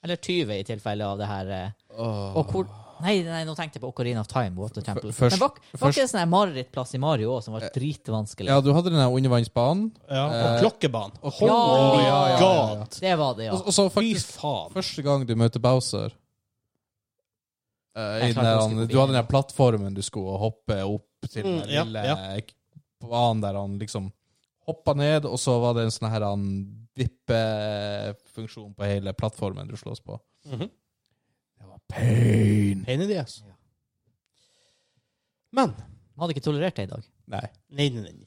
[0.02, 1.74] Eller 20 i tilfelle av det her.
[1.98, 2.38] Oh.
[2.40, 2.66] Og hvor
[3.02, 5.10] Nei, nei, nå tenkte jeg på Ocarina of Time, Water Temple.
[5.16, 8.46] Først- Men var, var ikke det sånn marerittplass i Mario òg som var dritvanskelig?
[8.52, 9.90] Ja, du hadde den undervannsbanen.
[10.10, 10.26] ja.
[10.26, 11.16] Og Eh, klokkebanen.
[11.22, 12.40] og Holy Ja, ja, ja, ja, ja.
[12.78, 12.90] god!
[13.00, 13.52] Det var det, ja.
[13.54, 14.70] Og, og så faktisk faen.
[14.72, 16.12] første gang du møter Bowser
[17.96, 18.34] eh, den
[18.88, 22.40] Du hadde den der plattformen du skulle hoppe opp til den Mm, ja, lille ja.
[23.02, 24.12] banen der han liksom
[24.66, 29.74] hoppa ned, og så var det en sånn her han vippefunksjon på hele plattformen du
[29.76, 30.18] slåss på.
[30.46, 30.58] Mhm.
[30.60, 30.70] Det var
[31.90, 32.84] pain.
[32.86, 33.40] Pain in the ass.
[35.52, 35.74] Men
[36.16, 37.04] Man hadde ikke tolerert det i dag.
[37.32, 37.46] Nei.
[37.70, 38.26] Nei, nei, nei.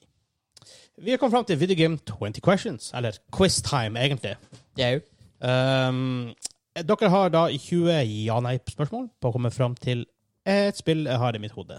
[1.04, 4.36] Vi har kommet fram til Video Game 20 Questions, eller Quiz Time, egentlig.
[4.78, 5.00] jo.
[5.44, 6.34] Um,
[6.74, 7.90] dere har da 20
[8.26, 10.06] ja-nei-spørsmål på å komme fram til
[10.46, 11.78] et spill jeg har i mitt hode.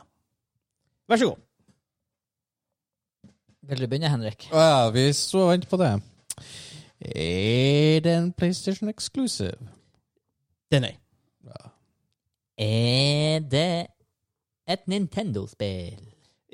[1.09, 1.41] Vær så god.
[3.65, 4.47] Vil du begynne, Henrik?
[4.51, 5.93] Ja, vi så og ventet på det.
[7.01, 9.57] Er det en PlayStation exclusive?
[10.71, 10.95] Det er nei.
[12.58, 13.88] Er det
[14.68, 15.99] et Nintendo-spill?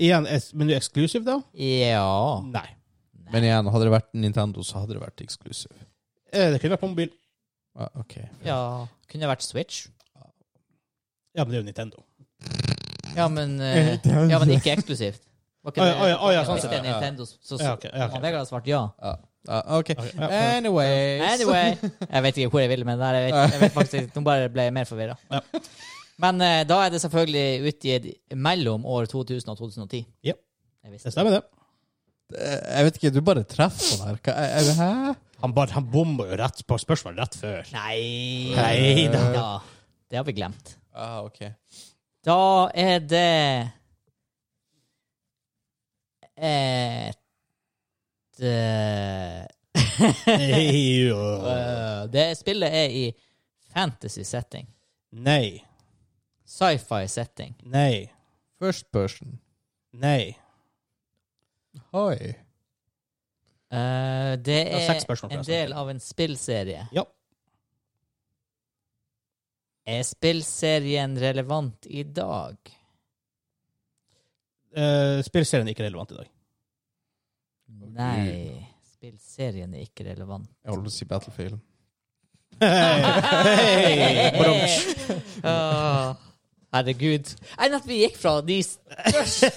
[0.01, 0.25] Igjen,
[0.57, 1.39] men du er exclusive, da?
[1.61, 2.41] Ja.
[2.49, 2.67] Nei.
[3.31, 5.75] Men igjen, hadde det vært Nintendo, så hadde det vært exclusive.
[6.33, 7.11] Eh, Det kunne vært på mobil.
[7.77, 8.17] Ah, ok.
[8.43, 8.57] ja.
[9.07, 9.85] Kunne det vært Switch?
[11.35, 12.03] Ja, men det er jo Nintendo.
[13.15, 15.21] Ja, men, eh, ja, men ikke eksklusivt.
[15.63, 16.93] Var ikke Å, det, ja, å, ja, å, ja, sånn sett, det ja, ja.
[16.97, 18.15] Nintendo, så, så Ja, ok, ja, ok.
[18.23, 18.81] Vegard har svart ja.
[18.99, 19.13] Ja.
[19.49, 19.89] Ah, OK.
[19.97, 21.21] Anyways.
[21.33, 21.71] Anyway.
[22.11, 24.49] Jeg vet ikke hvor jeg ville, det der, jeg, vet, jeg vet faktisk Nå bare
[24.53, 25.15] ble jeg mer forvirra.
[25.31, 25.39] Ja.
[26.21, 28.05] Men eh, da er det selvfølgelig utgitt
[28.37, 30.03] mellom år 2000 og 2010.
[30.29, 30.35] Ja.
[30.85, 31.41] Jeg visste Det stemmer, det.
[32.37, 34.21] Eh, Jeg vet ikke, du bare treffer på den her.
[34.21, 35.15] Hva- er- er det- her?
[35.41, 37.71] Han, bare, han bomma jo rett på spørsmålet rett før.
[37.73, 39.21] Nei Nei da.
[39.33, 39.47] Ja,
[40.11, 40.75] det har vi glemt.
[40.93, 41.39] Ah, ok.
[42.25, 42.37] Da
[42.77, 43.71] er det
[46.37, 47.13] et eh,
[52.11, 53.05] Det spillet er i
[53.73, 54.67] fantasy setting.
[55.11, 55.63] Nei.
[56.47, 57.55] Sci-fi setting.
[57.71, 58.11] Nei.
[58.59, 59.39] First person.
[59.93, 60.35] Nei.
[61.93, 62.35] Hoi.
[63.71, 65.53] Eh, det Det var er seks spørsmål, en forresten.
[65.55, 66.87] del av en spillserie.
[66.91, 67.03] Ja.
[69.87, 72.55] Er spillserien relevant i dag?
[74.71, 76.27] Uh, Spillserien er ikke relevant i dag.
[77.91, 78.65] Nei.
[78.95, 80.49] Spillserien er ikke relevant.
[80.61, 81.61] Jeg holder på å si Battlefield.
[82.61, 83.91] Hei!
[84.35, 84.67] Hey!
[85.47, 86.11] Åh,
[86.75, 87.31] herregud.
[87.57, 89.49] Enn at vi gikk fra de største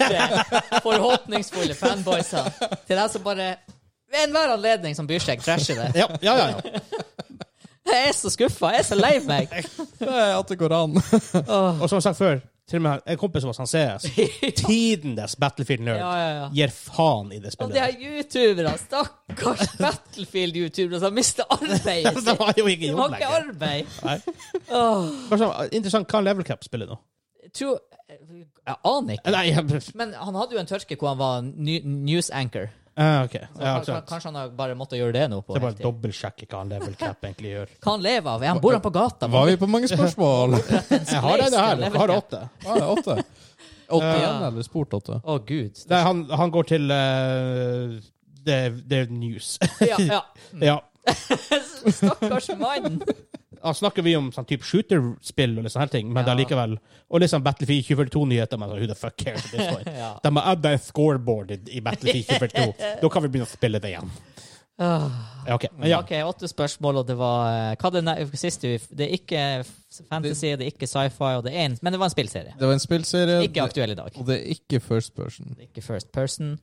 [0.85, 3.51] forhåpningsfulle fanboysene til dem som bare
[4.15, 5.91] ved enhver anledning som byr seg, trasher det.
[5.99, 6.49] Ja, ja, ja.
[6.55, 7.05] ja.
[7.85, 8.71] Jeg er så skuffa.
[8.73, 9.53] Jeg er så lei meg.
[10.39, 10.97] At det går an.
[10.97, 11.83] Åh.
[11.83, 12.41] Og som jeg har sagt før,
[12.71, 14.07] til og med en kompis som han CS,
[14.65, 16.47] tidenes Battlefield-nerd, Ja, ja, ja.
[16.57, 17.75] gir faen i det Og spillet.
[17.75, 22.39] de her youtuberne, stakkars Battlefield-youtubere som mister arbeidet De sitt.
[22.41, 23.51] har jo ikke De jobb ikke lenger.
[23.51, 23.99] arbeid.
[24.05, 24.17] Nei.
[24.71, 26.97] Åh, Kanskje, interessant, hva level cap spiller nå?
[27.45, 27.79] jeg tror
[28.67, 29.31] Jeg aner ikke.
[29.31, 32.71] Nei, jeg- Men han hadde jo en tørke hvor han var ny- news anchor.
[32.97, 33.33] Ah, ok.
[33.57, 36.47] Så Ja, kan- kanskje han har bare måttet gjøre det nå på Så bare dobbeltsjekke
[36.47, 37.73] hva han level cap egentlig gjør.
[37.81, 38.43] Hva han lever av?
[38.43, 39.29] Er han, bor han på gata?
[39.29, 40.59] Var vi på mange spørsmål?
[40.91, 42.43] Jeg har det her, Jeg har åtte.
[42.67, 43.19] Ah, åtte.
[43.95, 45.21] Åtte igjen, eller spurt åtte?
[45.21, 45.85] Å, gud.
[45.91, 47.99] Nei, han, han går til uh,
[48.45, 49.59] det, det er news.
[49.85, 50.21] Ja, ja.
[50.71, 50.79] ja.
[51.91, 53.03] Stakkars mann.
[53.65, 56.39] Han snakker vi om sånn type shooter-spill og sånne ting, men det Ja.
[56.43, 56.77] likevel
[57.11, 59.89] Og liksom Battlefield 2042-nyheter, men who the fuck cares at this point?
[60.05, 60.19] Ja.
[60.23, 62.75] De har adda en scoreboard i, Battlefield 2042.
[63.03, 64.11] Da kan vi begynne å spille det igjen.
[64.81, 65.07] Uh,
[65.47, 65.67] Ja, ok.
[65.79, 66.01] Men ja.
[66.03, 69.43] OK, åtte spørsmål, og det var eh, Hva det siste vi Det er ikke
[70.09, 72.55] fantasy, det er ikke sci-fi, og det er en Men det var en spillserie.
[72.59, 74.17] Det var en spillserie, Ikke aktuell i dag.
[74.19, 75.53] og det er ikke first person.
[75.55, 76.57] Det er ikke first person.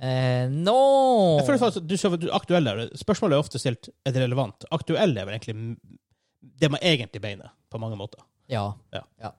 [0.00, 1.36] Uh, no!
[1.38, 4.64] Jeg føler faktisk at du, du Spørsmålet er ofte stilt er det relevant.
[4.72, 5.76] Aktuell er vel egentlig
[6.40, 8.22] det man egentlig beiner, på mange måter.
[8.48, 8.72] Ja.
[8.92, 9.02] Ja.
[9.20, 9.32] ja.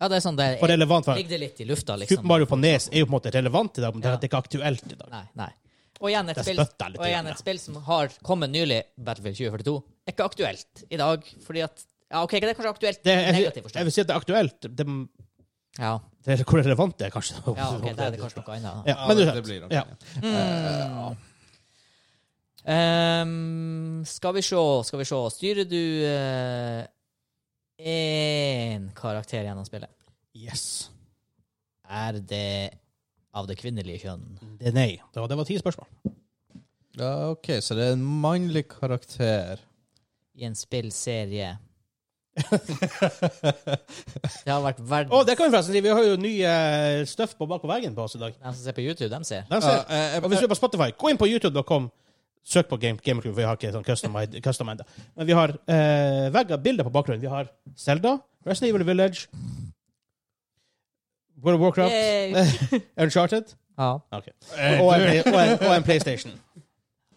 [0.00, 2.16] Ja, det er sånn det For relevant for, ligger det litt i lufta, liksom.
[2.18, 4.14] Super Mario på Nes er jo på en måte relevant i dag, men det Ja.
[4.14, 5.10] er det er ikke aktuelt i dag.
[5.10, 5.50] Nei, nei.
[6.00, 9.76] Og igjen et, spill, jeg og igjen et spill som har kommet nylig, Battlefield 2042,
[10.06, 13.22] er ikke aktuelt i dag, fordi at Ja, OK, det er kanskje aktuelt Det, i
[13.22, 13.84] jeg, negativ jeg forstand.
[13.84, 14.60] vil si at det er aktuelt.
[14.76, 14.86] Det,
[15.78, 15.98] Ja.
[16.24, 17.34] det er hvor relevant det er, kanskje.
[17.56, 18.86] ja, ok, da er det kanskje noe annet.
[18.86, 19.34] Ja, men det, uansett.
[19.34, 19.84] det blir nok Ja.
[20.20, 20.34] Mm.
[20.34, 21.16] Mm.
[22.64, 25.20] Ehm, skal vi se, skal vi se.
[25.34, 25.82] Styrer du
[27.84, 29.92] én karakter gjennom spillet?
[30.34, 30.90] Yes.
[31.84, 32.78] Er det
[33.34, 34.24] av det kvinnelige kjønn?
[34.60, 34.90] Det er nei.
[35.12, 35.88] Det var, det var ti spørsmål.
[36.94, 39.62] Ja, OK, så det er en mannlig karakter.
[40.34, 41.56] I en spillserie?
[44.44, 45.82] det har vært Å, oh, det kan vi forresten si.
[45.84, 46.54] Vi har jo nye
[47.06, 48.34] støff på bak på veggen på oss i dag.
[48.34, 49.44] De som ser på YouTube, de ser.
[49.50, 49.76] De ser.
[49.76, 49.84] Ja,
[50.16, 51.90] eh, Og hvis du er på Spotify, gå inn på youtube.com.
[52.44, 54.84] Søk på Game, GameCube, for vi har ikke sånn custom, custom enda.
[55.16, 57.22] Men vi har eh, vegger, bilder på bakgrunnen.
[57.22, 57.48] Vi har
[57.80, 59.26] Zelda, Resident Evil Village,
[61.42, 61.94] World of Warcraft,
[63.02, 63.94] Uncharted Ja.
[64.12, 64.32] okay.
[64.80, 66.32] og, en, Play- og, en, og en PlayStation.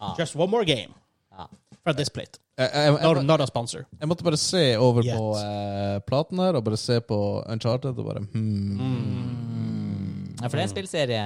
[0.00, 0.14] Ja.
[0.18, 0.94] Just one more game
[1.38, 1.44] Ja.
[1.84, 2.40] fra this plate.
[2.58, 3.84] Jeg, jeg, Not, not a sponsor.
[4.00, 5.14] jeg måtte bare se over Yet.
[5.14, 8.80] på uh, platen her, og bare se på Uncharted, og bare hmm.
[8.80, 10.34] Mm.
[10.40, 11.22] ja, for det er en spillserie.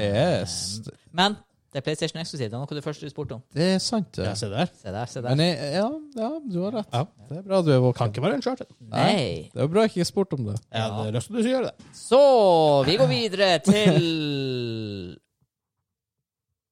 [0.00, 0.80] Yes.
[1.12, 1.36] Men
[1.74, 2.52] det er PlayStation eksklusivt.
[2.52, 3.40] Det er noe du først spurte om.
[3.50, 4.18] Det er sant.
[4.22, 4.68] Ja, se der.
[4.78, 5.34] Se der, se der.
[5.34, 5.88] Men jeg, ja,
[6.20, 6.92] ja, du har rett.
[6.94, 7.00] Ja.
[7.26, 8.68] Det er bra du er Kan ikke være Uncharted.
[8.92, 9.48] Nei.
[9.50, 10.54] Det er bra jeg ikke spurte om det.
[10.68, 11.88] Ja, Jeg hadde lyst til å gjøre det.
[11.98, 12.20] Så
[12.86, 13.98] vi går videre til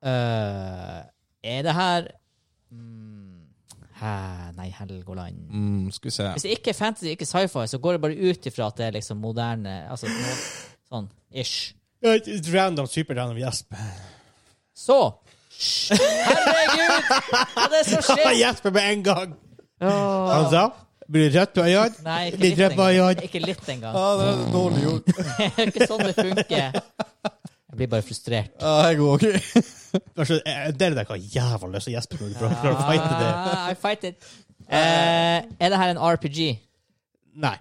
[0.06, 1.02] uh,
[1.56, 2.08] Er det her
[2.70, 3.42] mm,
[4.04, 4.14] hæ,
[4.60, 5.42] Nei, Helgoland.
[5.50, 6.30] Mm, skal vi se.
[6.38, 8.86] Hvis det ikke er fantasy, ikke sci-fi, så går det bare ut ifra at det
[8.92, 10.14] er liksom moderne Altså
[10.86, 11.72] sånn ish.
[12.54, 13.74] Random, super random gjesp.
[14.74, 14.98] Så
[15.92, 17.10] Herregud!
[17.30, 18.32] Hva er det som skjer?
[18.40, 19.36] Jesper med en gang!
[19.82, 20.32] Åh.
[20.32, 20.64] Han sa
[21.12, 22.02] blir det rødt på øynene?
[22.06, 23.24] Nei, ikke Litt litt rødt på øynene?
[23.26, 23.96] Ikke litt engang.
[23.96, 25.10] Ja, det er dårlig gjort.
[25.38, 26.78] Det er ikke sånn det funker.
[27.72, 28.54] Jeg blir bare frustrert.
[28.62, 29.26] Ja, jeg går.
[30.16, 33.18] Altså, eh, Det er det jeg har jævla løse Jesper når du prøver å fighte
[33.18, 33.28] det.
[33.32, 34.30] Ah, I fight it.
[34.62, 34.78] Uh,
[35.58, 36.40] er det her en RPG?
[37.44, 37.56] Nei.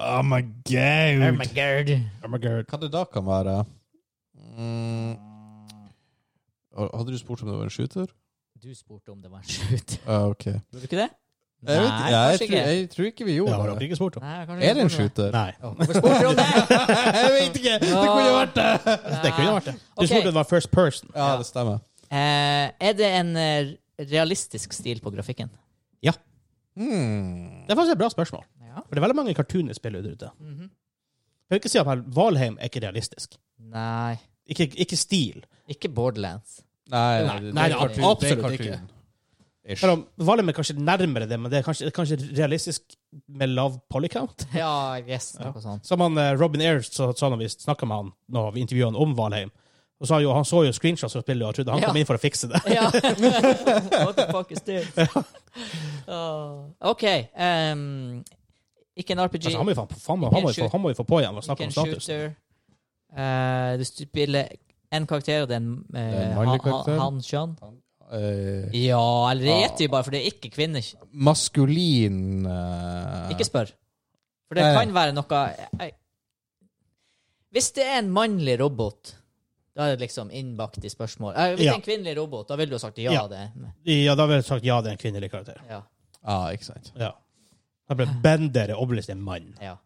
[0.00, 1.22] Oh my god.
[1.28, 1.94] Oh my god.
[2.24, 2.64] Oh my god.
[2.70, 3.60] Hva det da kan være?
[4.50, 5.16] Mm,
[6.80, 8.12] Hadde du spurt om det var en shooter?
[8.60, 9.98] Du spurte om det var en shooter.
[10.06, 10.44] Ja, ok.
[10.44, 11.10] Gjorde du ikke det?
[11.60, 12.60] Jeg, vet, Nei, jeg, jeg, tror, ikke.
[12.60, 13.86] jeg tror ikke vi gjorde gjorde har dere det.
[13.88, 14.22] ikke spurt om?
[14.24, 15.30] Nei, Er det en shooter?
[15.34, 15.50] Nei.
[15.60, 16.46] Oh, Hvorfor spurte du om det?
[17.20, 17.74] jeg vet ikke!
[17.82, 18.70] Det kunne vært det!
[19.26, 19.74] Det kunne vært det.
[19.76, 20.08] Du okay.
[20.12, 21.12] spurte om det var first person.
[21.14, 21.82] Ja, det stemmer.
[22.10, 23.74] Uh, er det en eh,
[24.08, 25.52] realistisk stil på grafikken?
[26.80, 27.66] Hmm.
[27.66, 28.44] Det er faktisk et bra spørsmål.
[28.70, 28.74] Ja.
[28.86, 30.30] For det er veldig mange cartooner spiller ute.
[30.38, 30.70] Mhm.
[31.50, 33.34] Jeg vil ikke si at Valheim er ikke realistisk.
[33.58, 34.16] Nei.
[34.50, 35.44] Ikke, ikke stil.
[35.70, 36.60] Ikke Borderlands.
[36.90, 37.88] Nei, Nei, det- nei, det er.
[37.94, 38.80] Det er absolutt ikke.
[39.70, 39.84] Ish.
[39.86, 42.96] Om Valheim er kanskje nærmere det, men det er kanskje, det er kanskje realistisk
[43.28, 44.46] med lav polycount.
[44.56, 45.86] Ja, yes, noe Noe sånt.
[45.86, 48.90] Som han, eh, Robin Ayres sa så når vi snakka med han når vi intervjuet
[48.90, 49.52] han om Valheim.
[50.00, 51.86] Og sa jo, Han så jo screenshots fra spillet og trodde han Ja.
[51.92, 52.60] kom inn for å fikse det.
[52.72, 52.88] Ja.
[54.06, 54.88] What the fuck is this?
[56.08, 56.64] Åh.
[56.90, 57.04] OK.
[57.36, 58.24] Um,
[58.96, 59.44] ikke en RPG.
[59.44, 61.36] Altså, han, må jo han, må, han, må få, han må jo få på igjen
[61.36, 62.04] og snakke om status.
[62.08, 62.32] shooter.
[63.10, 64.48] Eh, du spiller
[64.92, 66.98] en karakter, og det er en, uh, han- karakter.
[66.98, 67.56] Han, kjønn.
[68.10, 70.82] Uh, Ja, eller det gjetter vi bare, for det er ikke kvinner.
[71.12, 72.42] maskulin
[73.30, 73.70] Ikke spør.
[74.48, 75.40] For det kan være noe
[75.78, 75.92] jeg,
[77.52, 79.14] Hvis det er en mannlig robot,
[79.76, 81.34] da er det liksom innbakt i spørsmål.
[81.34, 83.12] Hvis det er en kvinnelig robot, da ville du ha sagt ja.
[83.12, 83.26] Ja.
[83.28, 83.50] det.
[83.84, 85.62] Ja, da ville jeg sagt ja, det er en kvinnelig karakter.
[85.68, 85.80] Ja.
[86.24, 86.92] ah, ikke sant.
[86.98, 87.12] Ja.
[87.88, 89.54] Da ble Bender er obviously en mann.
[89.62, 89.76] ja.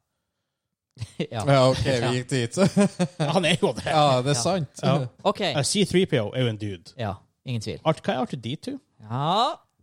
[1.35, 1.43] ja.
[1.43, 2.59] Ja, OK, vi gikk dit.
[3.35, 3.87] Han er jo det.
[3.89, 4.83] ja, det er sant.
[4.83, 4.97] Ja.
[5.27, 5.41] OK.
[5.57, 6.95] Uh, C3PO er jo en dude.
[7.01, 7.15] Ja,
[7.47, 7.81] ingen tvil.
[7.85, 8.77] Art, hva er R2D2?
[9.09, 9.33] Ja,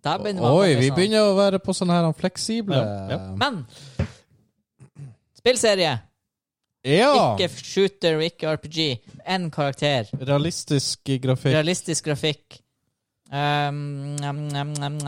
[0.03, 0.95] der begynner man Oi, vi sånn.
[0.97, 3.19] begynner å være på sånne her fleksible Ja, ja.
[3.37, 3.59] Men
[5.37, 5.97] spillserie.
[6.87, 7.11] Ja!
[7.35, 8.79] Ikke shooter, ikke RPG.
[9.29, 10.09] Én karakter.
[10.17, 11.53] Realistisk grafikk.
[11.53, 12.60] Realistisk grafikk.
[13.31, 14.39] Um, um,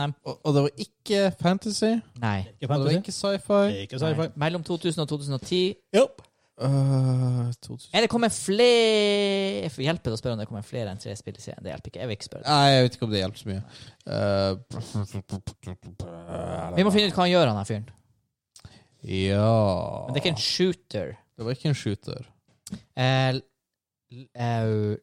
[0.00, 0.14] um.
[0.24, 1.92] Og, og det var ikke fantasy.
[2.22, 2.38] Nei.
[2.60, 3.86] Ikke Og det var ikke sci-fi.
[3.98, 4.28] Sci-fi.
[4.40, 5.74] Mellom 2000 og 2010.
[5.96, 6.22] Yep.
[6.54, 7.90] Uh, 2000.
[7.92, 11.34] Er det kommet flere Hjelper det å spørre om det kommer flere enn tre spill
[11.34, 11.58] i serien?
[11.64, 12.00] Det hjelper ikke.
[12.00, 12.46] Jeg vil ikke spørre.
[12.46, 13.62] Nei, jeg vet ikke om det hjelper så mye.
[14.06, 14.52] Uh,
[16.78, 17.88] Vi må finne ut hva han gjør, han her fyren.
[19.04, 21.08] Ja Men det er ikke en shooter.
[21.34, 22.22] Det var ikke en shooter.
[22.96, 23.34] Uh,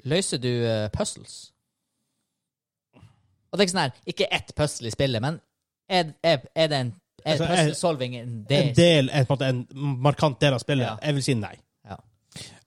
[0.07, 1.51] løser du eh, puzzles?
[3.51, 5.39] Og det er ikke sånn her Ikke ett puzzle i spillet, men
[5.91, 8.69] er, er, er det en er Altså, puzzle solving en del?
[8.69, 9.65] en, del, en, måte, en
[10.01, 10.87] markant del av spillet.
[10.87, 10.95] Ja.
[11.05, 11.57] Jeg vil si nei.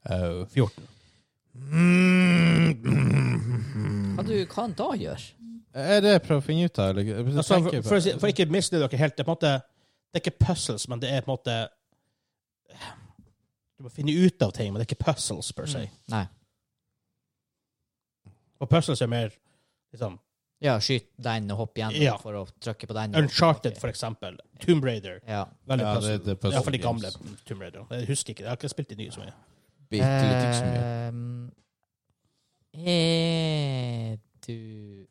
[0.05, 0.85] Uh, 14.
[4.15, 5.23] Hva du kan da gjøre?
[5.75, 6.99] er det jeg prøver å finne ut av?
[6.99, 9.55] Altså, for, for, å for ikke mislede dere helt, det er på en måte
[10.13, 11.57] Det er ikke puzzles, men det er på en måte
[13.79, 15.87] Du må finne ut av ting, men det er ikke puzzles per se.
[15.89, 15.97] Mm.
[16.15, 16.25] Nei.
[18.63, 19.33] Og puzzles er mer
[19.95, 20.21] liksom
[20.65, 22.15] Ja, skyt den og hopp gjennom Ja.
[22.17, 23.15] for å trykke på den.
[23.21, 24.39] Uncharted, for eksempel.
[24.65, 25.19] Tomb Raider.
[25.29, 25.45] Ja.
[25.69, 27.11] Veldig Ja, det- det er hvert fall de gamle.
[27.45, 27.85] Tomb Raider.
[27.91, 29.35] Jeg husker ikke, jeg har ikke spilt de nye så mye.
[29.91, 30.83] Bitte litt, ikke så mye.
[31.09, 31.51] Ehm,
[32.75, 34.17] er
[34.47, 35.07] du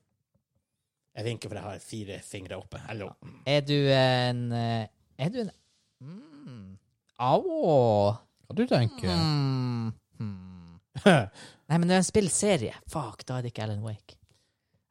[1.16, 2.80] Jeg vinker for jeg har fire fingre oppe.
[2.88, 3.12] Hello.
[3.46, 4.88] Er du en eh,
[5.20, 5.52] Er du en
[6.02, 6.78] mm.
[7.20, 8.18] Au!
[8.50, 9.94] Hva du tenker Mm.
[10.18, 10.80] Hmm.
[11.06, 12.74] Nei, men det er en spillserie.
[12.88, 14.16] Fuck, da er det ikke Alan Wake.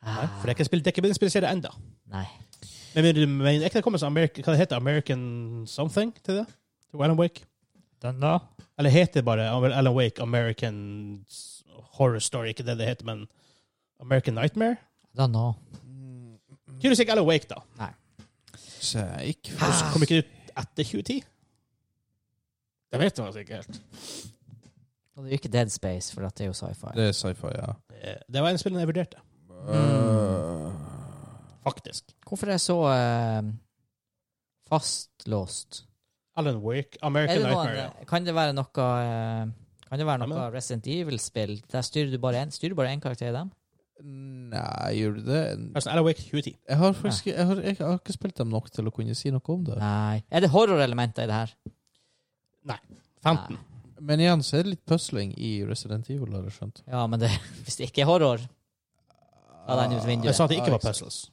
[0.03, 1.71] Nei, for det er ikke spilt, det er ikke en spillserie ennå.
[2.11, 2.25] Nei.
[2.95, 5.23] Men, men, men er ikke det kommet sånn American, hva det heter American
[5.71, 6.47] something til det?
[6.91, 7.45] Til Alan Wake?
[8.03, 8.39] Den da?
[8.79, 11.25] Eller heter det bare Alan Wake American
[11.97, 12.51] Horror Story?
[12.53, 13.27] Ikke det det heter, men
[14.03, 14.77] American Nightmare?
[15.17, 15.53] Da nå.
[16.81, 17.61] Tydeligvis ikke Alan Wake, da.
[19.23, 21.21] Ikke Kommer Kom ikke det ut etter 2010?
[22.93, 23.79] Det vet du altså ikke helt.
[25.17, 26.91] Og det er jo ikke Dead Space, for det er jo sci-fi.
[26.97, 27.73] Det er sci-fi, ja.
[27.93, 29.17] Det- Det var en spill jeg vurderte,
[29.63, 30.73] Uh,
[31.65, 32.13] faktisk.
[32.27, 33.51] Hvorfor er jeg så eh,
[34.69, 35.85] fastlåst?
[36.37, 38.07] Alan Wake, Er American det noen, Nightmare.
[38.09, 39.51] kan det være noe eh,
[39.89, 40.55] Kan det være noe Amen.
[40.55, 41.59] Resident Evil-spill?
[41.71, 42.41] Der styrer du bare
[42.95, 43.53] én karakter i dem?
[44.03, 45.43] nei, gjør du det?
[45.77, 46.57] Altså, Alan Wake 2010.
[46.69, 49.31] Jeg har faktisk jeg har, jeg har ikke spilt dem nok til å kunne si
[49.31, 49.77] noe om det.
[49.79, 50.23] Nei.
[50.31, 51.53] Er det horrorelementer i det her?
[53.23, 53.59] 15.
[54.03, 56.83] Men igjen så er det litt pusling i Resident Evil, har jeg skjønt.
[56.91, 57.31] Ja, men det,
[57.63, 58.51] hvis det ikke er horror Ja, den ut vinduet.
[59.69, 61.31] Jeg sa at det ikke Ah, var puzzles.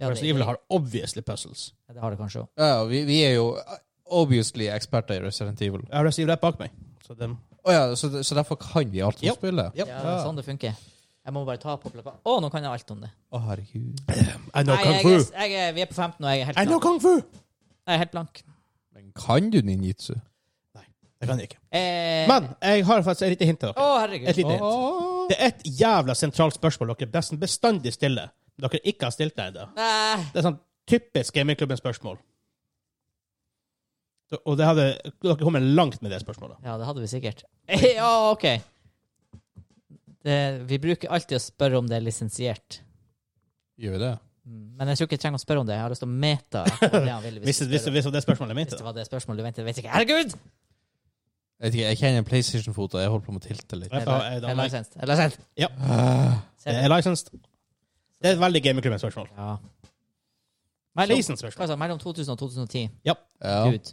[0.00, 1.72] ja, Resident Evil har obviously puzzles.
[1.88, 2.48] ja, det har det kanskje òg.
[2.58, 3.58] Ja, vi, vi er jo
[4.06, 5.80] obviously eksperter i Resident Evil.
[5.88, 6.70] Jeg har Resident Evil rett bak meg.
[7.06, 9.36] Så den, Å ja, så, så derfor kan vi alt om Yep.
[9.38, 9.76] spillet?
[9.78, 9.84] Ja.
[9.86, 10.74] Ja, det er sånn det funker.
[11.24, 12.18] Jeg må bare ta på plakaten.
[12.26, 13.10] Å, nå kan jeg alt om det.
[13.30, 14.00] Å, herregud.
[14.58, 15.12] I know Nei, kung jeg, fu!
[15.36, 16.82] er- jeg, er- vi er på 15, og jeg er helt I know blank.
[16.82, 17.14] kung fu!
[17.86, 18.42] Jeg er helt blank.
[18.94, 20.16] Men kan du ninjitsu?
[21.22, 21.58] Det kan jeg ikke.
[21.70, 24.00] Eh, Men jeg har faktisk et lite hint til Å, dere.
[24.02, 24.28] herregud.
[24.32, 25.28] Et lite hint.
[25.30, 28.32] Det er et jævla sentralt spørsmål dere nesten bestandig stiller.
[28.58, 29.68] Dere ikke har stilt det ennå.
[29.76, 30.58] Det er sånn
[30.90, 32.18] typisk gamingklubben-spørsmål.
[34.48, 34.84] Og det hadde,
[35.22, 36.58] dere kommer langt med det spørsmålet.
[36.64, 37.44] Ja, det hadde vi sikkert.
[37.98, 38.46] Ja, OK.
[40.22, 40.36] Det,
[40.70, 42.80] vi bruker alltid å spørre om det er lisensiert.
[43.82, 44.12] Gjør vi det?
[44.46, 45.74] Mm, Men jeg tror ikke jeg trenger å spørre om det.
[45.78, 46.62] Jeg har lyst til å meta.
[46.72, 49.94] Hvis, det er mitt, Hvis det var det spørsmålet du ventet, vet jeg ikke.
[49.94, 50.36] Herregud!
[51.62, 52.98] Jeg, vet ikke, jeg kjenner en PlayStation-foto.
[52.98, 53.92] jeg holder på med å tilte litt.
[53.92, 54.96] Jeg, Er får- er er licensed?
[54.98, 55.44] Er licensed?
[55.56, 55.68] Ja.
[56.64, 57.30] Det er licensed.
[58.22, 59.28] Det er et veldig gamingklubben-spørsmål.
[59.36, 59.56] Ja.
[60.96, 62.90] Mellom, hva sa mellom 2000 og 2010.
[63.04, 63.14] ja.
[63.70, 63.92] Gud.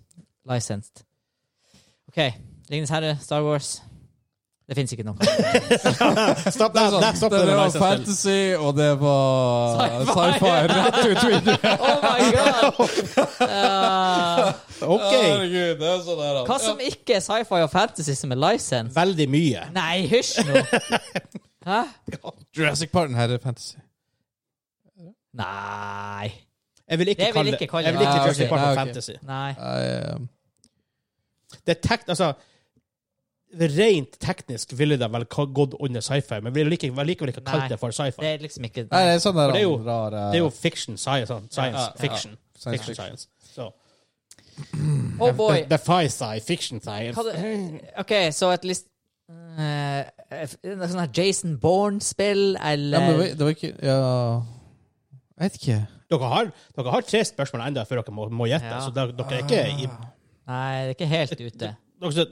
[0.50, 1.04] Licensed.
[2.10, 2.18] OK.
[2.72, 3.82] Ringenes herre, Star Wars.
[4.70, 5.18] Det fins ikke noe.
[6.54, 6.94] Stopp der!
[7.02, 10.52] Der stopp det det var fantasy, og det var Sci-fi.
[10.70, 11.58] rett ut vinduet.
[11.90, 12.78] Oh my god!
[13.42, 14.54] Uh,
[14.94, 15.10] OK.
[15.16, 18.94] Herregud, det er sånn her, hva som ikke er sci-fi og fantasy som er licensed?
[19.00, 19.62] Veldig mye.
[19.74, 20.62] Nei, hysj nå!
[21.66, 21.80] Hæ?
[22.56, 23.78] Jurassic Park her er fantasy.
[25.40, 26.28] Nei.
[26.90, 28.20] Jeg vil ikke Det vil kalle ikke kalle jeg vil ikke.
[28.22, 29.16] Jurassic Ah, Park for Ah, fantasy.
[29.26, 29.52] Nei.
[29.58, 30.18] Uh,
[31.66, 32.28] Det er tekt, altså,
[33.50, 37.42] Rent teknisk ville det vel gått under sci-fi, men vi ville like, vel likevel ikke
[37.48, 38.22] kalt det for sci-fi.
[38.22, 40.38] Det er liksom ikke nei, det er sånn der For det er jo- rare Det
[40.38, 41.98] er jo fiction, science, science Ja, ja, ja.
[41.98, 42.38] fiction.
[42.56, 43.18] Science fiction fiction.
[43.18, 43.28] science.
[43.56, 43.72] Så.
[45.20, 45.64] Oh boy.
[45.70, 47.18] The fi sci fiction science.
[47.98, 48.86] OK, så et list...
[49.30, 50.04] Uh,
[50.90, 53.98] sånn her Jason Bourne-spill, ja, eller men det var, ikke Ja
[55.38, 55.76] Jeg vet ikke.
[56.10, 58.80] Dere har, dere har tre spørsmål enda før dere må, må gjette, Ja.
[58.82, 61.76] så dere, dere er ikke i Nei, det er ikke helt ute.
[62.02, 62.26] dere,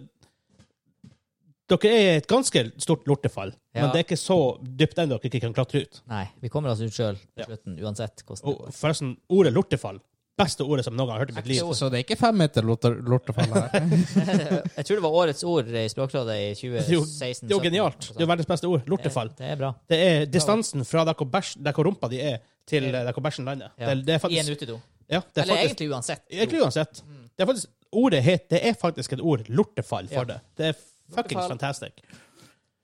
[1.70, 3.82] dere er et ganske stort lortefall, Ja.
[3.82, 6.02] men det er ikke så dypt ennå dere ikke kan klatre ut.
[6.08, 7.44] Nei, vi kommer oss ut sjøl Ja.
[7.44, 8.72] på slutten, uansett hvordan det går.
[8.72, 10.00] forresten, ordet lortefall
[10.38, 11.62] beste ordet som noen gang har hørt i mitt liv.
[11.74, 13.72] Så det er ikke fem meter lortefall her?
[14.78, 17.48] Jeg tror det var årets ord i Språkrådet i Det er jo, 2016.
[17.48, 18.00] det er jo genialt.
[18.12, 18.84] Det er jo verdens beste ord.
[18.88, 19.30] Lortefall.
[19.34, 19.72] Det, det er bra.
[19.90, 22.38] Det er distansen fra der hvor, bæsj, der hvor rumpa di er,
[22.70, 23.72] til der hvor bæsjen lander.
[23.80, 23.90] Ja.
[23.96, 24.78] Det, det er I en faktisk, utedo.
[25.10, 26.22] ja, det er Eller faktisk egentlig uansett.
[26.30, 27.02] Egentlig uansett.
[27.38, 29.50] Det er faktisk, ordet het, det er faktisk et ord.
[29.50, 30.24] Lortefall for Ja.
[30.36, 30.40] det.
[30.58, 30.74] Det er
[31.16, 31.94] fuckings fantastic.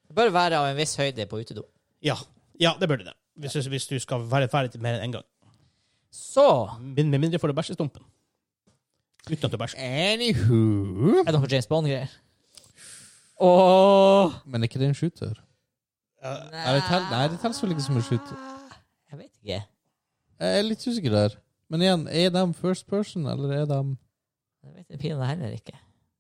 [0.08, 1.64] Det bør være av en viss høyde på utedo.
[2.04, 2.16] Ja,
[2.60, 3.14] ja det burde det.
[3.40, 5.26] Hvis, du- hvis du skal være ferdig til mer enn én en gang.
[6.12, 8.04] Så Med med mindre får du bæsjestumpen.
[9.32, 9.80] Uten at du bæsjer.
[9.80, 12.12] Anywho er det noe James Bond-greier.
[13.42, 15.34] Åh Men er ikke det en shooter?
[16.24, 18.38] Er det tell, nei, det telles vel ikke som en shooter.
[19.12, 19.58] Jeg vet ikke.
[20.40, 21.36] Jeg er litt usikker der.
[21.70, 23.80] Men igjen, er de first person, eller er de
[24.64, 25.74] Jeg vet pinadø heller ikke.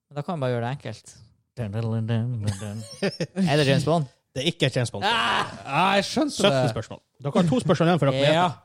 [0.09, 1.13] Men da kan man bare gjøre det enkelt.
[1.57, 2.83] Dun, dun, dun.
[3.49, 4.05] Er det James Bond?
[4.33, 5.03] Det er ikke James Bond.
[5.05, 5.45] Ah!
[5.65, 6.69] ah, Jeg skjønte 17 det.
[6.73, 6.99] spørsmål.
[7.23, 8.29] Dere har to spørsmål igjen for dere Ja.
[8.33, 8.59] gjette.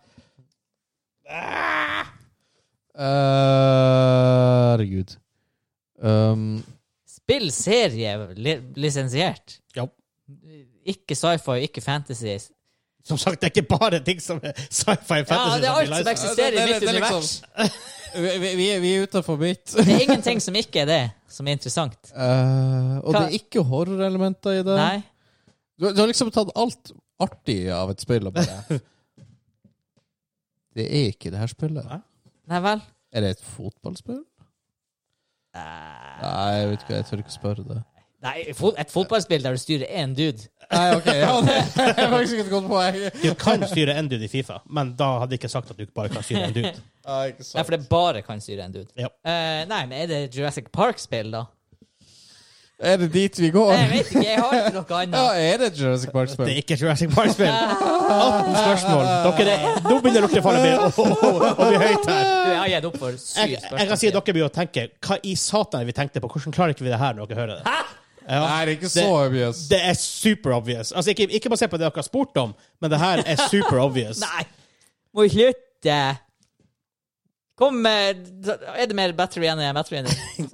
[2.98, 5.12] Uh, Herregud.
[6.02, 6.62] Um,
[7.08, 9.58] Spill serie li lisensiert.
[9.76, 9.84] Ja.
[10.88, 12.38] Ikke sci-fi, ikke fantasy.
[13.04, 15.60] Som sagt, det er ikke bare ting som er sci-fi Ja, fantasy.
[15.62, 17.30] det er alt som eksisterer i mitt er univers.
[18.16, 19.66] vi, vi, vi er- vi er utafor mitt.
[19.76, 21.98] Det er ingenting som ikke er det, som er interessant.
[22.14, 24.76] Uh, og Hva- det er ikke horrorelementer i det.
[24.78, 25.02] Nei.
[25.78, 26.92] Du, du har liksom tatt alt
[27.22, 28.78] artig av et spill og bare
[30.78, 31.84] Det er ikke det her spillet.
[31.90, 32.00] Nei.
[32.48, 32.82] Nei vel?
[33.12, 34.20] Er det et fotballspill?
[35.58, 37.78] Eh, Nei, jeg vet ikke, jeg tør ikke spørre det.
[38.18, 40.48] Nei, et fotballspill der du styrer én dude.
[40.72, 42.96] Nei, ok, ja, det er faktisk et godt poeng.
[43.22, 45.86] Du kan styre en dude i Fifa, men da hadde jeg ikke sagt at du
[45.94, 46.72] bare kan styre en dude.
[47.08, 48.90] Nei, ikke Nei, for det bare kan styre en dude.
[48.98, 49.08] Ja.
[49.22, 51.46] Uh, nei, men er det Jurassic Park-spill, da?
[52.78, 53.72] Er det dit vi går?
[53.74, 55.16] Jeg vet ikke, jeg har ikke noe annet.
[55.22, 56.46] Ja, er det Jurassic Park-spill?
[56.46, 57.48] Det er ikke Jurassic Park-spill.
[57.48, 59.08] 18 spørsmål.
[59.38, 62.28] Dere er, nå begynner dere å falle med å, å, å bli høyt her.
[62.28, 63.80] Du, jeg har gitt opp for syv Jeg, spørsmål.
[63.82, 66.30] jeg kan si at dere blir å tenke Hva i satan er vi tenkte på?
[66.34, 67.74] Hvordan klarer ikke vi det her når dere hører det?
[68.28, 68.42] Ja.
[68.44, 69.60] Nei, det er ikke så obvious.
[69.70, 70.92] Det er super obvious.
[70.92, 73.80] Altså, ikke, ikke basert på det dere har spurt om, men det her er super
[73.80, 74.20] obvious.
[74.26, 74.44] Nei!
[75.16, 75.98] Må vi slutte?
[77.58, 78.20] Kom med
[78.76, 80.50] Er det mer battery igjen enn battery igjen?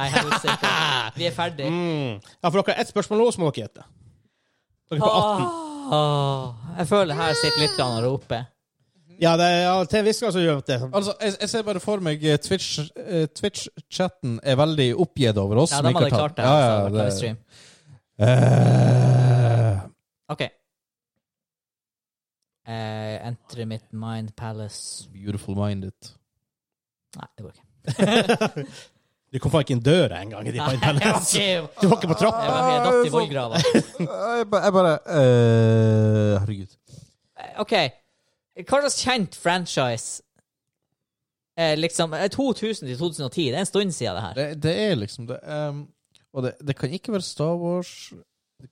[0.00, 1.10] Nei, er usikker.
[1.18, 1.66] Vi er ferdig.
[1.68, 2.16] Mm.
[2.22, 3.84] Ja, for dere har ett spørsmål nå, så må dere gjette.
[4.90, 5.44] Dere er på 18.
[5.90, 8.48] Åh, jeg føler her sitter litt og roper.
[9.20, 10.78] Ja, det, ja, til en viss grad så gjør det.
[10.96, 15.60] Altså, jeg, jeg ser bare for meg eh, Twitch, eh, Twitch-chatten er veldig oppgitt over
[15.66, 15.74] oss.
[15.76, 16.46] Ja, de hadde klart det.
[16.46, 17.36] altså, Ja, det ja, det, livestream.
[18.20, 19.82] Eh,
[20.32, 20.46] OK.
[22.70, 26.14] Uh, enter mitt mind palace beautiful minded.
[27.18, 28.64] Nei, det går ikke.
[29.30, 30.42] Du kom faen ikke inn døra engang.
[30.42, 32.40] Du var ikke på trappa.
[32.66, 33.60] Jeg datt i vollgrava.
[33.62, 34.94] jeg bare, jeg bare
[36.42, 36.72] Herregud.
[37.62, 37.76] OK.
[38.64, 40.22] Hva slags kjent franchise
[41.58, 44.34] eh, Liksom eh, 2000 til 2010, det er en stund siden det her.
[44.34, 45.40] Det, det er liksom det.
[45.46, 45.88] Um,
[46.32, 48.12] og det, det kan ikke være Star Wars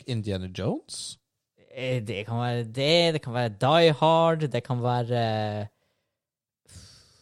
[0.06, 1.19] Indiana Jones?
[1.74, 5.69] Eh, Det kan være det, det kan være Die Hard, det kan være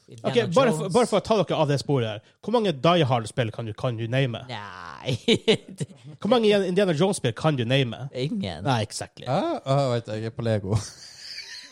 [0.08, 2.20] Indiana okay, bare, for, bare for å ta dere av det sporet her.
[2.44, 4.44] Hvor mange Die Hard-spill kan du, kan du name?
[4.46, 5.16] Nei
[6.20, 8.06] Hvor mange Indiana Jones-spill kan du name?
[8.14, 8.62] Ingen.
[8.64, 9.26] Nei, exactly.
[9.26, 10.78] Ja, ah, vet jeg er på Lego.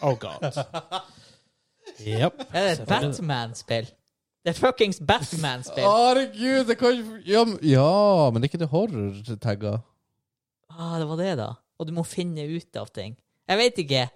[0.03, 0.41] Oh god.
[2.01, 2.41] Yep.
[2.55, 3.87] Er det et Batman-spill?
[4.45, 5.85] Det er fuckings Batman-spill.
[5.85, 9.75] Herregud, det kan ikke ja, men- ja, men er ikke det horror-tagga.
[10.75, 11.47] Ah, det var det, da.
[11.79, 13.15] Og du må finne ut av ting.
[13.49, 14.09] Jeg vet ikke.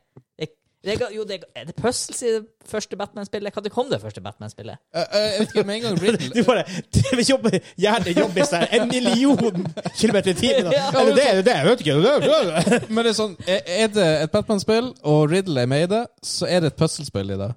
[0.89, 3.55] Det, jo, det, er det puzzles i det første Batman-spillet?
[3.55, 4.81] Når kom det første Batman-spillet?
[4.95, 8.89] Jeg, jeg vet ikke, med en gang Riddle Du bare jobber, Hjernen jobber seg en
[8.91, 10.73] million kilometer i timen.
[10.75, 10.89] Ja.
[10.93, 11.29] Er det det?
[11.29, 11.57] Er det det?
[11.61, 12.89] Jeg vet ikke.
[12.95, 16.49] Men det er sånn, er det et Batman-spill, og Riddle er med i det, så
[16.51, 17.53] er det et puslespill i det.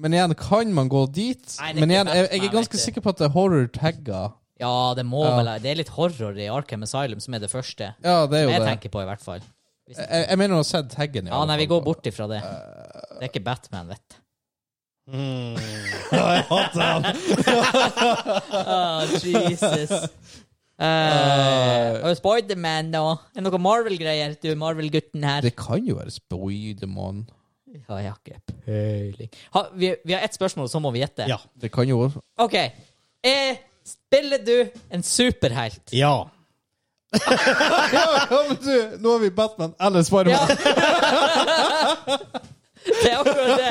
[0.00, 1.44] Men igjen, kan man gå dit?
[1.60, 4.20] Nei, Men igjen, jeg, jeg er ganske sikker på at det er horror-tagga.
[4.60, 5.36] Ja, det må Ja.
[5.36, 7.94] vel Det er litt horror i Arkham Asylum, som er det første.
[8.04, 8.68] Ja, det er jo jeg det.
[8.68, 9.40] tenker på, i hvert fall.
[9.90, 11.26] Hvis- Jeg, jeg mener å ha sett taggen.
[11.32, 12.40] Ja, nei, vi går bort ifra det.
[12.46, 14.18] Det er ikke Batman, vet du.
[15.10, 15.56] Mm.
[16.14, 17.08] Jeg hater han.
[18.54, 19.02] Oh,
[19.34, 19.90] Jesus.
[20.80, 23.02] Uh, uh, Spiderman, nå?
[23.34, 24.36] Er det noe Marvel-greier?
[24.40, 25.42] Du er Marvel-gutten her.
[25.44, 27.24] Det kan jo være Spiderman.
[27.74, 29.32] Ja, jeg har ikke peiling.
[29.54, 31.26] Ha, vi, vi har ett spørsmål, så må vi gjette.
[31.30, 31.36] Ja.
[31.58, 32.04] Det kan jo
[32.40, 32.56] OK.
[33.26, 34.54] Er, spiller du
[34.94, 35.90] en superhelt?
[35.94, 36.14] ja.
[37.10, 40.34] Ja, men du, nå er vi Batman eller Spiderman.
[40.34, 42.18] Ja.
[42.86, 43.70] det er akkurat det.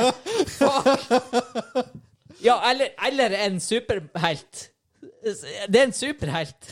[0.58, 1.96] Fuck.
[2.44, 4.70] Ja, eller, eller en superhelt.
[5.68, 6.70] Det er en superhelt.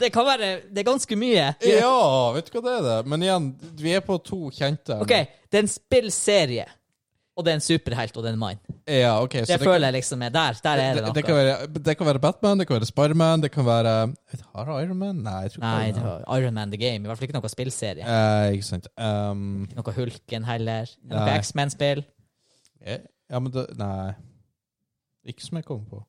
[0.00, 1.52] Det kan være Det er ganske mye.
[1.62, 2.86] Ja, vet du hva det er?
[2.86, 2.96] det?
[3.10, 3.50] Men igjen,
[3.82, 4.98] vi er på to kjente.
[5.02, 5.14] OK,
[5.50, 6.66] det er en spillserie.
[7.36, 8.60] Og det er en superhelt, og det er en mann.
[8.88, 9.34] Ja, ok.
[9.44, 10.56] så Det føler jeg liksom er der.
[10.64, 11.26] Der er det det, det, noe.
[11.26, 13.92] kan være, det kan være Batman, det kan være Spiderman, det kan være
[14.54, 15.16] Har Iron Man?
[15.26, 16.02] Nei, jeg tror ikke Nei, det.
[16.06, 17.04] har Iron Man The Game.
[17.04, 18.08] I hvert fall ikke noe spillserie.
[18.08, 18.88] Eh, ikke sant.
[18.96, 20.96] Um, Noe Hulken heller.
[21.12, 22.04] Noe X-Men-spill.
[22.80, 24.14] eh, ja, men det Nei.
[25.26, 26.02] Ikke som jeg kommer på.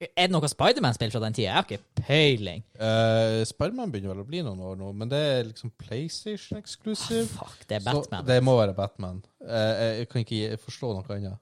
[0.00, 1.50] Er det noe Spiderman-spill fra den tida?
[1.50, 2.62] Jeg har ikke peiling.
[2.80, 7.26] Uh, Spiderman begynner vel å bli noen år nå, men det er liksom PlayStation exclusive.
[7.34, 8.24] Fuck, det er Så Batman.
[8.30, 9.20] det må være Batman.
[9.44, 11.36] Uh, jeg kan ikke forstå noe annet.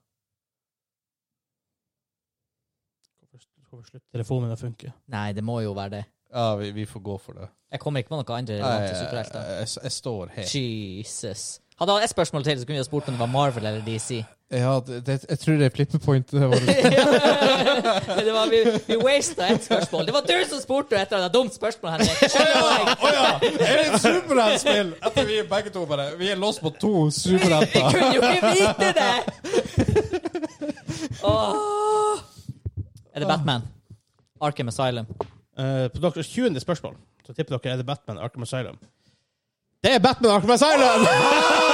[3.69, 4.91] Hvorfor slutter telefonen å funke?
[5.13, 6.05] Nei, det må jo være det.
[6.33, 7.49] Ja, vi, vi får gå for det.
[7.73, 8.59] Jeg kommer ikke på noe annet.
[8.59, 10.51] Nei, jeg, jeg, jeg står her.
[10.51, 11.47] Jesus.
[11.79, 13.81] Hadde han ett spørsmål til, så kunne vi ha spurt om det var Marvel eller
[13.87, 14.25] DC.
[14.51, 16.31] Ja, det, det, jeg tror det er flippepoint.
[16.31, 16.57] Det var
[18.29, 20.07] det var, vi vi wasta ett spørsmål.
[20.07, 22.23] Det var du som spurte et eller annet dumt spørsmål, Henrik.
[22.23, 22.95] oh, ja.
[23.03, 23.29] Oh, ja!
[23.43, 24.95] Er det et superheltspill?
[25.07, 26.95] Etter vi er begge to bare Vi er låst på to
[27.29, 29.15] Vi kunne jo ikke vite det!
[31.23, 32.19] Oh.
[33.15, 33.63] Er det Batman?
[34.41, 35.07] Arkham Asylum.
[35.59, 36.61] Uh, på deres 20.
[36.61, 36.97] spørsmål
[37.27, 38.79] så tipper dere er det Batman Arkham Asylum.
[39.85, 41.67] Det er Batman Arkham Asylum!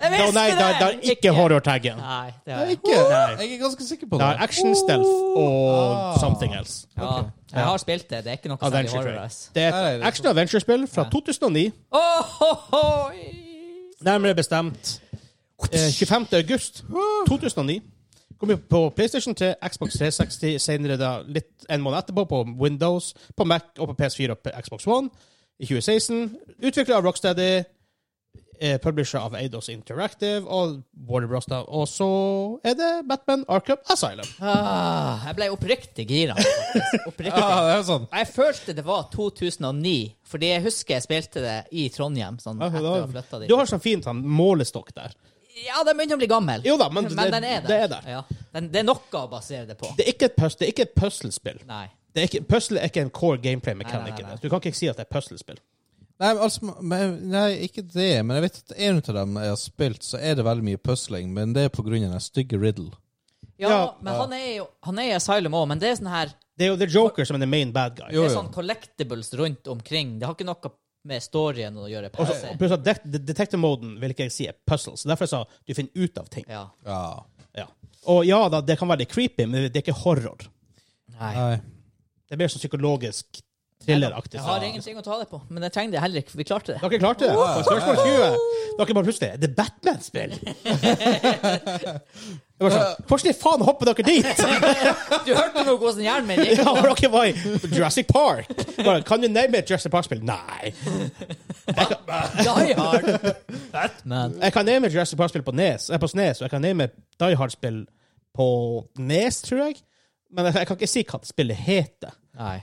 [0.00, 1.96] Jeg visste nei, det det er ikke horror-taggen.
[2.00, 2.94] Nei, det Jeg er ikke.
[3.40, 4.36] Jeg er ganske sikker på Det det.
[4.36, 6.18] er action, stealth og Ah.
[6.20, 6.86] something else.
[6.96, 7.22] Ja,
[7.54, 8.24] jeg har spilt det.
[8.24, 9.24] Det er ikke noe særlig Adventure horror.
[9.24, 9.50] Ass.
[9.54, 11.72] Det er Nei, det et er action- adventure-spill fra 2009.
[11.92, 13.10] Åh, ho, ho.
[14.00, 15.00] Nærmere bestemt
[15.72, 16.26] eh, 25.
[16.32, 16.84] august
[17.28, 17.80] 2009.
[18.40, 23.14] Kom jo på PlayStation til Xbox 360, senere da litt en måned etterpå på Windows,
[23.36, 25.10] på Mac og på PS4 og på Xbox One
[25.60, 26.36] i 2016.
[26.64, 27.64] Utviklet av Rocksteady, eh,
[28.82, 31.46] publisher av Eidos Interactive og Warner Bros.
[31.50, 32.08] Og så
[32.66, 34.28] er det Batman Arkham Asylum.
[34.40, 36.36] Ah, jeg ble oppriktig gira.
[37.06, 37.32] Oppriktig.
[37.40, 38.06] ah, sånn.
[38.12, 39.96] Jeg følte det var 2009,
[40.28, 42.38] fordi jeg husker jeg spilte det i Trondheim.
[42.42, 43.44] Sånn, etter da-.
[43.46, 45.16] Du har sånn fint sånn målestokk der.
[45.60, 46.62] Ja, den begynner å bli gammel.
[46.64, 47.68] Jo da, men det- den er der.
[47.68, 48.04] det er der.
[48.08, 48.22] Ja.
[48.54, 49.90] Den, det er noe å basere det på.
[49.96, 51.58] Det er ikke et, pus et puslespill.
[52.14, 54.14] Er puzzle er ikke en core gameplay mechanic.
[54.14, 54.40] nei, nei, nei.
[54.42, 55.60] Du kan ikke si at det er puzzlespill.
[56.20, 58.10] Nei, altså, nei, ikke det.
[58.26, 60.80] Men jeg vet at en av dem jeg har spilt, så er det veldig mye
[60.84, 61.30] pusling.
[61.32, 62.90] Men det er på grunn av den stygge Riddle.
[63.60, 63.94] Ja, Ja.
[64.00, 66.64] men han er jo han er i Asylum òg, men det er sånn her Det
[66.66, 68.06] er jo The Joker som er the main bad guy.
[68.12, 68.42] Jo, Det er jo.
[68.42, 70.18] sånn collectibles rundt omkring.
[70.18, 70.72] Det har ikke noe
[71.04, 72.10] med storyen å gjøre.
[72.12, 75.04] Også, og pluss at det- det- Detective-moden vil ikke jeg si er puzzles.
[75.04, 76.44] Derfor sa du finner ut av ting.
[76.48, 76.68] Ja.
[76.84, 77.22] Ja.
[77.56, 77.66] Ja.
[78.06, 80.38] Og ja da, det kan være litt creepy, men det er ikke horror.
[81.18, 81.34] Nei.
[81.34, 81.56] Nei.
[82.28, 83.40] Det er mer sånn psykologisk
[83.84, 84.36] thrilleraktig.
[84.38, 86.36] Jeg har ingenting å ta det på, men jeg trenger det heller ikke.
[86.40, 86.80] Vi klarte det.
[86.82, 87.36] Dere klarte det.
[87.36, 88.10] På spørsmål 20.
[88.80, 90.32] Dere bare plutselig Det er Batman-spill!
[92.60, 94.40] Jeg var sånn, Hvordan i faen hopper dere dit?
[95.24, 96.58] Du hørte noe hvordan hjernen min gikk?
[96.60, 97.32] Ja, for dere var i
[97.72, 98.50] Jurassic Park.
[98.84, 100.20] Bare, kan du name et Jurassic Park-spill?
[100.28, 100.68] Nei.
[101.70, 103.08] Die Hard.
[103.72, 104.36] Batman.
[104.42, 106.84] Jeg kan name et Jurassic Park-spill på Nes, eh, på Snes, og jeg kan name
[106.90, 107.78] et Die Hard-spill
[108.36, 108.48] på
[109.08, 109.74] Nes, tror jeg.
[110.30, 112.12] Men jeg, jeg kan ikke si hva spillet heter.
[112.36, 112.58] Nei.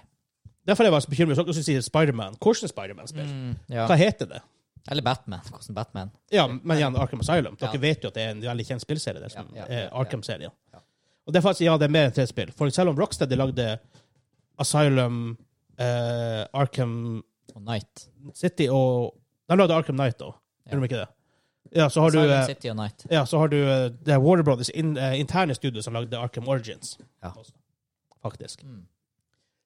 [0.68, 1.38] Derfor er jeg var så bekymret.
[1.38, 2.36] Så dere skulle si Spiderman.
[2.44, 3.28] Hvordan Spiderman-spill?
[3.28, 3.86] Mm, ja.
[3.88, 4.42] Hva heter det?
[4.92, 5.40] Eller Batman.
[5.50, 6.12] Hvordan Batman?
[6.32, 7.56] Ja, men igjen, Arkham Asylum.
[7.60, 7.80] Dere Ja.
[7.80, 10.52] vet jo at det er en veldig kjent spillserie, det som Ja, er Arkham-serien.
[10.74, 10.80] Ja.
[11.28, 12.52] Og det er faktisk, ja, det er mer enn tre spill.
[12.56, 13.80] For selv om Rocksteady lagde
[14.60, 15.38] Asylum,
[15.80, 17.24] eh, Arkham
[17.56, 18.08] Og Night.
[18.36, 19.14] City og
[19.50, 20.20] De lagde Arkham Night.
[20.22, 20.32] Ja.
[20.72, 21.08] Gjorde de ikke det?
[21.76, 23.06] Ja, så har du, Silent eh, City og Night.
[23.12, 26.16] ja, så har du eh, det er Warner Brothers in, eh, interne studio som lagde
[26.18, 26.98] Arkham Origins.
[27.24, 27.30] Ja.
[27.36, 27.52] Også,
[28.24, 28.64] Faktisk.
[28.64, 28.86] Mm.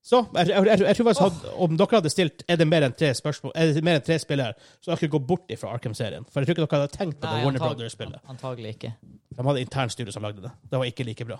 [0.02, 2.82] Så jeg, jeg, jeg, jeg tror faktisk hadde, om dere hadde stilt er det mer
[2.88, 5.76] enn tre spørsmål Er det mer enn tre spillere, så hadde dere gått bort ifra
[5.76, 6.26] Arkham-serien.
[6.26, 8.24] For jeg tror ikke dere hadde tenkt på det Nei, Warner antag- Brothers-spillet.
[8.34, 8.92] Antagelig ikke.
[9.38, 10.52] De hadde intern studio som lagde det.
[10.72, 11.38] Det var ikke like bra.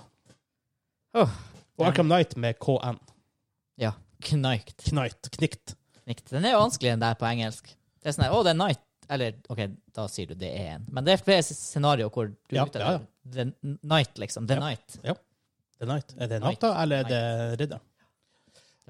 [1.18, 1.34] Oh,
[1.80, 3.00] Og Arkham Knight med KN.
[3.82, 3.92] Ja.
[4.30, 4.78] Knight.
[4.92, 5.32] Knight.
[5.34, 5.74] Knikt.
[6.06, 6.30] Knikt.
[6.30, 7.74] Den er jo vanskelig, den der på engelsk.
[8.02, 8.86] Det er sånn her, å, det er Knight.
[9.12, 9.66] Eller, OK,
[9.98, 10.86] da sier du det er en.
[10.94, 13.02] Men det er flere scenarioer hvor du Ja, er ute ja, ja.
[13.26, 14.46] det The Night, liksom.
[14.48, 14.68] The Ja.
[14.70, 15.00] Night.
[15.82, 16.14] The Night.
[16.22, 16.62] Er det Knight.
[16.62, 17.82] natta, eller er det ridder?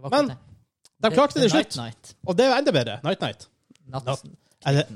[0.02, 0.38] Det var Men, det.
[1.02, 1.78] De klarte det til slutt.
[1.78, 2.16] Night.
[2.26, 2.98] Og det er enda bedre.
[3.06, 3.48] Night Night.
[3.94, 4.06] Natt.
[4.06, 4.24] Natt.
[4.66, 4.90] Eller,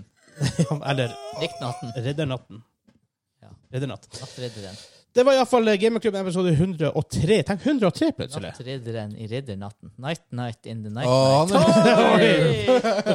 [0.82, 1.94] eller Riktnatten.
[1.98, 2.64] Riddernatten.
[3.42, 3.54] Ja.
[3.74, 4.10] Riddernatt.
[4.22, 4.78] Nattridderen.
[5.16, 7.38] Det var iallfall Gamerklubben episode 103.
[7.48, 8.50] Tenk 103 plutselig.
[8.52, 9.94] Nattridderen i riddernatten.
[9.96, 12.66] Night Night in the night Å, night.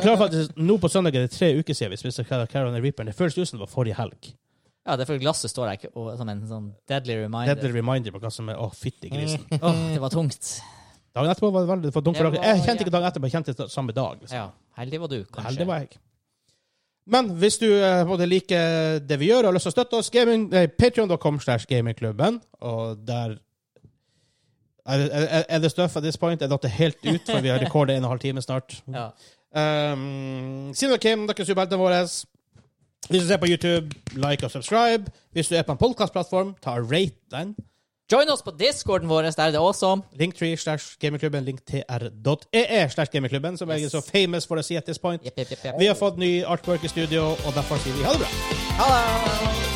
[0.00, 3.10] klarer faktisk, Nå på søndag er det tre uker siden vi spiste Carolina Reaper.
[3.10, 4.30] Det føles ut som det var forrige helg.
[4.86, 7.52] Ja, det er for glasset står der som en sånn deadly reminder.
[7.52, 9.44] Deadly reminder på hva som er Å, fytti grisen.
[9.60, 10.54] Åh, det var tungt.
[11.16, 12.53] Dagen etterpå var det veldig for dumt for dere.
[12.53, 14.20] Jeg kjente ikke dagen etterpå, jeg kjente det samme dag.
[14.20, 14.37] Liksom.
[14.37, 14.47] Ja,
[14.78, 15.47] heldig var du, kanskje.
[15.49, 16.01] Heldig var jeg.
[17.11, 19.99] Men hvis du eh, både liker det vi gjør og har lyst til å støtte
[19.99, 23.39] oss, gaming, eh, patreon.com slash gamingklubben, og der
[24.87, 26.43] er er, er det stuff at this point?
[26.43, 28.82] Er dere helt ut, for vi har rekordet en og en halv time snart?
[28.95, 29.11] Ja.
[29.51, 32.05] Um, Sino Kim, dere er superheltene våre.
[33.09, 35.11] Hvis du ser på YouTube, like og subscribe.
[35.32, 37.57] Hvis du er på en podcastplattform, ta og rate den.
[38.12, 40.03] Join oss på discorden vår, der er det awesome.
[40.19, 43.85] Linktree slash gamingklubben, linktr.ee slash gamingklubben, som yes.
[43.85, 45.23] er så famous for å si at this point.
[45.23, 45.74] Yep, yep, yep.
[45.78, 48.32] Vi har fått ny artwork i studio, og derfor sier vi ha det bra.
[48.82, 49.69] Ha det!